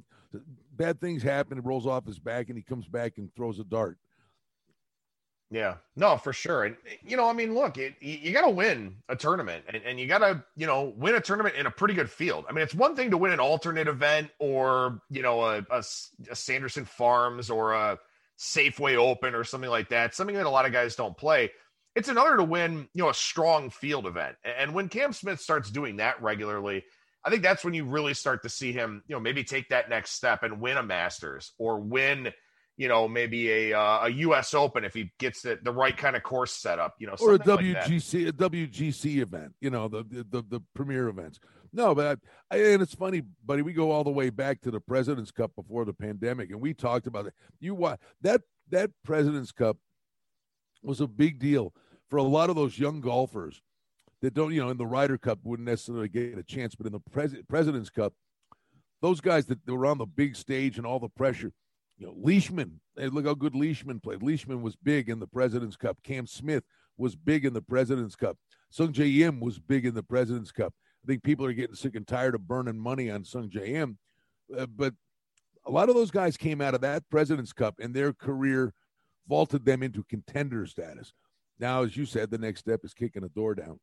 bad 0.76 1.00
things 1.00 1.22
happen. 1.22 1.58
It 1.58 1.66
rolls 1.66 1.86
off 1.86 2.06
his 2.06 2.20
back, 2.20 2.50
and 2.50 2.58
he 2.58 2.64
comes 2.64 2.88
back 2.88 3.18
and 3.18 3.34
throws 3.36 3.60
a 3.60 3.64
dart. 3.64 3.98
Yeah, 5.56 5.76
no, 5.96 6.18
for 6.18 6.34
sure. 6.34 6.66
And, 6.66 6.76
eh, 6.86 6.96
you 7.08 7.16
know, 7.16 7.30
I 7.30 7.32
mean, 7.32 7.56
look, 7.56 7.78
it, 7.78 7.96
you, 8.02 8.34
got 8.34 8.42
to 8.42 8.50
win 8.50 8.98
a 9.08 9.16
tournament 9.16 9.64
and, 9.70 9.82
and 9.86 9.98
you 9.98 10.06
got 10.06 10.18
to, 10.18 10.44
you 10.58 10.68
know, 10.68 10.94
win 10.98 11.16
a 11.16 11.22
tournament 11.22 11.56
in 11.56 11.66
a 11.66 11.72
pretty 11.72 11.94
good 11.94 12.10
field. 12.10 12.44
I 12.50 12.52
mean, 12.52 12.62
it's 12.62 12.76
one 12.76 12.94
thing 12.94 13.10
to 13.12 13.18
win 13.18 13.32
an 13.32 13.40
alternate 13.40 13.88
event 13.88 14.32
or, 14.38 15.00
you 15.10 15.22
know, 15.22 15.44
a, 15.44 15.66
a, 15.72 15.82
a 16.30 16.36
Sanderson 16.36 16.84
Farms 16.84 17.50
or 17.50 17.72
a 17.72 17.98
Safeway 18.38 18.98
Open 18.98 19.34
or 19.34 19.46
something 19.46 19.70
like 19.70 19.88
that, 19.90 20.14
something 20.14 20.36
that 20.36 20.46
a 20.46 20.50
lot 20.50 20.66
of 20.66 20.74
guys 20.74 20.98
don't 20.98 21.16
play. 21.16 21.50
It's 21.96 22.10
another 22.10 22.36
to 22.36 22.44
win, 22.44 22.90
you 22.94 23.04
know, 23.04 23.10
a 23.10 23.14
strong 23.14 23.70
field 23.70 24.08
event. 24.08 24.36
And 24.44 24.74
when 24.74 24.90
Cam 24.90 25.14
Smith 25.14 25.40
starts 25.40 25.72
doing 25.72 25.96
that 25.98 26.22
regularly, 26.22 26.84
I 27.24 27.30
think 27.30 27.44
that's 27.44 27.64
when 27.64 27.74
you 27.74 27.86
really 27.86 28.14
start 28.14 28.44
to 28.44 28.50
see 28.50 28.74
him, 28.74 29.04
you 29.08 29.16
know, 29.16 29.22
maybe 29.22 29.46
take 29.46 29.70
that 29.70 29.90
next 29.90 30.12
step 30.12 30.44
and 30.44 30.60
win 30.60 30.76
a 30.76 30.84
Masters 30.84 31.54
or 31.58 31.80
win– 31.80 32.34
you 32.78 32.88
know, 32.88 33.08
maybe 33.08 33.50
a 33.52 33.78
uh, 33.78 34.06
a 34.06 34.10
U.S. 34.10 34.54
Open 34.54 34.84
if 34.84 34.94
he 34.94 35.12
gets 35.20 35.42
the, 35.42 35.60
the 35.64 35.72
right 35.72 35.96
kind 35.96 36.16
of 36.16 36.24
course 36.24 36.52
set 36.52 36.80
up, 36.80 36.96
you 37.00 37.08
know, 37.08 37.16
or 37.20 37.36
a 37.36 37.40
WGC 37.40 38.26
like 38.26 38.34
a 38.34 38.50
WGC 38.50 39.18
event, 39.18 39.54
you 39.62 39.70
know, 39.70 39.88
the 39.88 40.04
the 40.30 40.44
the 40.48 40.62
premier 40.74 41.08
events. 41.08 41.40
No, 41.72 41.94
but 41.94 42.20
I, 42.52 42.58
and 42.58 42.82
it's 42.82 42.96
funny, 42.96 43.22
buddy. 43.46 43.62
We 43.62 43.74
go 43.74 43.92
all 43.92 44.04
the 44.04 44.12
way 44.12 44.30
back 44.30 44.62
to 44.62 44.72
the 44.72 44.80
President's 44.80 45.32
Cup 45.32 45.56
before 45.56 45.86
the 45.86 45.94
pandemic, 45.94 46.50
and 46.52 46.62
we 46.62 46.74
talked 46.74 47.08
about 47.08 47.28
it. 47.28 47.34
You 47.60 47.76
what 47.76 48.00
that 48.22 48.42
that 48.70 48.92
President's 49.04 49.52
Cup 49.52 49.78
was 50.84 51.02
a 51.02 51.08
big 51.08 51.40
deal 51.40 51.74
for 52.10 52.18
a 52.18 52.24
lot 52.24 52.50
of 52.50 52.56
those 52.56 52.78
young 52.78 53.02
golfers 53.02 53.62
that 54.22 54.34
don't, 54.34 54.54
you 54.54 54.62
know, 54.62 54.70
in 54.70 54.78
the 54.78 54.86
Ryder 54.86 55.18
Cup 55.18 55.40
wouldn't 55.44 55.68
necessarily 55.68 56.08
get 56.08 56.38
a 56.38 56.44
chance, 56.44 56.76
but 56.76 56.86
in 56.86 56.94
the 56.94 57.00
Pres- 57.00 57.36
President's 57.48 57.90
Cup, 57.90 58.14
those 59.02 59.22
guys 59.22 59.46
that 59.48 59.60
were 59.68 59.86
on 59.86 59.98
the 59.98 60.06
big 60.06 60.36
stage 60.36 60.78
and 60.78 60.86
all 60.86 61.00
the 61.00 61.10
pressure 61.10 61.52
you 61.98 62.08
know, 62.08 62.16
Leishman, 62.18 62.80
hey, 62.98 63.08
look 63.08 63.26
how 63.26 63.34
good 63.34 63.56
Leishman 63.56 64.00
played. 64.00 64.22
Leishman 64.22 64.62
was 64.62 64.76
big 64.76 65.10
in 65.10 65.20
the 65.20 65.28
President's 65.28 65.78
Cup. 65.78 65.98
Cam 66.04 66.28
Smith 66.28 66.64
was 66.98 67.16
big 67.16 67.46
in 67.46 67.54
the 67.54 67.62
President's 67.62 68.16
Cup. 68.16 68.38
Sungjae 68.74 69.20
Im 69.20 69.40
was 69.40 69.60
big 69.60 69.86
in 69.86 69.94
the 69.94 70.04
President's 70.04 70.52
Cup. 70.52 70.74
I 71.04 71.08
think 71.08 71.24
people 71.24 71.46
are 71.46 71.54
getting 71.54 71.76
sick 71.76 71.96
and 71.96 72.08
tired 72.08 72.36
of 72.36 72.48
burning 72.48 72.80
money 72.80 73.10
on 73.10 73.24
Sungjae 73.24 73.70
Im, 73.70 73.98
uh, 74.58 74.66
but 74.66 74.94
a 75.66 75.72
lot 75.72 75.90
of 75.90 75.96
those 75.96 76.12
guys 76.12 76.38
came 76.38 76.62
out 76.62 76.76
of 76.76 76.82
that 76.82 77.04
President's 77.10 77.54
Cup, 77.54 77.76
and 77.80 77.94
their 77.94 78.14
career 78.14 78.74
vaulted 79.28 79.66
them 79.66 79.82
into 79.82 80.04
contender 80.04 80.66
status. 80.66 81.14
Now, 81.60 81.84
as 81.84 81.96
you 81.96 82.06
said, 82.06 82.30
the 82.30 82.38
next 82.38 82.60
step 82.60 82.82
is 82.84 82.94
kicking 82.94 83.24
a 83.24 83.30
door 83.30 83.56
down. 83.56 83.80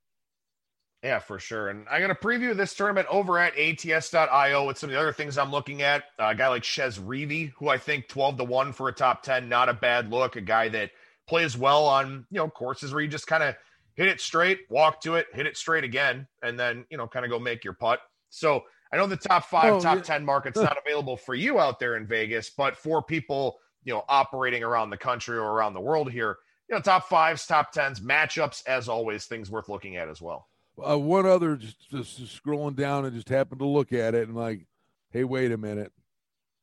Yeah, 1.03 1.19
for 1.19 1.41
sure. 1.41 1.69
And 1.69 1.85
I'm 1.91 2.01
going 2.01 2.15
to 2.15 2.21
preview 2.21 2.55
this 2.57 2.75
tournament 2.75 3.09
over 3.11 3.37
at 3.39 3.59
ats.io 3.59 4.67
with 4.67 4.79
some 4.79 4.89
of 4.89 4.95
the 4.95 5.01
other 5.01 5.13
things 5.13 5.37
I'm 5.37 5.51
looking 5.51 5.83
at. 5.83 6.05
Uh, 6.19 6.29
a 6.29 6.35
guy 6.35 6.47
like 6.47 6.63
Chez 6.63 7.01
Reavie, 7.01 7.53
who 7.57 7.69
I 7.69 7.77
think 7.77 8.07
12 8.07 8.39
to 8.39 8.45
1 8.45 8.73
for 8.73 8.89
a 8.89 8.93
top 8.93 9.23
10, 9.25 9.49
not 9.49 9.69
a 9.69 9.75
bad 9.75 10.11
look. 10.11 10.37
A 10.37 10.41
guy 10.41 10.69
that 10.69 10.93
plays 11.27 11.59
well 11.59 11.87
on, 11.87 12.25
you 12.31 12.39
know, 12.39 12.49
courses 12.49 12.93
where 12.93 13.03
you 13.03 13.09
just 13.09 13.27
kind 13.27 13.43
of 13.43 13.57
hit 13.95 14.07
it 14.07 14.21
straight, 14.21 14.61
walk 14.71 15.01
to 15.01 15.17
it, 15.17 15.27
hit 15.33 15.47
it 15.47 15.57
straight 15.57 15.83
again, 15.83 16.27
and 16.43 16.59
then, 16.59 16.85
you 16.89 16.97
know, 16.97 17.09
kind 17.09 17.25
of 17.25 17.31
go 17.33 17.39
make 17.39 17.65
your 17.65 17.75
putt. 17.75 17.99
So 18.31 18.63
I 18.93 18.97
know 18.97 19.09
the 19.09 19.17
top 19.17 19.47
five, 19.47 19.75
oh, 19.75 19.81
top 19.81 19.97
yeah. 19.97 20.03
10 20.03 20.25
market's 20.25 20.61
not 20.61 20.79
available 20.87 21.17
for 21.17 21.35
you 21.35 21.59
out 21.59 21.81
there 21.81 21.97
in 21.97 22.07
Vegas, 22.07 22.51
but 22.51 22.77
for 22.77 23.03
people, 23.03 23.59
you 23.83 23.93
know, 23.93 24.05
operating 24.09 24.63
around 24.63 24.91
the 24.91 24.97
country 24.97 25.37
or 25.37 25.51
around 25.51 25.75
the 25.75 25.81
world 25.81 26.13
here, 26.13 26.37
you 26.69 26.77
know, 26.77 26.81
top 26.81 27.09
fives, 27.09 27.45
top 27.45 27.73
tens, 27.73 27.99
matchups, 27.99 28.63
as 28.69 28.89
always, 28.89 29.27
things 29.27 29.51
worth 29.51 29.69
looking 29.69 29.97
at 29.97 30.09
as 30.09 30.23
well 30.23 30.47
uh, 30.79 30.99
one 30.99 31.27
other 31.27 31.57
just, 31.57 31.91
just, 31.91 32.43
scrolling 32.43 32.77
down 32.77 33.05
and 33.05 33.15
just 33.15 33.29
happened 33.29 33.61
to 33.61 33.67
look 33.67 33.93
at 33.93 34.15
it 34.15 34.29
and 34.29 34.37
like, 34.37 34.67
hey, 35.11 35.25
wait 35.25 35.53
a 35.53 35.59
minute. 35.59 35.93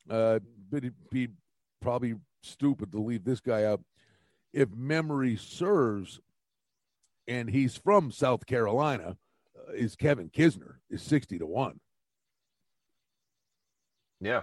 Uh, 0.10 0.40
it'd 0.74 0.94
be 1.12 1.30
probably 1.82 2.16
stupid 2.42 2.92
to 2.92 3.00
leave 3.00 3.24
this 3.24 3.40
guy 3.40 3.64
out. 3.64 3.82
If 4.54 4.70
memory 4.74 5.36
serves, 5.36 6.20
and 7.28 7.50
he's 7.50 7.78
from 7.78 8.12
South 8.12 8.48
Carolina, 8.48 9.18
uh, 9.56 9.74
is 9.74 9.96
Kevin 9.96 10.30
Kisner 10.30 10.76
is 10.90 11.04
sixty 11.04 11.38
to 11.38 11.46
one. 11.46 11.80
Yeah, 14.20 14.42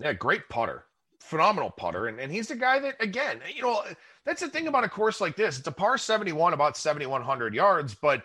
yeah, 0.00 0.12
great 0.14 0.48
putter, 0.48 0.86
phenomenal 1.20 1.70
putter, 1.70 2.08
and 2.08 2.18
and 2.18 2.32
he's 2.32 2.48
the 2.48 2.56
guy 2.56 2.80
that 2.80 2.96
again, 2.98 3.40
you 3.54 3.62
know, 3.62 3.84
that's 4.24 4.40
the 4.40 4.48
thing 4.48 4.66
about 4.66 4.82
a 4.82 4.88
course 4.88 5.20
like 5.20 5.36
this. 5.36 5.58
It's 5.58 5.68
a 5.68 5.72
par 5.72 5.96
seventy 5.96 6.32
one, 6.32 6.52
about 6.52 6.76
seventy 6.76 7.06
one 7.06 7.22
hundred 7.22 7.54
yards, 7.54 7.94
but 7.94 8.24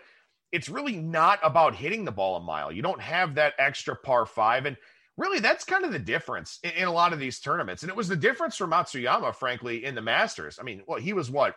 it's 0.52 0.68
really 0.68 0.96
not 0.96 1.38
about 1.42 1.74
hitting 1.74 2.04
the 2.04 2.12
ball 2.12 2.36
a 2.36 2.40
mile. 2.40 2.72
You 2.72 2.82
don't 2.82 3.00
have 3.00 3.34
that 3.34 3.54
extra 3.58 3.96
par 3.96 4.26
five. 4.26 4.66
And 4.66 4.76
really, 5.16 5.40
that's 5.40 5.64
kind 5.64 5.84
of 5.84 5.92
the 5.92 5.98
difference 5.98 6.58
in, 6.62 6.70
in, 6.70 6.88
a 6.88 6.92
lot 6.92 7.12
of 7.12 7.18
these 7.18 7.40
tournaments. 7.40 7.82
And 7.82 7.90
it 7.90 7.96
was 7.96 8.08
the 8.08 8.16
difference 8.16 8.56
for 8.56 8.66
Matsuyama, 8.66 9.34
frankly, 9.34 9.84
in 9.84 9.94
the 9.94 10.02
Masters. 10.02 10.58
I 10.60 10.64
mean, 10.64 10.82
well, 10.86 11.00
he 11.00 11.12
was 11.12 11.30
what, 11.30 11.56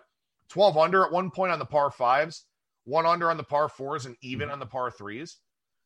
12 0.50 0.78
under 0.78 1.06
at 1.06 1.12
one 1.12 1.32
point 1.32 1.52
on 1.52 1.60
the 1.60 1.66
par 1.66 1.92
fives, 1.92 2.46
one 2.86 3.06
under 3.06 3.30
on 3.30 3.38
the 3.38 3.44
par 3.44 3.70
fours, 3.70 4.06
and 4.06 4.16
even 4.22 4.48
mm-hmm. 4.48 4.54
on 4.54 4.60
the 4.60 4.66
par 4.66 4.92
threes. 4.92 5.38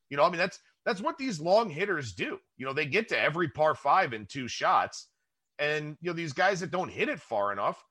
You 0.10 0.18
know, 0.18 0.24
I 0.24 0.30
mean, 0.30 0.38
that's 0.38 0.60
that's 0.86 1.02
what 1.02 1.18
these 1.18 1.40
long 1.40 1.70
hitters 1.70 2.14
do. 2.14 2.40
You 2.58 2.66
know, 2.66 2.74
they 2.74 2.86
get 2.86 3.10
to 3.10 3.20
every 3.20 3.50
par 3.50 3.76
five 3.76 4.14
in 4.14 4.26
two 4.26 4.48
shots. 4.48 5.08
And, 5.60 5.98
you 6.02 6.10
know, 6.10 6.16
these 6.16 6.34
guys 6.34 6.60
that 6.60 6.72
don't 6.72 6.90
hit 6.90 7.10
it 7.10 7.20
far 7.20 7.52
enough, 7.52 7.84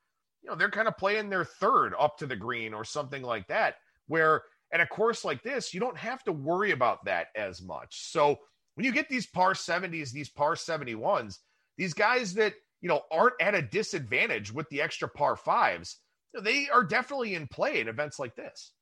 you 0.42 0.50
know, 0.50 0.56
they're 0.56 0.70
kind 0.70 0.88
of 0.88 0.98
playing 0.98 1.30
their 1.30 1.44
third 1.44 1.94
up 1.98 2.18
to 2.18 2.26
the 2.26 2.36
green 2.36 2.74
or 2.74 2.84
something 2.84 3.22
like 3.22 3.46
that, 3.48 3.76
where 4.08 4.42
and 4.72 4.80
a 4.80 4.86
course 4.86 5.24
like 5.24 5.42
this, 5.42 5.74
you 5.74 5.80
don't 5.80 5.98
have 5.98 6.24
to 6.24 6.32
worry 6.32 6.70
about 6.70 7.04
that 7.04 7.28
as 7.36 7.62
much. 7.62 8.10
So 8.10 8.38
when 8.74 8.84
you 8.84 8.92
get 8.92 9.08
these 9.08 9.26
par 9.26 9.52
70s, 9.52 10.12
these 10.12 10.30
par 10.30 10.54
71s, 10.54 11.38
these 11.76 11.94
guys 11.94 12.34
that, 12.34 12.54
you 12.80 12.88
know, 12.88 13.02
aren't 13.10 13.40
at 13.40 13.54
a 13.54 13.62
disadvantage 13.62 14.52
with 14.52 14.68
the 14.70 14.80
extra 14.80 15.08
par 15.08 15.36
fives, 15.36 15.98
they 16.40 16.68
are 16.70 16.82
definitely 16.82 17.34
in 17.34 17.46
play 17.46 17.80
in 17.80 17.88
events 17.88 18.18
like 18.18 18.34
this. 18.34 18.72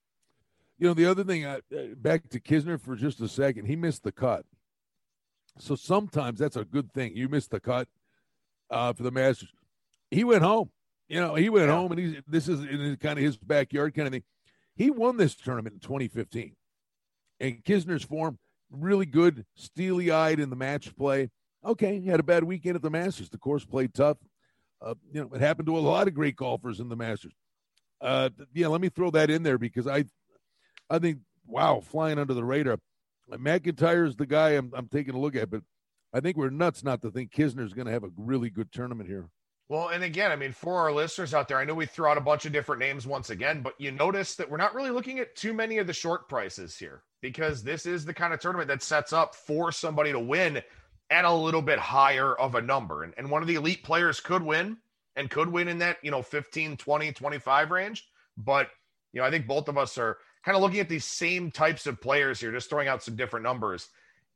You 0.78 0.86
know, 0.86 0.94
the 0.94 1.06
other 1.06 1.24
thing, 1.24 1.44
uh, 1.44 1.58
back 1.96 2.28
to 2.30 2.40
Kisner 2.40 2.80
for 2.80 2.94
just 2.94 3.20
a 3.20 3.28
second, 3.28 3.66
he 3.66 3.76
missed 3.76 4.04
the 4.04 4.12
cut. 4.12 4.46
So 5.58 5.74
sometimes 5.74 6.38
that's 6.38 6.56
a 6.56 6.64
good 6.64 6.92
thing. 6.92 7.16
You 7.16 7.28
missed 7.28 7.50
the 7.50 7.60
cut 7.60 7.88
uh, 8.70 8.92
for 8.92 9.02
the 9.02 9.10
Masters. 9.10 9.52
He 10.10 10.24
went 10.24 10.42
home. 10.42 10.70
You 11.08 11.20
know, 11.20 11.34
he 11.34 11.48
went 11.48 11.66
yeah. 11.66 11.74
home, 11.74 11.90
and 11.92 12.00
he's 12.00 12.22
this 12.26 12.48
is 12.48 12.60
in 12.60 12.96
kind 13.00 13.18
of 13.18 13.24
his 13.24 13.36
backyard 13.36 13.94
kind 13.94 14.06
of 14.06 14.12
thing. 14.12 14.22
He 14.80 14.88
won 14.88 15.18
this 15.18 15.34
tournament 15.34 15.74
in 15.74 15.80
2015, 15.80 16.56
and 17.38 17.62
Kisner's 17.62 18.02
form 18.02 18.38
really 18.70 19.04
good, 19.04 19.44
steely 19.54 20.10
eyed 20.10 20.40
in 20.40 20.48
the 20.48 20.56
match 20.56 20.96
play. 20.96 21.28
Okay, 21.62 22.00
he 22.00 22.08
had 22.08 22.18
a 22.18 22.22
bad 22.22 22.44
weekend 22.44 22.76
at 22.76 22.80
the 22.80 22.88
Masters. 22.88 23.28
The 23.28 23.36
course 23.36 23.62
played 23.62 23.92
tough. 23.92 24.16
Uh, 24.80 24.94
you 25.12 25.20
know, 25.20 25.30
it 25.34 25.42
happened 25.42 25.66
to 25.66 25.76
a 25.76 25.80
lot 25.80 26.08
of 26.08 26.14
great 26.14 26.34
golfers 26.34 26.80
in 26.80 26.88
the 26.88 26.96
Masters. 26.96 27.34
Uh, 28.00 28.30
yeah, 28.54 28.68
let 28.68 28.80
me 28.80 28.88
throw 28.88 29.10
that 29.10 29.28
in 29.28 29.42
there 29.42 29.58
because 29.58 29.86
I, 29.86 30.06
I 30.88 30.98
think 30.98 31.18
wow, 31.46 31.80
flying 31.80 32.18
under 32.18 32.32
the 32.32 32.42
radar. 32.42 32.78
MacIntyre 33.28 34.06
is 34.06 34.16
the 34.16 34.24
guy 34.24 34.52
I'm, 34.52 34.72
I'm 34.74 34.88
taking 34.88 35.14
a 35.14 35.20
look 35.20 35.36
at, 35.36 35.50
but 35.50 35.60
I 36.14 36.20
think 36.20 36.38
we're 36.38 36.48
nuts 36.48 36.82
not 36.82 37.02
to 37.02 37.10
think 37.10 37.32
Kisner's 37.32 37.74
going 37.74 37.86
to 37.86 37.92
have 37.92 38.04
a 38.04 38.10
really 38.16 38.48
good 38.48 38.72
tournament 38.72 39.10
here. 39.10 39.28
Well, 39.70 39.90
and 39.90 40.02
again, 40.02 40.32
I 40.32 40.36
mean, 40.36 40.50
for 40.50 40.78
our 40.78 40.90
listeners 40.90 41.32
out 41.32 41.46
there, 41.46 41.58
I 41.58 41.64
know 41.64 41.74
we 41.74 41.86
threw 41.86 42.08
out 42.08 42.18
a 42.18 42.20
bunch 42.20 42.44
of 42.44 42.50
different 42.50 42.80
names 42.80 43.06
once 43.06 43.30
again, 43.30 43.62
but 43.62 43.74
you 43.78 43.92
notice 43.92 44.34
that 44.34 44.50
we're 44.50 44.56
not 44.56 44.74
really 44.74 44.90
looking 44.90 45.20
at 45.20 45.36
too 45.36 45.54
many 45.54 45.78
of 45.78 45.86
the 45.86 45.92
short 45.92 46.28
prices 46.28 46.76
here 46.76 47.04
because 47.20 47.62
this 47.62 47.86
is 47.86 48.04
the 48.04 48.12
kind 48.12 48.34
of 48.34 48.40
tournament 48.40 48.66
that 48.66 48.82
sets 48.82 49.12
up 49.12 49.36
for 49.36 49.70
somebody 49.70 50.10
to 50.10 50.18
win 50.18 50.60
at 51.10 51.24
a 51.24 51.32
little 51.32 51.62
bit 51.62 51.78
higher 51.78 52.34
of 52.34 52.56
a 52.56 52.60
number. 52.60 53.04
And, 53.04 53.14
and 53.16 53.30
one 53.30 53.42
of 53.42 53.46
the 53.46 53.54
elite 53.54 53.84
players 53.84 54.18
could 54.18 54.42
win 54.42 54.76
and 55.14 55.30
could 55.30 55.48
win 55.48 55.68
in 55.68 55.78
that, 55.78 55.98
you 56.02 56.10
know, 56.10 56.20
15, 56.20 56.76
20, 56.76 57.12
25 57.12 57.70
range. 57.70 58.08
But, 58.36 58.70
you 59.12 59.20
know, 59.20 59.26
I 59.28 59.30
think 59.30 59.46
both 59.46 59.68
of 59.68 59.78
us 59.78 59.96
are 59.98 60.18
kind 60.44 60.56
of 60.56 60.62
looking 60.62 60.80
at 60.80 60.88
these 60.88 61.04
same 61.04 61.52
types 61.52 61.86
of 61.86 62.00
players 62.00 62.40
here, 62.40 62.50
just 62.50 62.70
throwing 62.70 62.88
out 62.88 63.04
some 63.04 63.14
different 63.14 63.44
numbers 63.44 63.88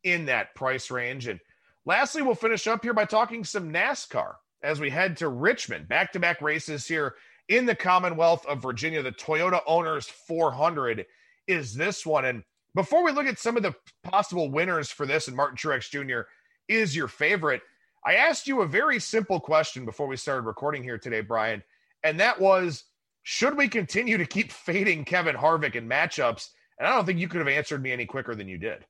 in 0.05 0.26
that 0.26 0.55
price 0.55 0.93
range. 0.93 1.26
And 1.26 1.41
lastly, 1.85 2.22
we'll 2.22 2.37
finish 2.37 2.68
up 2.68 2.85
here 2.85 2.95
by 2.95 3.05
talking 3.05 3.43
some 3.43 3.72
NASCAR 3.72 4.35
as 4.64 4.80
we 4.80 4.90
head 4.90 5.18
to 5.18 5.28
Richmond. 5.28 5.86
Back 5.86 6.12
to 6.12 6.20
back 6.20 6.40
races 6.40 6.86
here 6.86 7.14
in 7.48 7.66
the 7.66 7.74
Commonwealth 7.74 8.44
of 8.46 8.62
Virginia. 8.62 9.02
The 9.02 9.12
Toyota 9.12 9.60
Owners 9.66 10.06
400 10.06 11.06
is 11.46 11.74
this 11.74 12.04
one. 12.06 12.24
And 12.24 12.42
before 12.74 13.04
we 13.04 13.12
look 13.12 13.26
at 13.26 13.38
some 13.38 13.56
of 13.56 13.62
the 13.62 13.74
possible 14.02 14.50
winners 14.50 14.90
for 14.90 15.06
this, 15.06 15.28
and 15.28 15.36
Martin 15.36 15.56
Truex 15.56 15.90
Jr. 15.90 16.26
is 16.66 16.96
your 16.96 17.08
favorite, 17.08 17.62
I 18.04 18.16
asked 18.16 18.48
you 18.48 18.62
a 18.62 18.66
very 18.66 18.98
simple 18.98 19.38
question 19.38 19.84
before 19.84 20.06
we 20.06 20.16
started 20.16 20.46
recording 20.46 20.82
here 20.82 20.98
today, 20.98 21.20
Brian. 21.20 21.62
And 22.02 22.18
that 22.20 22.40
was 22.40 22.84
should 23.22 23.56
we 23.56 23.68
continue 23.68 24.18
to 24.18 24.26
keep 24.26 24.50
fading 24.50 25.04
Kevin 25.04 25.36
Harvick 25.36 25.76
in 25.76 25.88
matchups? 25.88 26.50
And 26.78 26.88
I 26.88 26.94
don't 26.94 27.06
think 27.06 27.18
you 27.18 27.28
could 27.28 27.38
have 27.38 27.48
answered 27.48 27.82
me 27.82 27.92
any 27.92 28.06
quicker 28.06 28.34
than 28.34 28.48
you 28.48 28.58
did. 28.58 28.84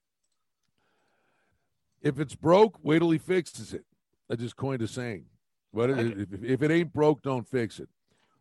If 2.01 2.19
it's 2.19 2.35
broke, 2.35 2.79
wait 2.83 2.99
till 2.99 3.11
he 3.11 3.19
fixes 3.19 3.73
it. 3.73 3.85
I 4.31 4.37
just 4.37 4.57
coined 4.57 4.83
a 4.83 4.89
saying. 4.89 5.27
But 5.75 5.91
if, 5.91 6.45
if 6.45 6.63
it 6.63 6.71
ain't 6.71 6.93
broke, 6.93 7.23
don't 7.23 7.47
fix 7.47 7.81
it. 7.81 7.89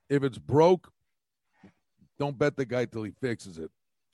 If 0.07 0.23
it's 0.23 0.37
broke, 0.37 0.91
don't 2.19 2.37
bet 2.37 2.55
the 2.55 2.65
guy 2.65 2.85
till 2.85 3.03
he 3.03 3.11
fixes 3.11 3.57
it. 3.57 3.71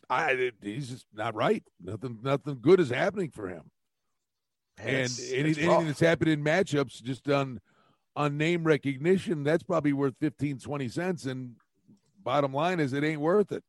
I 0.10 0.52
he's 0.62 0.90
just 0.90 1.06
not 1.14 1.36
right. 1.36 1.64
Nothing 1.84 2.20
nothing 2.24 2.58
good 2.62 2.80
is 2.80 2.90
happening 2.90 3.30
for 3.30 3.48
him. 3.48 3.70
And 4.78 4.90
it's, 4.90 5.20
anything, 5.20 5.50
it's 5.50 5.60
anything 5.60 5.88
that's 5.88 6.00
happened 6.00 6.32
in 6.32 6.44
matchups 6.44 7.04
just 7.04 7.30
on 7.30 7.60
on 8.16 8.38
name 8.38 8.64
recognition, 8.64 9.44
that's 9.44 9.64
probably 9.64 9.94
worth 9.94 10.16
15, 10.20 10.60
20 10.60 10.88
cents. 10.90 11.26
And 11.26 11.56
bottom 12.24 12.54
line 12.54 12.80
is 12.80 12.94
it 12.94 13.04
ain't 13.04 13.22
worth 13.22 13.52
it. 13.52 13.64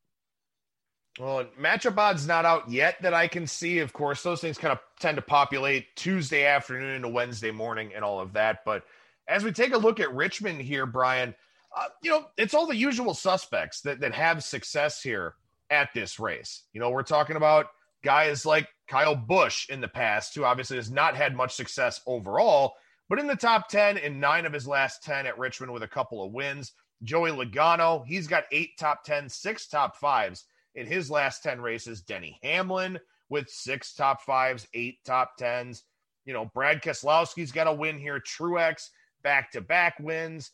Well, 1.18 1.44
matchup 1.60 1.98
odds 1.98 2.26
not 2.26 2.44
out 2.44 2.70
yet 2.70 3.02
that 3.02 3.12
I 3.12 3.28
can 3.28 3.46
see. 3.46 3.80
Of 3.80 3.92
course, 3.92 4.22
those 4.22 4.40
things 4.40 4.56
kind 4.56 4.72
of 4.72 4.78
tend 4.98 5.16
to 5.16 5.22
populate 5.22 5.94
Tuesday 5.96 6.46
afternoon 6.46 6.96
into 6.96 7.08
Wednesday 7.08 7.50
morning 7.50 7.92
and 7.94 8.04
all 8.04 8.20
of 8.20 8.32
that. 8.34 8.64
But 8.64 8.84
as 9.30 9.44
we 9.44 9.52
take 9.52 9.72
a 9.72 9.78
look 9.78 10.00
at 10.00 10.12
Richmond 10.14 10.60
here, 10.60 10.86
Brian, 10.86 11.34
uh, 11.74 11.86
you 12.02 12.10
know, 12.10 12.26
it's 12.36 12.52
all 12.52 12.66
the 12.66 12.76
usual 12.76 13.14
suspects 13.14 13.80
that, 13.82 14.00
that 14.00 14.12
have 14.12 14.42
success 14.42 15.00
here 15.00 15.34
at 15.70 15.88
this 15.94 16.18
race. 16.18 16.64
You 16.72 16.80
know, 16.80 16.90
we're 16.90 17.04
talking 17.04 17.36
about 17.36 17.68
guys 18.02 18.44
like 18.44 18.68
Kyle 18.88 19.14
Busch 19.14 19.68
in 19.70 19.80
the 19.80 19.88
past, 19.88 20.34
who 20.34 20.44
obviously 20.44 20.76
has 20.76 20.90
not 20.90 21.16
had 21.16 21.36
much 21.36 21.54
success 21.54 22.00
overall, 22.06 22.74
but 23.08 23.20
in 23.20 23.28
the 23.28 23.36
top 23.36 23.68
10 23.68 23.98
in 23.98 24.18
nine 24.18 24.46
of 24.46 24.52
his 24.52 24.66
last 24.66 25.04
10 25.04 25.26
at 25.26 25.38
Richmond 25.38 25.72
with 25.72 25.84
a 25.84 25.88
couple 25.88 26.24
of 26.24 26.32
wins. 26.32 26.72
Joey 27.04 27.30
Logano, 27.30 28.04
he's 28.04 28.26
got 28.26 28.44
eight 28.50 28.76
top 28.78 29.04
10, 29.04 29.28
six 29.28 29.68
top 29.68 29.96
fives 29.96 30.44
in 30.74 30.86
his 30.86 31.08
last 31.08 31.42
10 31.44 31.60
races. 31.60 32.02
Denny 32.02 32.38
Hamlin 32.42 32.98
with 33.28 33.48
six 33.48 33.94
top 33.94 34.22
fives, 34.22 34.66
eight 34.74 34.98
top 35.04 35.38
10s. 35.38 35.82
You 36.24 36.34
know, 36.34 36.50
Brad 36.52 36.82
Keselowski's 36.82 37.52
got 37.52 37.68
a 37.68 37.72
win 37.72 37.98
here. 37.98 38.20
Truex 38.20 38.90
back 39.22 39.52
to 39.52 39.60
back 39.60 39.98
wins. 40.00 40.50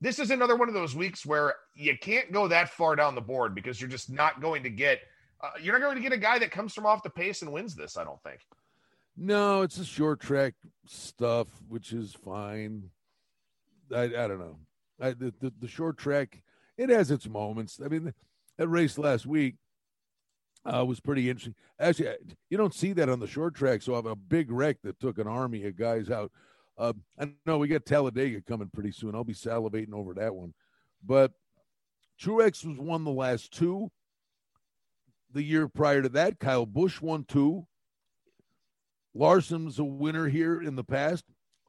This 0.00 0.18
is 0.18 0.30
another 0.30 0.56
one 0.56 0.68
of 0.68 0.74
those 0.74 0.94
weeks 0.94 1.24
where 1.24 1.54
you 1.74 1.96
can't 1.98 2.32
go 2.32 2.48
that 2.48 2.70
far 2.70 2.96
down 2.96 3.14
the 3.14 3.20
board 3.20 3.54
because 3.54 3.80
you're 3.80 3.90
just 3.90 4.10
not 4.10 4.40
going 4.40 4.62
to 4.62 4.70
get 4.70 5.00
uh, 5.42 5.50
you're 5.60 5.78
not 5.78 5.84
going 5.84 5.96
to 5.96 6.02
get 6.02 6.12
a 6.12 6.18
guy 6.18 6.38
that 6.38 6.50
comes 6.50 6.72
from 6.72 6.86
off 6.86 7.02
the 7.02 7.10
pace 7.10 7.42
and 7.42 7.52
wins 7.52 7.74
this. 7.74 7.96
I 7.96 8.04
don't 8.04 8.22
think. 8.22 8.40
No, 9.16 9.62
it's 9.62 9.78
a 9.78 9.84
short 9.84 10.20
track 10.20 10.54
stuff, 10.86 11.48
which 11.68 11.92
is 11.92 12.14
fine. 12.14 12.90
I, 13.94 14.04
I 14.04 14.08
don't 14.08 14.38
know. 14.38 14.58
I, 15.00 15.10
the, 15.10 15.32
the, 15.40 15.52
the 15.60 15.68
short 15.68 15.98
track 15.98 16.42
it 16.76 16.90
has 16.90 17.10
its 17.10 17.28
moments. 17.28 17.80
I 17.82 17.88
mean, 17.88 18.12
that 18.58 18.68
race 18.68 18.98
last 18.98 19.26
week 19.26 19.56
uh, 20.64 20.84
was 20.84 21.00
pretty 21.00 21.30
interesting. 21.30 21.54
Actually, 21.78 22.16
you 22.50 22.58
don't 22.58 22.74
see 22.74 22.92
that 22.94 23.08
on 23.08 23.20
the 23.20 23.26
short 23.26 23.54
track. 23.54 23.82
So 23.82 23.94
I 23.94 23.96
have 23.96 24.06
a 24.06 24.16
big 24.16 24.50
wreck 24.50 24.78
that 24.82 25.00
took 25.00 25.18
an 25.18 25.26
army 25.26 25.64
of 25.64 25.76
guys 25.76 26.10
out. 26.10 26.32
Uh, 26.78 26.92
I 27.18 27.30
know 27.46 27.58
we 27.58 27.68
got 27.68 27.86
Talladega 27.86 28.42
coming 28.42 28.70
pretty 28.72 28.92
soon. 28.92 29.14
I'll 29.14 29.24
be 29.24 29.32
salivating 29.32 29.94
over 29.94 30.14
that 30.14 30.34
one. 30.34 30.52
But 31.04 31.32
Truex 32.20 32.64
was 32.64 32.78
won 32.78 33.04
the 33.04 33.10
last 33.10 33.52
two. 33.52 33.90
The 35.32 35.42
year 35.42 35.68
prior 35.68 36.02
to 36.02 36.08
that, 36.10 36.38
Kyle 36.38 36.66
Busch 36.66 37.00
won 37.00 37.24
two. 37.24 37.66
Larson's 39.14 39.78
a 39.78 39.84
winner 39.84 40.28
here 40.28 40.60
in 40.60 40.76
the 40.76 40.84
past, 40.84 41.24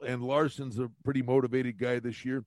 and 0.06 0.22
Larson's 0.22 0.78
a 0.78 0.90
pretty 1.04 1.22
motivated 1.22 1.78
guy 1.78 1.98
this 1.98 2.24
year. 2.24 2.44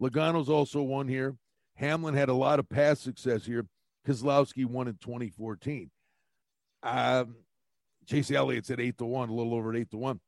Logano's 0.00 0.48
also 0.48 0.82
won 0.82 1.06
here. 1.06 1.36
Hamlin 1.76 2.14
had 2.14 2.28
a 2.28 2.34
lot 2.34 2.58
of 2.58 2.68
past 2.68 3.02
success 3.02 3.44
here. 3.44 3.66
Keselowski 4.06 4.64
won 4.66 4.88
in 4.88 4.96
2014. 5.00 5.90
Um, 6.82 7.36
Chase 8.06 8.30
Elliott's 8.30 8.70
at 8.70 8.80
eight 8.80 8.98
to 8.98 9.04
one, 9.04 9.28
a 9.28 9.34
little 9.34 9.54
over 9.54 9.74
eight 9.74 9.90
to 9.90 9.96
one. 9.96 10.20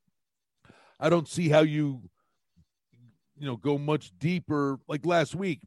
I 1.05 1.11
don't 1.11 1.29
see 1.29 1.51
how 1.51 1.61
you, 1.61 2.01
you 3.39 3.47
know, 3.47 3.59
go 3.59 3.77
much 3.77 4.11
deeper. 4.19 4.79
Like 4.89 5.05
last 5.05 5.35
week, 5.35 5.61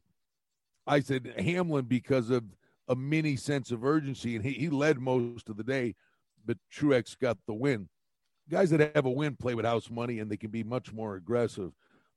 I 0.88 1.00
said 1.00 1.32
Hamlin 1.38 1.86
because 1.86 2.32
of 2.32 2.44
a 2.88 2.96
mini 2.96 3.36
sense 3.36 3.70
of 3.70 3.86
urgency, 3.86 4.36
and 4.36 4.44
he, 4.44 4.54
he 4.54 4.70
led 4.70 4.98
most 4.98 5.48
of 5.48 5.56
the 5.58 5.64
day, 5.64 5.94
but 6.44 6.58
Truex 6.74 7.16
got 7.20 7.38
the 7.46 7.54
win. 7.54 7.88
Guys 8.50 8.72
that 8.72 8.96
have 8.96 9.06
a 9.06 9.12
win 9.12 9.36
play 9.36 9.54
with 9.54 9.64
house 9.64 9.92
money, 9.92 10.18
and 10.18 10.32
they 10.32 10.38
can 10.38 10.50
be 10.50 10.64
much 10.64 10.92
more 10.92 11.18
aggressive. 11.18 11.72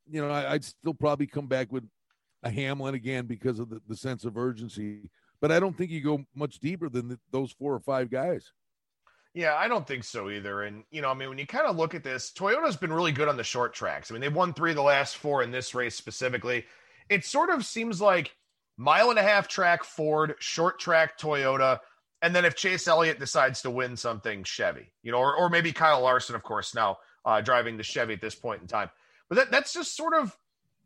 You 0.09 0.23
know, 0.23 0.31
I, 0.31 0.53
would 0.53 0.65
still 0.65 0.95
probably 0.95 1.27
come 1.27 1.47
back 1.47 1.71
with 1.71 1.85
a 2.43 2.51
Hamlin 2.51 2.95
again 2.95 3.27
because 3.27 3.59
of 3.59 3.69
the, 3.69 3.83
the 3.87 3.97
sense 3.97 4.25
of 4.25 4.39
urgency, 4.39 5.11
but 5.43 5.53
I 5.53 5.61
don't 5.61 5.77
think 5.77 5.91
you 5.91 6.01
go 6.01 6.25
much 6.35 6.59
deeper 6.59 6.89
than 6.89 7.09
the, 7.09 7.21
those 7.31 7.53
four 7.53 7.75
or 7.75 7.81
five 7.81 8.11
guys. 8.11 8.51
Yeah, 9.33 9.55
I 9.55 9.69
don't 9.69 9.87
think 9.87 10.05
so 10.05 10.29
either. 10.29 10.63
And, 10.63 10.83
you 10.91 11.03
know, 11.03 11.09
I 11.09 11.15
mean, 11.15 11.29
when 11.29 11.39
you 11.39 11.47
kind 11.47 11.67
of 11.67 11.77
look 11.77 11.95
at 11.95 12.03
this, 12.03 12.33
Toyota's 12.33 12.77
been 12.77 12.93
really 12.93 13.13
good 13.13 13.29
on 13.29 13.37
the 13.37 13.45
short 13.45 13.75
tracks. 13.75 14.11
I 14.11 14.15
mean, 14.15 14.21
they've 14.21 14.35
won 14.35 14.53
three 14.53 14.71
of 14.71 14.77
the 14.77 14.83
last 14.83 15.17
four 15.17 15.43
in 15.43 15.53
this 15.53 15.75
race 15.75 15.95
specifically. 15.95 16.65
It 17.09 17.25
sort 17.25 17.51
of 17.51 17.65
seems 17.65 18.01
like 18.01 18.35
mile 18.77 19.11
and 19.11 19.19
a 19.19 19.23
half 19.23 19.47
track 19.47 19.85
Ford, 19.85 20.35
short 20.41 20.81
track 20.81 21.17
Toyota. 21.19 21.79
And 22.23 22.35
then 22.35 22.45
if 22.45 22.57
Chase 22.57 22.89
Elliott 22.89 23.21
decides 23.21 23.63
to 23.63 23.71
win 23.71 23.97
something, 23.97 24.43
Chevy, 24.43 24.93
you 25.03 25.13
know, 25.13 25.19
or, 25.19 25.35
or 25.37 25.49
maybe 25.49 25.73
Kyle 25.73 26.01
Larson, 26.01 26.35
of 26.35 26.43
course, 26.43 26.75
now 26.75 26.99
uh, 27.25 27.41
driving 27.41 27.77
the 27.77 27.83
Chevy 27.85 28.15
at 28.15 28.21
this 28.21 28.35
point 28.35 28.63
in 28.63 28.67
time. 28.67 28.91
But 29.29 29.37
that, 29.37 29.51
that's 29.53 29.73
just 29.73 29.97
sort 29.97 30.15
of 30.15 30.37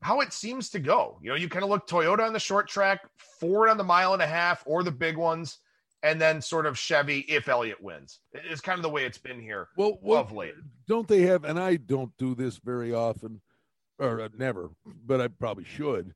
how 0.02 0.20
it 0.20 0.34
seems 0.34 0.68
to 0.70 0.78
go. 0.80 1.18
You 1.22 1.30
know, 1.30 1.36
you 1.36 1.48
kind 1.48 1.64
of 1.64 1.70
look 1.70 1.88
Toyota 1.88 2.26
on 2.26 2.34
the 2.34 2.38
short 2.38 2.68
track, 2.68 3.00
Ford 3.40 3.70
on 3.70 3.78
the 3.78 3.84
mile 3.84 4.12
and 4.12 4.22
a 4.22 4.26
half, 4.26 4.62
or 4.66 4.82
the 4.82 4.90
big 4.90 5.16
ones 5.16 5.58
and 6.04 6.20
then 6.20 6.42
sort 6.42 6.66
of 6.66 6.78
Chevy 6.78 7.20
if 7.20 7.48
Elliott 7.48 7.82
wins. 7.82 8.20
It's 8.34 8.60
kind 8.60 8.78
of 8.78 8.82
the 8.82 8.90
way 8.90 9.06
it's 9.06 9.18
been 9.18 9.40
here 9.40 9.68
well, 9.76 9.98
well 10.02 10.28
late. 10.30 10.54
Don't 10.86 11.08
they 11.08 11.22
have? 11.22 11.44
And 11.44 11.58
I 11.58 11.76
don't 11.76 12.12
do 12.18 12.34
this 12.34 12.58
very 12.58 12.92
often, 12.92 13.40
or 13.98 14.20
uh, 14.20 14.28
never, 14.38 14.70
but 15.04 15.20
I 15.20 15.28
probably 15.28 15.64
should. 15.64 16.12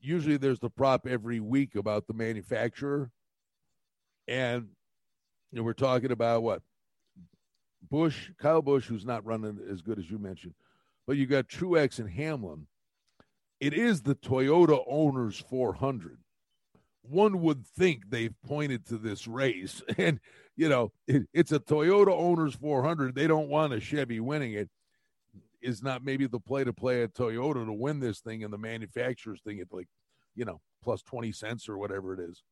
Usually, 0.00 0.36
there's 0.36 0.60
the 0.60 0.70
prop 0.70 1.06
every 1.06 1.40
week 1.40 1.74
about 1.74 2.06
the 2.06 2.14
manufacturer, 2.14 3.10
and 4.28 4.68
you 5.50 5.58
know, 5.58 5.62
we're 5.62 5.72
talking 5.72 6.12
about 6.12 6.42
what 6.42 6.62
Busch, 7.90 8.30
Kyle 8.38 8.62
Busch, 8.62 8.86
who's 8.86 9.06
not 9.06 9.24
running 9.24 9.58
as 9.70 9.80
good 9.80 9.98
as 9.98 10.10
you 10.10 10.18
mentioned, 10.18 10.54
but 11.06 11.16
you 11.16 11.26
got 11.26 11.48
Truex 11.48 11.98
and 11.98 12.08
Hamlin. 12.08 12.66
It 13.60 13.74
is 13.74 14.02
the 14.02 14.14
Toyota 14.14 14.82
Owners 14.86 15.38
400 15.50 16.19
one 17.10 17.40
would 17.42 17.66
think 17.66 18.08
they've 18.08 18.34
pointed 18.46 18.86
to 18.86 18.96
this 18.96 19.26
race, 19.26 19.82
and 19.98 20.20
you 20.56 20.68
know 20.68 20.92
it, 21.06 21.26
it's 21.34 21.52
a 21.52 21.58
Toyota 21.58 22.12
owners 22.12 22.54
400. 22.54 23.14
They 23.14 23.26
don't 23.26 23.48
want 23.48 23.72
a 23.72 23.80
Chevy 23.80 24.20
winning 24.20 24.54
it. 24.54 24.68
Is 25.60 25.82
not 25.82 26.02
maybe 26.02 26.26
the 26.26 26.40
play 26.40 26.64
to 26.64 26.72
play 26.72 27.02
at 27.02 27.12
Toyota 27.12 27.66
to 27.66 27.72
win 27.72 28.00
this 28.00 28.20
thing, 28.20 28.44
and 28.44 28.52
the 28.52 28.58
manufacturer's 28.58 29.42
thing 29.42 29.60
at 29.60 29.66
like 29.70 29.88
you 30.34 30.44
know 30.44 30.60
plus 30.82 31.02
20 31.02 31.32
cents 31.32 31.68
or 31.68 31.76
whatever 31.76 32.14
it 32.14 32.20
is. 32.20 32.42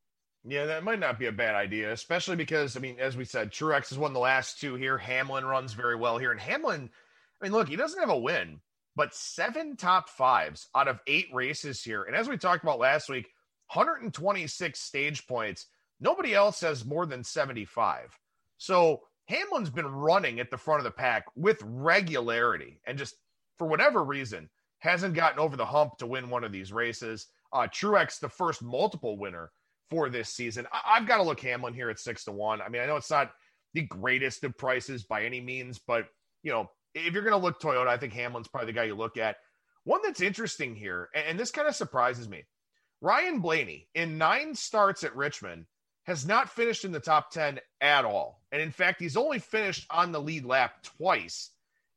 Yeah, 0.45 0.65
that 0.65 0.83
might 0.83 0.99
not 0.99 1.17
be 1.17 1.25
a 1.25 1.31
bad 1.31 1.55
idea, 1.55 1.91
especially 1.91 2.35
because 2.35 2.77
I 2.77 2.79
mean, 2.79 2.97
as 2.99 3.17
we 3.17 3.25
said, 3.25 3.51
Truex 3.51 3.89
has 3.89 3.97
won 3.97 4.13
the 4.13 4.19
last 4.19 4.59
two 4.59 4.75
here. 4.75 4.97
Hamlin 4.97 5.45
runs 5.45 5.73
very 5.73 5.95
well 5.95 6.17
here, 6.17 6.31
and 6.31 6.39
Hamlin, 6.39 6.89
I 7.41 7.45
mean, 7.45 7.51
look, 7.51 7.67
he 7.67 7.75
doesn't 7.75 7.99
have 7.99 8.09
a 8.09 8.17
win, 8.17 8.61
but 8.95 9.15
seven 9.15 9.75
top 9.75 10.07
fives 10.07 10.67
out 10.75 10.87
of 10.87 10.99
eight 11.07 11.27
races 11.33 11.83
here, 11.83 12.03
and 12.03 12.15
as 12.15 12.29
we 12.29 12.37
talked 12.37 12.63
about 12.63 12.79
last 12.79 13.09
week, 13.09 13.27
126 13.73 14.79
stage 14.79 15.27
points. 15.27 15.67
Nobody 15.99 16.33
else 16.33 16.61
has 16.61 16.85
more 16.85 17.05
than 17.05 17.23
75. 17.23 18.17
So 18.57 19.01
Hamlin's 19.27 19.69
been 19.69 19.87
running 19.87 20.39
at 20.39 20.49
the 20.49 20.57
front 20.57 20.79
of 20.79 20.83
the 20.85 20.91
pack 20.91 21.25
with 21.35 21.61
regularity, 21.63 22.79
and 22.85 22.97
just 22.97 23.15
for 23.57 23.67
whatever 23.67 24.03
reason, 24.03 24.49
hasn't 24.79 25.13
gotten 25.13 25.39
over 25.39 25.55
the 25.57 25.65
hump 25.65 25.97
to 25.97 26.07
win 26.07 26.29
one 26.29 26.43
of 26.43 26.51
these 26.51 26.71
races. 26.71 27.27
Uh, 27.51 27.67
Truex, 27.67 28.19
the 28.19 28.29
first 28.29 28.63
multiple 28.63 29.17
winner 29.17 29.51
for 29.89 30.09
this 30.09 30.29
season. 30.29 30.65
I- 30.71 30.97
have 30.97 31.07
got 31.07 31.17
to 31.17 31.23
look 31.23 31.39
Hamlin 31.41 31.73
here 31.73 31.89
at 31.89 31.99
six 31.99 32.23
to 32.25 32.31
one. 32.31 32.61
I 32.61 32.69
mean, 32.69 32.81
I 32.81 32.85
know 32.85 32.95
it's 32.95 33.09
not 33.09 33.33
the 33.73 33.81
greatest 33.81 34.43
of 34.43 34.57
prices 34.57 35.03
by 35.03 35.23
any 35.25 35.41
means, 35.41 35.79
but 35.79 36.07
you 36.43 36.51
know, 36.51 36.69
if 36.95 37.13
you're 37.13 37.23
going 37.23 37.39
to 37.39 37.45
look 37.45 37.61
Toyota, 37.61 37.87
I 37.87 37.97
think 37.97 38.13
Hamlin's 38.13 38.47
probably 38.47 38.67
the 38.67 38.77
guy 38.77 38.85
you 38.85 38.95
look 38.95 39.17
at. 39.17 39.37
One 39.83 40.01
that's 40.03 40.21
interesting 40.21 40.75
here, 40.75 41.09
and, 41.13 41.25
and 41.27 41.39
this 41.39 41.51
kind 41.51 41.67
of 41.67 41.75
surprises 41.75 42.29
me. 42.29 42.45
Ryan 43.01 43.39
Blaney, 43.39 43.87
in 43.95 44.17
nine 44.17 44.55
starts 44.55 45.03
at 45.03 45.15
Richmond, 45.15 45.65
has 46.03 46.25
not 46.25 46.49
finished 46.49 46.85
in 46.85 46.91
the 46.91 46.99
top 46.99 47.31
10 47.31 47.59
at 47.81 48.05
all. 48.05 48.41
And 48.51 48.61
in 48.61 48.71
fact, 48.71 48.99
he's 48.99 49.17
only 49.17 49.39
finished 49.39 49.85
on 49.89 50.11
the 50.11 50.21
lead 50.21 50.45
lap 50.45 50.83
twice 50.83 51.51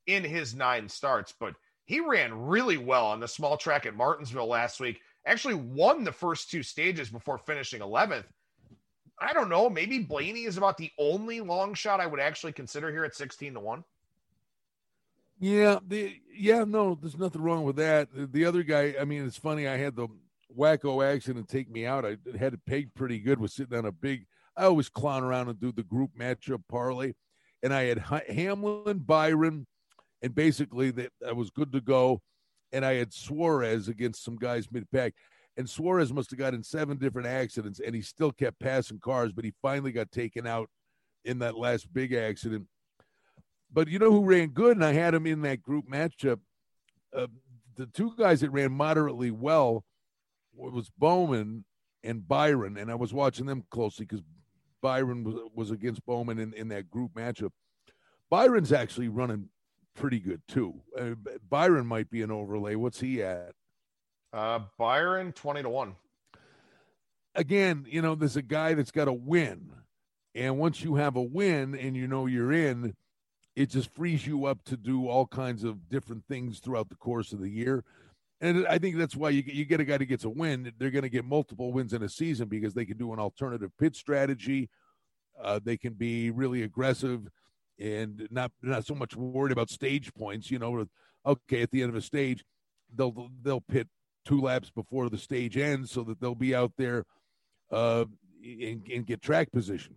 in 0.07 0.23
his 0.23 0.55
nine 0.55 0.89
starts, 0.89 1.35
but 1.39 1.55
he 1.85 2.01
ran 2.01 2.47
really 2.47 2.77
well 2.77 3.07
on 3.07 3.21
the 3.21 3.29
small 3.29 3.57
track 3.57 3.87
at 3.87 3.97
Martinsville 3.97 4.47
last 4.47 4.81
week 4.81 5.01
actually 5.25 5.55
won 5.55 6.05
the 6.05 6.13
first 6.13 6.51
two 6.51 6.63
stages 6.63 7.09
before 7.09 7.39
finishing 7.39 7.81
11th. 7.81 8.25
I 9.21 9.33
don't 9.33 9.49
know. 9.49 9.71
Maybe 9.71 10.01
Blaney 10.01 10.45
is 10.45 10.57
about 10.57 10.77
the 10.77 10.91
only 10.99 11.41
long 11.41 11.75
shot 11.75 12.01
I 12.01 12.07
would 12.07 12.21
actually 12.21 12.53
consider 12.53 12.91
here 12.91 13.05
at 13.05 13.15
16 13.15 13.55
to 13.55 13.61
1. 13.61 13.85
Yeah, 15.39 15.79
the 15.87 16.17
yeah, 16.33 16.65
no, 16.65 16.97
there's 17.01 17.19
nothing 17.19 17.43
wrong 17.43 17.65
with 17.65 17.77
that. 17.77 18.09
The 18.15 18.45
other 18.45 18.63
guy, 18.63 18.95
I 19.01 19.05
mean, 19.05 19.27
it's 19.27 19.37
funny. 19.37 19.67
I 19.67 19.77
had 19.77 19.97
the 19.97 20.07
wacko 20.57 21.05
accident 21.05 21.49
take 21.49 21.71
me 21.71 21.87
out. 21.87 22.05
I 22.05 22.17
had 22.39 22.55
it 22.55 22.61
pegged 22.67 22.95
pretty 22.95 23.19
good. 23.19 23.41
Was 23.41 23.55
sitting 23.55 23.77
on 23.77 23.87
a 23.87 23.93
big. 23.93 24.27
I 24.57 24.65
always 24.65 24.89
clown 24.89 25.25
around 25.25 25.49
and 25.49 25.59
do 25.59 25.73
the 25.73 25.83
group 25.83 26.11
matchup 26.19 26.63
parlay, 26.69 27.13
and 27.63 27.73
I 27.73 27.85
had 27.85 27.99
Hamlin, 28.29 28.99
Byron, 28.99 29.67
and 30.21 30.35
basically 30.35 30.91
that 30.93 31.13
I 31.27 31.33
was 31.33 31.51
good 31.51 31.73
to 31.73 31.81
go 31.81 32.21
and 32.73 32.85
I 32.85 32.95
had 32.95 33.13
Suarez 33.13 33.89
against 33.89 34.25
some 34.25 34.37
guys 34.37 34.73
mid 34.73 34.91
pack. 34.91 35.15
And 35.57 35.69
Suarez 35.69 36.13
must 36.13 36.31
have 36.31 36.39
got 36.39 36.55
in 36.55 36.63
seven 36.63 36.97
different 36.97 37.29
accidents, 37.29 37.81
and 37.85 37.95
he 37.95 38.01
still 38.01 38.33
kept 38.33 38.59
passing 38.59 38.99
cars, 38.99 39.33
but 39.33 39.45
he 39.45 39.53
finally 39.61 39.93
got 39.93 40.11
taken 40.11 40.47
out 40.47 40.71
in 41.27 41.41
that 41.41 41.59
last 41.59 41.93
big 41.93 42.15
accident. 42.15 42.67
But 43.71 43.89
you 43.89 43.99
know 43.99 44.11
who 44.11 44.25
ran 44.25 44.49
good, 44.49 44.77
and 44.77 44.85
I 44.85 44.95
had 44.95 45.13
him 45.13 45.27
in 45.27 45.43
that 45.43 45.63
group 45.63 45.87
matchup. 45.89 46.41
Uh, 47.15 47.27
the 47.77 47.87
two 47.87 48.15
guys 48.17 48.41
that 48.41 48.51
ran 48.51 48.73
moderately 48.73 49.31
well 49.31 49.85
was 50.55 50.91
Bowman 50.99 51.65
and 52.03 52.27
Byron, 52.27 52.77
and 52.77 52.91
I 52.91 52.95
was 52.95 53.13
watching 53.13 53.47
them 53.47 53.65
closely 53.71 54.07
because 54.07 54.23
Byron 54.81 55.25
was, 55.25 55.37
was 55.55 55.71
against 55.71 56.05
Bowman 56.05 56.39
in, 56.39 56.53
in 56.55 56.69
that 56.69 56.91
group 56.91 57.15
matchup. 57.15 57.51
Byron's 58.31 58.73
actually 58.73 59.09
running 59.09 59.49
pretty 59.95 60.19
good 60.19 60.43
too. 60.49 60.81
Uh, 60.99 61.11
Byron 61.49 61.87
might 61.87 62.11
be 62.11 62.23
an 62.23 62.31
overlay. 62.31 62.75
What's 62.75 63.01
he 63.01 63.23
at? 63.23 63.53
Uh, 64.33 64.61
Byron 64.79 65.33
twenty 65.33 65.63
to 65.63 65.69
one. 65.69 65.95
Again, 67.35 67.87
you 67.89 68.03
know, 68.03 68.15
there's 68.15 68.37
a 68.37 68.43
guy 68.43 68.75
that's 68.75 68.91
got 68.91 69.09
a 69.09 69.13
win, 69.13 69.71
and 70.35 70.59
once 70.59 70.83
you 70.83 70.97
have 70.97 71.17
a 71.17 71.23
win 71.23 71.75
and 71.75 71.97
you 71.97 72.07
know 72.07 72.27
you're 72.27 72.53
in, 72.53 72.95
it 73.55 73.71
just 73.71 73.95
frees 73.95 74.27
you 74.27 74.47
up 74.47 74.65
to 74.65 74.77
do 74.77 75.09
all 75.09 75.27
kinds 75.27 75.65
of 75.65 75.89
different 75.89 76.25
things 76.27 76.59
throughout 76.59 76.89
the 76.89 76.97
course 76.97 77.33
of 77.33 77.41
the 77.41 77.51
year. 77.51 77.85
And 78.43 78.67
I 78.67 78.79
think 78.79 78.97
that's 78.97 79.15
why 79.15 79.31
you 79.31 79.43
get, 79.43 79.55
you 79.55 79.65
get 79.65 79.81
a 79.81 79.85
guy 79.85 79.99
that 79.99 80.07
gets 80.07 80.25
a 80.25 80.29
win. 80.29 80.73
They're 80.77 80.91
going 80.91 81.03
to 81.03 81.09
get 81.09 81.25
multiple 81.25 81.73
wins 81.73 81.93
in 81.93 82.03
a 82.03 82.09
season 82.09 82.49
because 82.49 82.75
they 82.75 82.85
can 82.85 82.99
do 82.99 83.13
an 83.13 83.21
alternative 83.21 83.71
pit 83.79 83.95
strategy. 83.95 84.69
Uh, 85.41 85.61
they 85.63 85.77
can 85.77 85.93
be 85.93 86.31
really 86.31 86.65
aggressive 86.65 87.29
and 87.79 88.27
not 88.33 88.51
not 88.61 88.85
so 88.85 88.95
much 88.95 89.15
worried 89.17 89.53
about 89.53 89.71
stage 89.71 90.13
points. 90.13 90.51
You 90.51 90.59
know, 90.59 90.85
okay, 91.25 91.63
at 91.63 91.71
the 91.71 91.83
end 91.83 91.91
of 91.91 91.97
a 91.97 92.03
stage, 92.03 92.45
they'll 92.93 93.31
they'll 93.43 93.61
pit 93.61 93.89
two 94.25 94.41
laps 94.41 94.71
before 94.71 95.09
the 95.09 95.19
stage 95.19 95.57
ends 95.57 95.93
so 95.93 96.03
that 96.03 96.21
they'll 96.21 96.35
be 96.35 96.55
out 96.55 96.73
there 96.77 97.05
uh, 97.71 98.05
and, 98.45 98.83
and 98.93 99.07
get 99.07 99.23
track 99.23 99.53
position. 99.53 99.97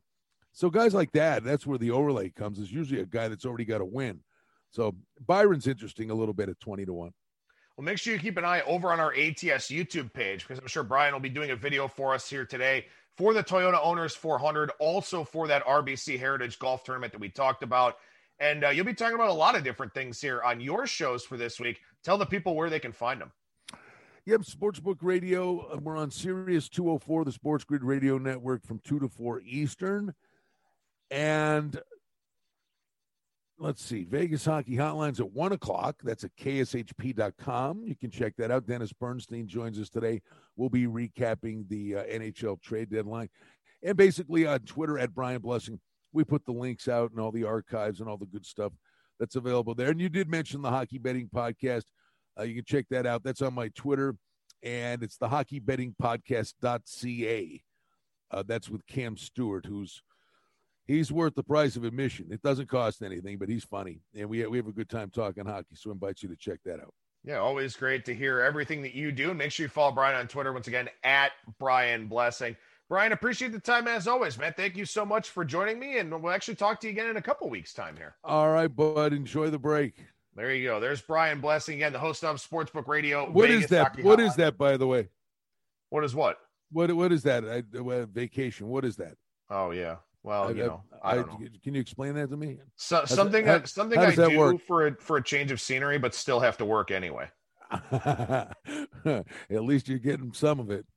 So 0.52 0.70
guys 0.70 0.94
like 0.94 1.12
that, 1.14 1.44
that's 1.44 1.66
where 1.66 1.80
the 1.80 1.92
overlay 1.92 2.30
comes. 2.30 2.60
Is 2.60 2.72
usually 2.72 3.02
a 3.02 3.06
guy 3.08 3.28
that's 3.28 3.46
already 3.46 3.66
got 3.66 3.82
a 3.82 3.86
win. 3.86 4.22
So 4.70 4.96
Byron's 5.26 5.68
interesting 5.68 6.12
a 6.12 6.16
little 6.16 6.34
bit 6.36 6.50
at 6.50 6.60
twenty 6.60 6.86
to 6.86 6.94
one. 6.94 7.12
Well, 7.78 7.84
make 7.84 7.98
sure 7.98 8.14
you 8.14 8.20
keep 8.20 8.38
an 8.38 8.46
eye 8.46 8.62
over 8.62 8.92
on 8.94 9.02
our 9.02 9.12
ATS 9.12 9.68
YouTube 9.68 10.14
page 10.14 10.48
because 10.48 10.60
I'm 10.60 10.68
sure 10.68 10.84
Brian 10.84 11.14
will 11.14 11.20
be 11.20 11.30
doing 11.30 11.52
a 11.52 11.56
video 11.58 11.90
for 11.90 12.14
us 12.14 12.30
here 12.30 12.46
today 12.46 12.86
for 13.18 13.34
the 13.34 13.44
Toyota 13.44 13.80
Owners 13.84 14.16
400, 14.16 14.72
also 14.80 15.26
for 15.26 15.48
that 15.48 15.66
RBC 15.66 16.18
Heritage 16.18 16.58
Golf 16.58 16.86
Tournament 16.86 17.12
that 17.12 17.20
we 17.20 17.30
talked 17.30 17.64
about. 17.64 17.98
And 18.40 18.64
uh, 18.64 18.70
you'll 18.70 18.86
be 18.86 18.94
talking 18.94 19.16
about 19.16 19.30
a 19.30 19.34
lot 19.34 19.56
of 19.56 19.64
different 19.64 19.94
things 19.94 20.22
here 20.22 20.42
on 20.42 20.62
your 20.62 20.88
shows 20.88 21.26
for 21.26 21.36
this 21.36 21.60
week. 21.60 21.82
Tell 22.04 22.18
the 22.18 22.26
people 22.26 22.56
where 22.56 22.70
they 22.70 22.80
can 22.80 22.94
find 22.94 23.20
them. 23.20 23.32
Yep, 24.26 24.42
Sportsbook 24.42 24.98
Radio. 25.02 25.68
Uh, 25.68 25.78
we're 25.78 25.98
on 25.98 26.12
Sirius 26.12 26.70
204, 26.70 27.26
the 27.26 27.32
Sports 27.32 27.64
Grid 27.66 27.84
Radio 27.84 28.18
Network 28.18 28.66
from 28.66 28.80
2 28.86 29.00
to 29.00 29.10
4 29.10 29.42
Eastern. 29.42 30.14
And 31.12 31.80
let's 33.58 33.84
see, 33.84 34.04
Vegas 34.04 34.46
Hockey 34.46 34.76
Hotlines 34.76 35.20
at 35.20 35.32
1 35.32 35.54
o'clock. 35.54 35.96
That's 36.04 36.24
at 36.24 36.36
kshp.com. 36.36 37.84
You 37.84 37.96
can 37.96 38.12
check 38.12 38.34
that 38.38 38.52
out. 38.52 38.68
Dennis 38.68 38.94
Bernstein 38.94 39.48
joins 39.48 39.80
us 39.80 39.90
today. 39.90 40.22
We'll 40.56 40.70
be 40.70 40.88
recapping 40.88 41.68
the 41.70 41.96
uh, 41.96 42.04
NHL 42.04 42.62
trade 42.62 42.90
deadline. 42.90 43.30
And 43.84 43.98
basically 43.98 44.46
on 44.46 44.60
Twitter 44.60 44.98
at 44.98 45.14
Brian 45.14 45.42
Blessing, 45.42 45.80
we 46.12 46.24
put 46.24 46.46
the 46.46 46.52
links 46.52 46.88
out 46.88 47.12
and 47.12 47.20
all 47.20 47.32
the 47.32 47.44
archives 47.44 48.00
and 48.00 48.10
all 48.10 48.18
the 48.18 48.26
good 48.26 48.46
stuff 48.46 48.74
that's 49.20 49.36
available 49.36 49.76
there. 49.76 49.90
And 49.90 50.02
you 50.02 50.10
did 50.10 50.30
mention 50.30 50.62
the 50.62 50.72
Hockey 50.72 50.98
Betting 50.98 51.30
Podcast. 51.34 51.86
Uh, 52.38 52.44
you 52.44 52.56
can 52.56 52.66
check 52.66 52.86
that 52.90 53.06
out. 53.06 53.24
That's 53.24 53.42
on 53.42 53.54
my 53.54 53.70
Twitter, 53.70 54.16
and 54.62 55.04
it's 55.04 55.18
the 55.18 55.30
Hockey 55.30 55.60
Betting 55.60 55.96
Podcast.ca. 56.02 57.64
Uh, 58.32 58.44
that's 58.46 58.70
with 58.70 58.86
Cam 58.88 59.16
Stewart, 59.16 59.66
who's– 59.66 60.02
he's 60.86 61.12
worth 61.12 61.36
the 61.36 61.44
price 61.44 61.76
of 61.76 61.84
admission. 61.84 62.28
It 62.32 62.42
doesn't 62.42 62.70
cost 62.70 63.02
anything, 63.02 63.38
but 63.38 63.50
he's 63.50 63.64
funny, 63.64 64.02
and 64.16 64.30
we 64.30 64.46
we 64.48 64.58
have 64.58 64.68
a 64.68 64.72
good 64.72 64.90
time 64.90 65.10
talking 65.10 65.46
hockey. 65.46 65.76
So 65.76 65.90
I 65.90 65.94
invite 65.94 66.24
you 66.24 66.30
to 66.30 66.36
check 66.36 66.60
that 66.66 66.80
out. 66.80 66.94
Yeah, 67.24 67.38
always 67.38 67.76
great 67.76 68.06
to 68.06 68.14
hear 68.14 68.40
everything 68.42 68.84
that 68.84 68.94
you 68.94 69.12
do. 69.12 69.34
Make 69.34 69.52
sure 69.52 69.66
you 69.66 69.70
follow 69.70 69.92
Brian 69.92 70.16
on 70.16 70.28
Twitter 70.28 70.54
once 70.54 70.68
again 70.68 70.90
at 71.04 71.32
Brian 71.60 72.08
Blessing. 72.08 72.56
Brian, 72.88 73.14
appreciate 73.14 73.52
the 73.52 73.60
time 73.60 73.88
as 73.88 74.08
always, 74.08 74.38
man. 74.38 74.54
Thank 74.56 74.78
you 74.78 74.86
so 74.86 75.04
much 75.04 75.30
for 75.30 75.44
joining 75.44 75.80
me, 75.80 75.98
and 75.98 76.12
we'll 76.22 76.32
actually 76.32 76.54
talk 76.54 76.80
to 76.82 76.88
you 76.88 76.94
again 76.94 77.08
in 77.08 77.18
a 77.18 77.22
couple 77.22 77.50
weeks' 77.50 77.74
time 77.74 77.98
here. 77.98 78.16
All 78.24 78.52
right, 78.52 78.68
bud. 78.68 79.12
Enjoy 79.12 79.50
the 79.50 79.58
break. 79.58 80.06
There 80.36 80.54
you 80.54 80.68
go. 80.68 80.80
There's 80.80 81.02
Brian 81.02 81.42
Blessing 81.42 81.76
again, 81.76 81.94
the 81.94 82.00
host 82.00 82.24
of 82.24 82.36
Sportsbook 82.38 82.88
Radio. 82.88 83.32
What 83.32 83.48
Vegas 83.48 83.66
is 83.66 83.70
that? 83.72 84.04
What 84.04 84.20
is 84.20 84.36
that, 84.36 84.58
by 84.58 84.78
the 84.78 84.86
way? 84.86 85.10
What 85.90 86.04
is 86.04 86.14
what? 86.14 86.38
What 86.72 86.92
What 86.92 87.12
is 87.12 87.24
that? 87.24 87.44
I, 87.46 87.64
uh, 87.78 88.06
vacation. 88.06 88.68
What 88.68 88.86
is 88.86 88.98
that? 88.98 89.16
Oh 89.50 89.72
yeah. 89.72 89.96
Well, 90.26 90.56
you 90.56 90.64
know, 90.64 90.82
I, 91.04 91.12
I, 91.12 91.16
know. 91.18 91.40
Can 91.64 91.76
you 91.76 91.82
explain 91.82 92.16
that 92.16 92.32
to 92.32 92.38
me? 92.38 92.58
So, 92.78 93.06
something 93.06 93.46
how, 93.46 93.64
something 93.66 94.00
I 94.00 94.16
do 94.16 94.36
work? 94.36 94.62
for 94.66 94.88
a, 94.88 94.96
for 94.96 95.18
a 95.18 95.24
change 95.24 95.52
of 95.52 95.62
scenery, 95.62 96.00
but 96.00 96.16
still 96.16 96.40
have 96.40 96.58
to 96.58 96.66
work 96.66 96.90
anyway. 96.90 97.30
At 97.92 98.56
least 99.50 99.88
you're 99.88 100.00
getting 100.00 100.34
some 100.34 100.60
of 100.60 100.72
it. 100.72 100.88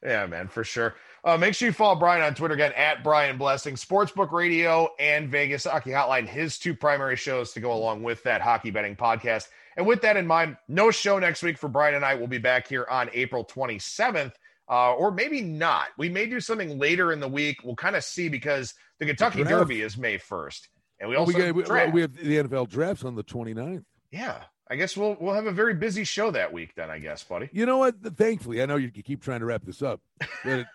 Yeah, 0.00 0.26
man, 0.26 0.46
for 0.46 0.62
sure. 0.62 0.94
Uh, 1.24 1.36
make 1.36 1.54
sure 1.54 1.66
you 1.66 1.72
follow 1.72 1.96
Brian 1.98 2.22
on 2.22 2.36
Twitter 2.36 2.54
again 2.54 2.72
at 2.76 3.02
Brian 3.02 3.36
Blessing, 3.36 3.74
Sportsbook 3.74 4.30
Radio, 4.30 4.90
and 5.00 5.28
Vegas 5.28 5.64
Hockey 5.64 5.90
Hotline. 5.90 6.28
His 6.28 6.56
two 6.56 6.72
primary 6.72 7.16
shows 7.16 7.52
to 7.54 7.60
go 7.60 7.72
along 7.72 8.04
with 8.04 8.22
that 8.22 8.40
hockey 8.40 8.70
betting 8.70 8.94
podcast. 8.94 9.48
And 9.76 9.88
with 9.88 10.00
that 10.02 10.16
in 10.16 10.24
mind, 10.24 10.56
no 10.68 10.92
show 10.92 11.18
next 11.18 11.42
week 11.42 11.58
for 11.58 11.66
Brian 11.66 11.96
and 11.96 12.04
I. 12.04 12.14
We'll 12.14 12.28
be 12.28 12.38
back 12.38 12.68
here 12.68 12.86
on 12.88 13.10
April 13.12 13.44
27th 13.44 14.34
uh, 14.68 14.94
or 14.94 15.10
maybe 15.10 15.40
not. 15.40 15.88
We 15.96 16.08
may 16.08 16.26
do 16.26 16.40
something 16.40 16.78
later 16.78 17.12
in 17.12 17.20
the 17.20 17.28
week. 17.28 17.58
We'll 17.64 17.76
kind 17.76 17.96
of 17.96 18.04
see 18.04 18.28
because 18.28 18.74
the 18.98 19.06
Kentucky 19.06 19.42
the 19.42 19.48
Derby 19.48 19.82
is 19.82 19.96
May 19.96 20.18
1st. 20.18 20.68
And 21.00 21.08
we 21.08 21.16
also 21.16 21.36
we, 21.36 21.52
we, 21.52 21.62
we, 21.92 22.00
have 22.00 22.14
the 22.14 22.36
NFL 22.38 22.68
drafts 22.68 23.04
on 23.04 23.14
the 23.14 23.22
29th. 23.24 23.84
Yeah. 24.10 24.42
I 24.70 24.76
guess 24.76 24.96
we'll 24.96 25.16
we'll 25.20 25.34
have 25.34 25.46
a 25.46 25.52
very 25.52 25.74
busy 25.74 26.04
show 26.04 26.30
that 26.32 26.52
week 26.52 26.74
then, 26.76 26.90
I 26.90 26.98
guess, 26.98 27.24
buddy. 27.24 27.48
You 27.52 27.64
know 27.64 27.78
what? 27.78 27.94
Thankfully, 28.16 28.60
I 28.62 28.66
know 28.66 28.76
you 28.76 28.90
keep 28.90 29.22
trying 29.22 29.40
to 29.40 29.46
wrap 29.46 29.64
this 29.64 29.82
up. 29.82 30.00
But 30.44 30.66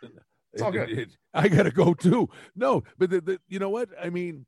It's 0.54 0.62
all 0.62 0.72
good. 0.72 0.90
It- 0.90 1.00
it- 1.00 1.18
I 1.34 1.48
got 1.48 1.64
to 1.64 1.72
go 1.72 1.94
too. 1.94 2.30
No, 2.56 2.84
but 2.98 3.10
the, 3.10 3.22
the, 3.22 3.40
you 3.48 3.58
know 3.60 3.70
what? 3.70 3.90
I 4.02 4.10
mean, 4.12 4.46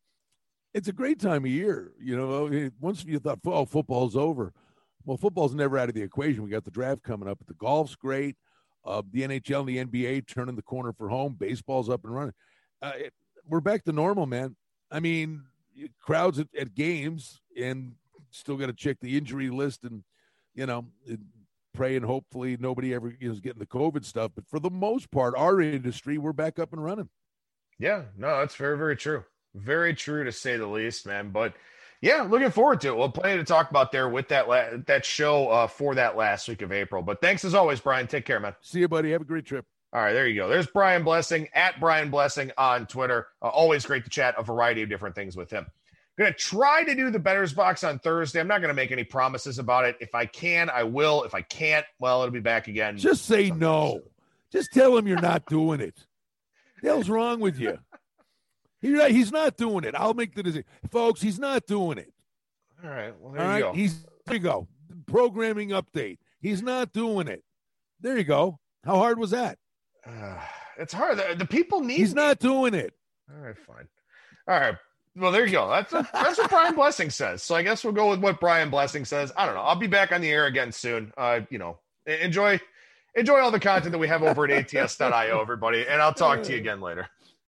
it's 0.73 0.87
a 0.87 0.93
great 0.93 1.19
time 1.19 1.45
of 1.45 1.49
year. 1.51 1.93
You 1.99 2.15
know, 2.15 2.69
once 2.79 3.03
you 3.05 3.17
thought, 3.17 3.39
oh, 3.45 3.65
football's 3.65 4.15
over. 4.15 4.53
Well, 5.03 5.17
football's 5.17 5.55
never 5.55 5.77
out 5.77 5.89
of 5.89 5.95
the 5.95 6.01
equation. 6.01 6.43
We 6.43 6.49
got 6.51 6.63
the 6.63 6.71
draft 6.71 7.01
coming 7.03 7.27
up, 7.29 7.37
but 7.39 7.47
the 7.47 7.53
golf's 7.55 7.95
great. 7.95 8.35
Uh, 8.85 9.01
the 9.11 9.21
NHL 9.21 9.59
and 9.61 9.91
the 9.91 10.01
NBA 10.01 10.27
turning 10.27 10.55
the 10.55 10.61
corner 10.61 10.93
for 10.93 11.09
home. 11.09 11.35
Baseball's 11.39 11.89
up 11.89 12.03
and 12.03 12.13
running. 12.13 12.33
Uh, 12.81 12.91
it, 12.95 13.13
we're 13.47 13.61
back 13.61 13.83
to 13.85 13.91
normal, 13.91 14.25
man. 14.25 14.55
I 14.91 14.99
mean, 14.99 15.43
crowds 16.01 16.39
at, 16.39 16.47
at 16.57 16.75
games 16.75 17.41
and 17.59 17.93
still 18.31 18.57
got 18.57 18.67
to 18.67 18.73
check 18.73 18.97
the 19.01 19.17
injury 19.17 19.49
list 19.49 19.83
and, 19.83 20.03
you 20.53 20.65
know, 20.65 20.85
it, 21.05 21.19
pray 21.73 21.95
and 21.95 22.05
hopefully 22.05 22.57
nobody 22.59 22.93
ever 22.93 23.13
is 23.19 23.39
getting 23.39 23.59
the 23.59 23.65
COVID 23.65 24.05
stuff. 24.05 24.31
But 24.35 24.47
for 24.47 24.59
the 24.59 24.69
most 24.69 25.11
part, 25.11 25.35
our 25.37 25.61
industry, 25.61 26.17
we're 26.17 26.33
back 26.33 26.57
up 26.59 26.73
and 26.73 26.83
running. 26.83 27.09
Yeah, 27.77 28.03
no, 28.17 28.39
that's 28.39 28.55
very, 28.55 28.77
very 28.77 28.95
true. 28.95 29.23
Very 29.53 29.93
true 29.93 30.23
to 30.23 30.31
say 30.31 30.57
the 30.57 30.67
least, 30.67 31.05
man. 31.05 31.29
But 31.29 31.53
yeah, 32.01 32.21
looking 32.21 32.51
forward 32.51 32.81
to 32.81 32.89
it. 32.89 32.97
We'll 32.97 33.09
plenty 33.09 33.37
to 33.37 33.43
talk 33.43 33.69
about 33.69 33.91
there 33.91 34.09
with 34.09 34.27
that 34.29 34.47
la- 34.47 34.77
that 34.85 35.05
show 35.05 35.47
uh, 35.49 35.67
for 35.67 35.95
that 35.95 36.17
last 36.17 36.47
week 36.47 36.61
of 36.61 36.71
April. 36.71 37.01
But 37.01 37.21
thanks 37.21 37.45
as 37.45 37.53
always, 37.53 37.79
Brian. 37.79 38.07
Take 38.07 38.25
care, 38.25 38.39
man. 38.39 38.55
See 38.61 38.79
you, 38.79 38.87
buddy. 38.87 39.11
Have 39.11 39.21
a 39.21 39.25
great 39.25 39.45
trip. 39.45 39.65
All 39.93 40.01
right, 40.01 40.13
there 40.13 40.27
you 40.27 40.35
go. 40.35 40.49
There's 40.49 40.67
Brian 40.67 41.03
Blessing 41.03 41.47
at 41.53 41.79
Brian 41.79 42.09
Blessing 42.09 42.51
on 42.57 42.85
Twitter. 42.85 43.27
Uh, 43.41 43.47
always 43.47 43.85
great 43.85 44.03
to 44.03 44.09
chat 44.09 44.35
a 44.37 44.43
variety 44.43 44.81
of 44.81 44.89
different 44.89 45.15
things 45.15 45.37
with 45.37 45.49
him. 45.49 45.65
Going 46.17 46.31
to 46.31 46.37
try 46.37 46.83
to 46.83 46.95
do 46.95 47.09
the 47.09 47.19
Betters 47.19 47.53
Box 47.53 47.83
on 47.83 47.99
Thursday. 47.99 48.39
I'm 48.39 48.47
not 48.47 48.59
going 48.59 48.69
to 48.69 48.75
make 48.75 48.91
any 48.91 49.03
promises 49.03 49.59
about 49.59 49.85
it. 49.85 49.97
If 49.99 50.15
I 50.15 50.25
can, 50.25 50.69
I 50.69 50.83
will. 50.83 51.23
If 51.23 51.33
I 51.33 51.41
can't, 51.41 51.85
well, 51.99 52.21
it'll 52.21 52.31
be 52.31 52.39
back 52.39 52.67
again. 52.69 52.97
Just 52.97 53.25
say 53.25 53.51
no. 53.51 54.01
Just 54.51 54.71
tell 54.73 54.97
him 54.97 55.07
you're 55.07 55.19
not 55.19 55.45
doing 55.47 55.81
it. 55.81 56.05
The 56.81 56.89
hell's 56.89 57.09
wrong 57.09 57.39
with 57.39 57.59
you? 57.59 57.77
He, 58.85 59.13
he's 59.13 59.31
not 59.31 59.57
doing 59.57 59.83
it. 59.83 59.95
I'll 59.95 60.13
make 60.13 60.35
the 60.35 60.43
decision. 60.43 60.65
Folks, 60.91 61.21
he's 61.21 61.39
not 61.39 61.65
doing 61.65 61.97
it. 61.97 62.13
All 62.83 62.89
right. 62.89 63.13
Well, 63.19 63.33
there 63.33 63.43
All 63.43 63.55
you 63.55 63.63
go. 63.63 63.73
He's 63.73 64.05
there 64.25 64.35
you 64.35 64.41
go. 64.41 64.67
Programming 65.07 65.69
update. 65.69 66.19
He's 66.39 66.61
not 66.61 66.93
doing 66.93 67.27
it. 67.27 67.43
There 67.99 68.17
you 68.17 68.23
go. 68.23 68.59
How 68.83 68.97
hard 68.97 69.17
was 69.17 69.31
that? 69.31 69.57
Uh, 70.05 70.39
it's 70.77 70.93
hard. 70.93 71.17
The, 71.17 71.35
the 71.35 71.45
people 71.45 71.81
need. 71.81 71.97
He's 71.97 72.13
not 72.13 72.39
doing 72.39 72.75
it. 72.75 72.93
All 73.31 73.43
right, 73.43 73.57
fine. 73.57 73.87
All 74.47 74.59
right. 74.59 74.75
Well, 75.15 75.31
there 75.31 75.45
you 75.45 75.53
go. 75.53 75.69
That's 75.69 75.91
that's 75.91 76.37
what 76.37 76.49
Brian 76.49 76.75
Blessing 76.75 77.09
says. 77.09 77.41
So 77.41 77.55
I 77.55 77.63
guess 77.63 77.83
we'll 77.83 77.93
go 77.93 78.09
with 78.09 78.19
what 78.19 78.39
Brian 78.39 78.69
Blessing 78.69 79.05
says. 79.05 79.31
I 79.35 79.45
don't 79.45 79.55
know. 79.55 79.61
I'll 79.61 79.75
be 79.75 79.87
back 79.87 80.11
on 80.11 80.21
the 80.21 80.29
air 80.29 80.45
again 80.45 80.71
soon. 80.71 81.13
Uh, 81.17 81.39
you 81.49 81.57
know, 81.57 81.79
enjoy 82.05 82.59
enjoy 83.15 83.39
all 83.39 83.49
the 83.49 83.59
content 83.59 83.93
that 83.93 83.97
we 83.97 84.09
have 84.09 84.21
over 84.21 84.45
at 84.45 84.73
ats.io, 84.75 85.41
everybody, 85.41 85.87
and 85.87 86.01
I'll 86.01 86.13
talk 86.13 86.43
to 86.43 86.51
you 86.51 86.57
again 86.57 86.81
later. 86.81 87.07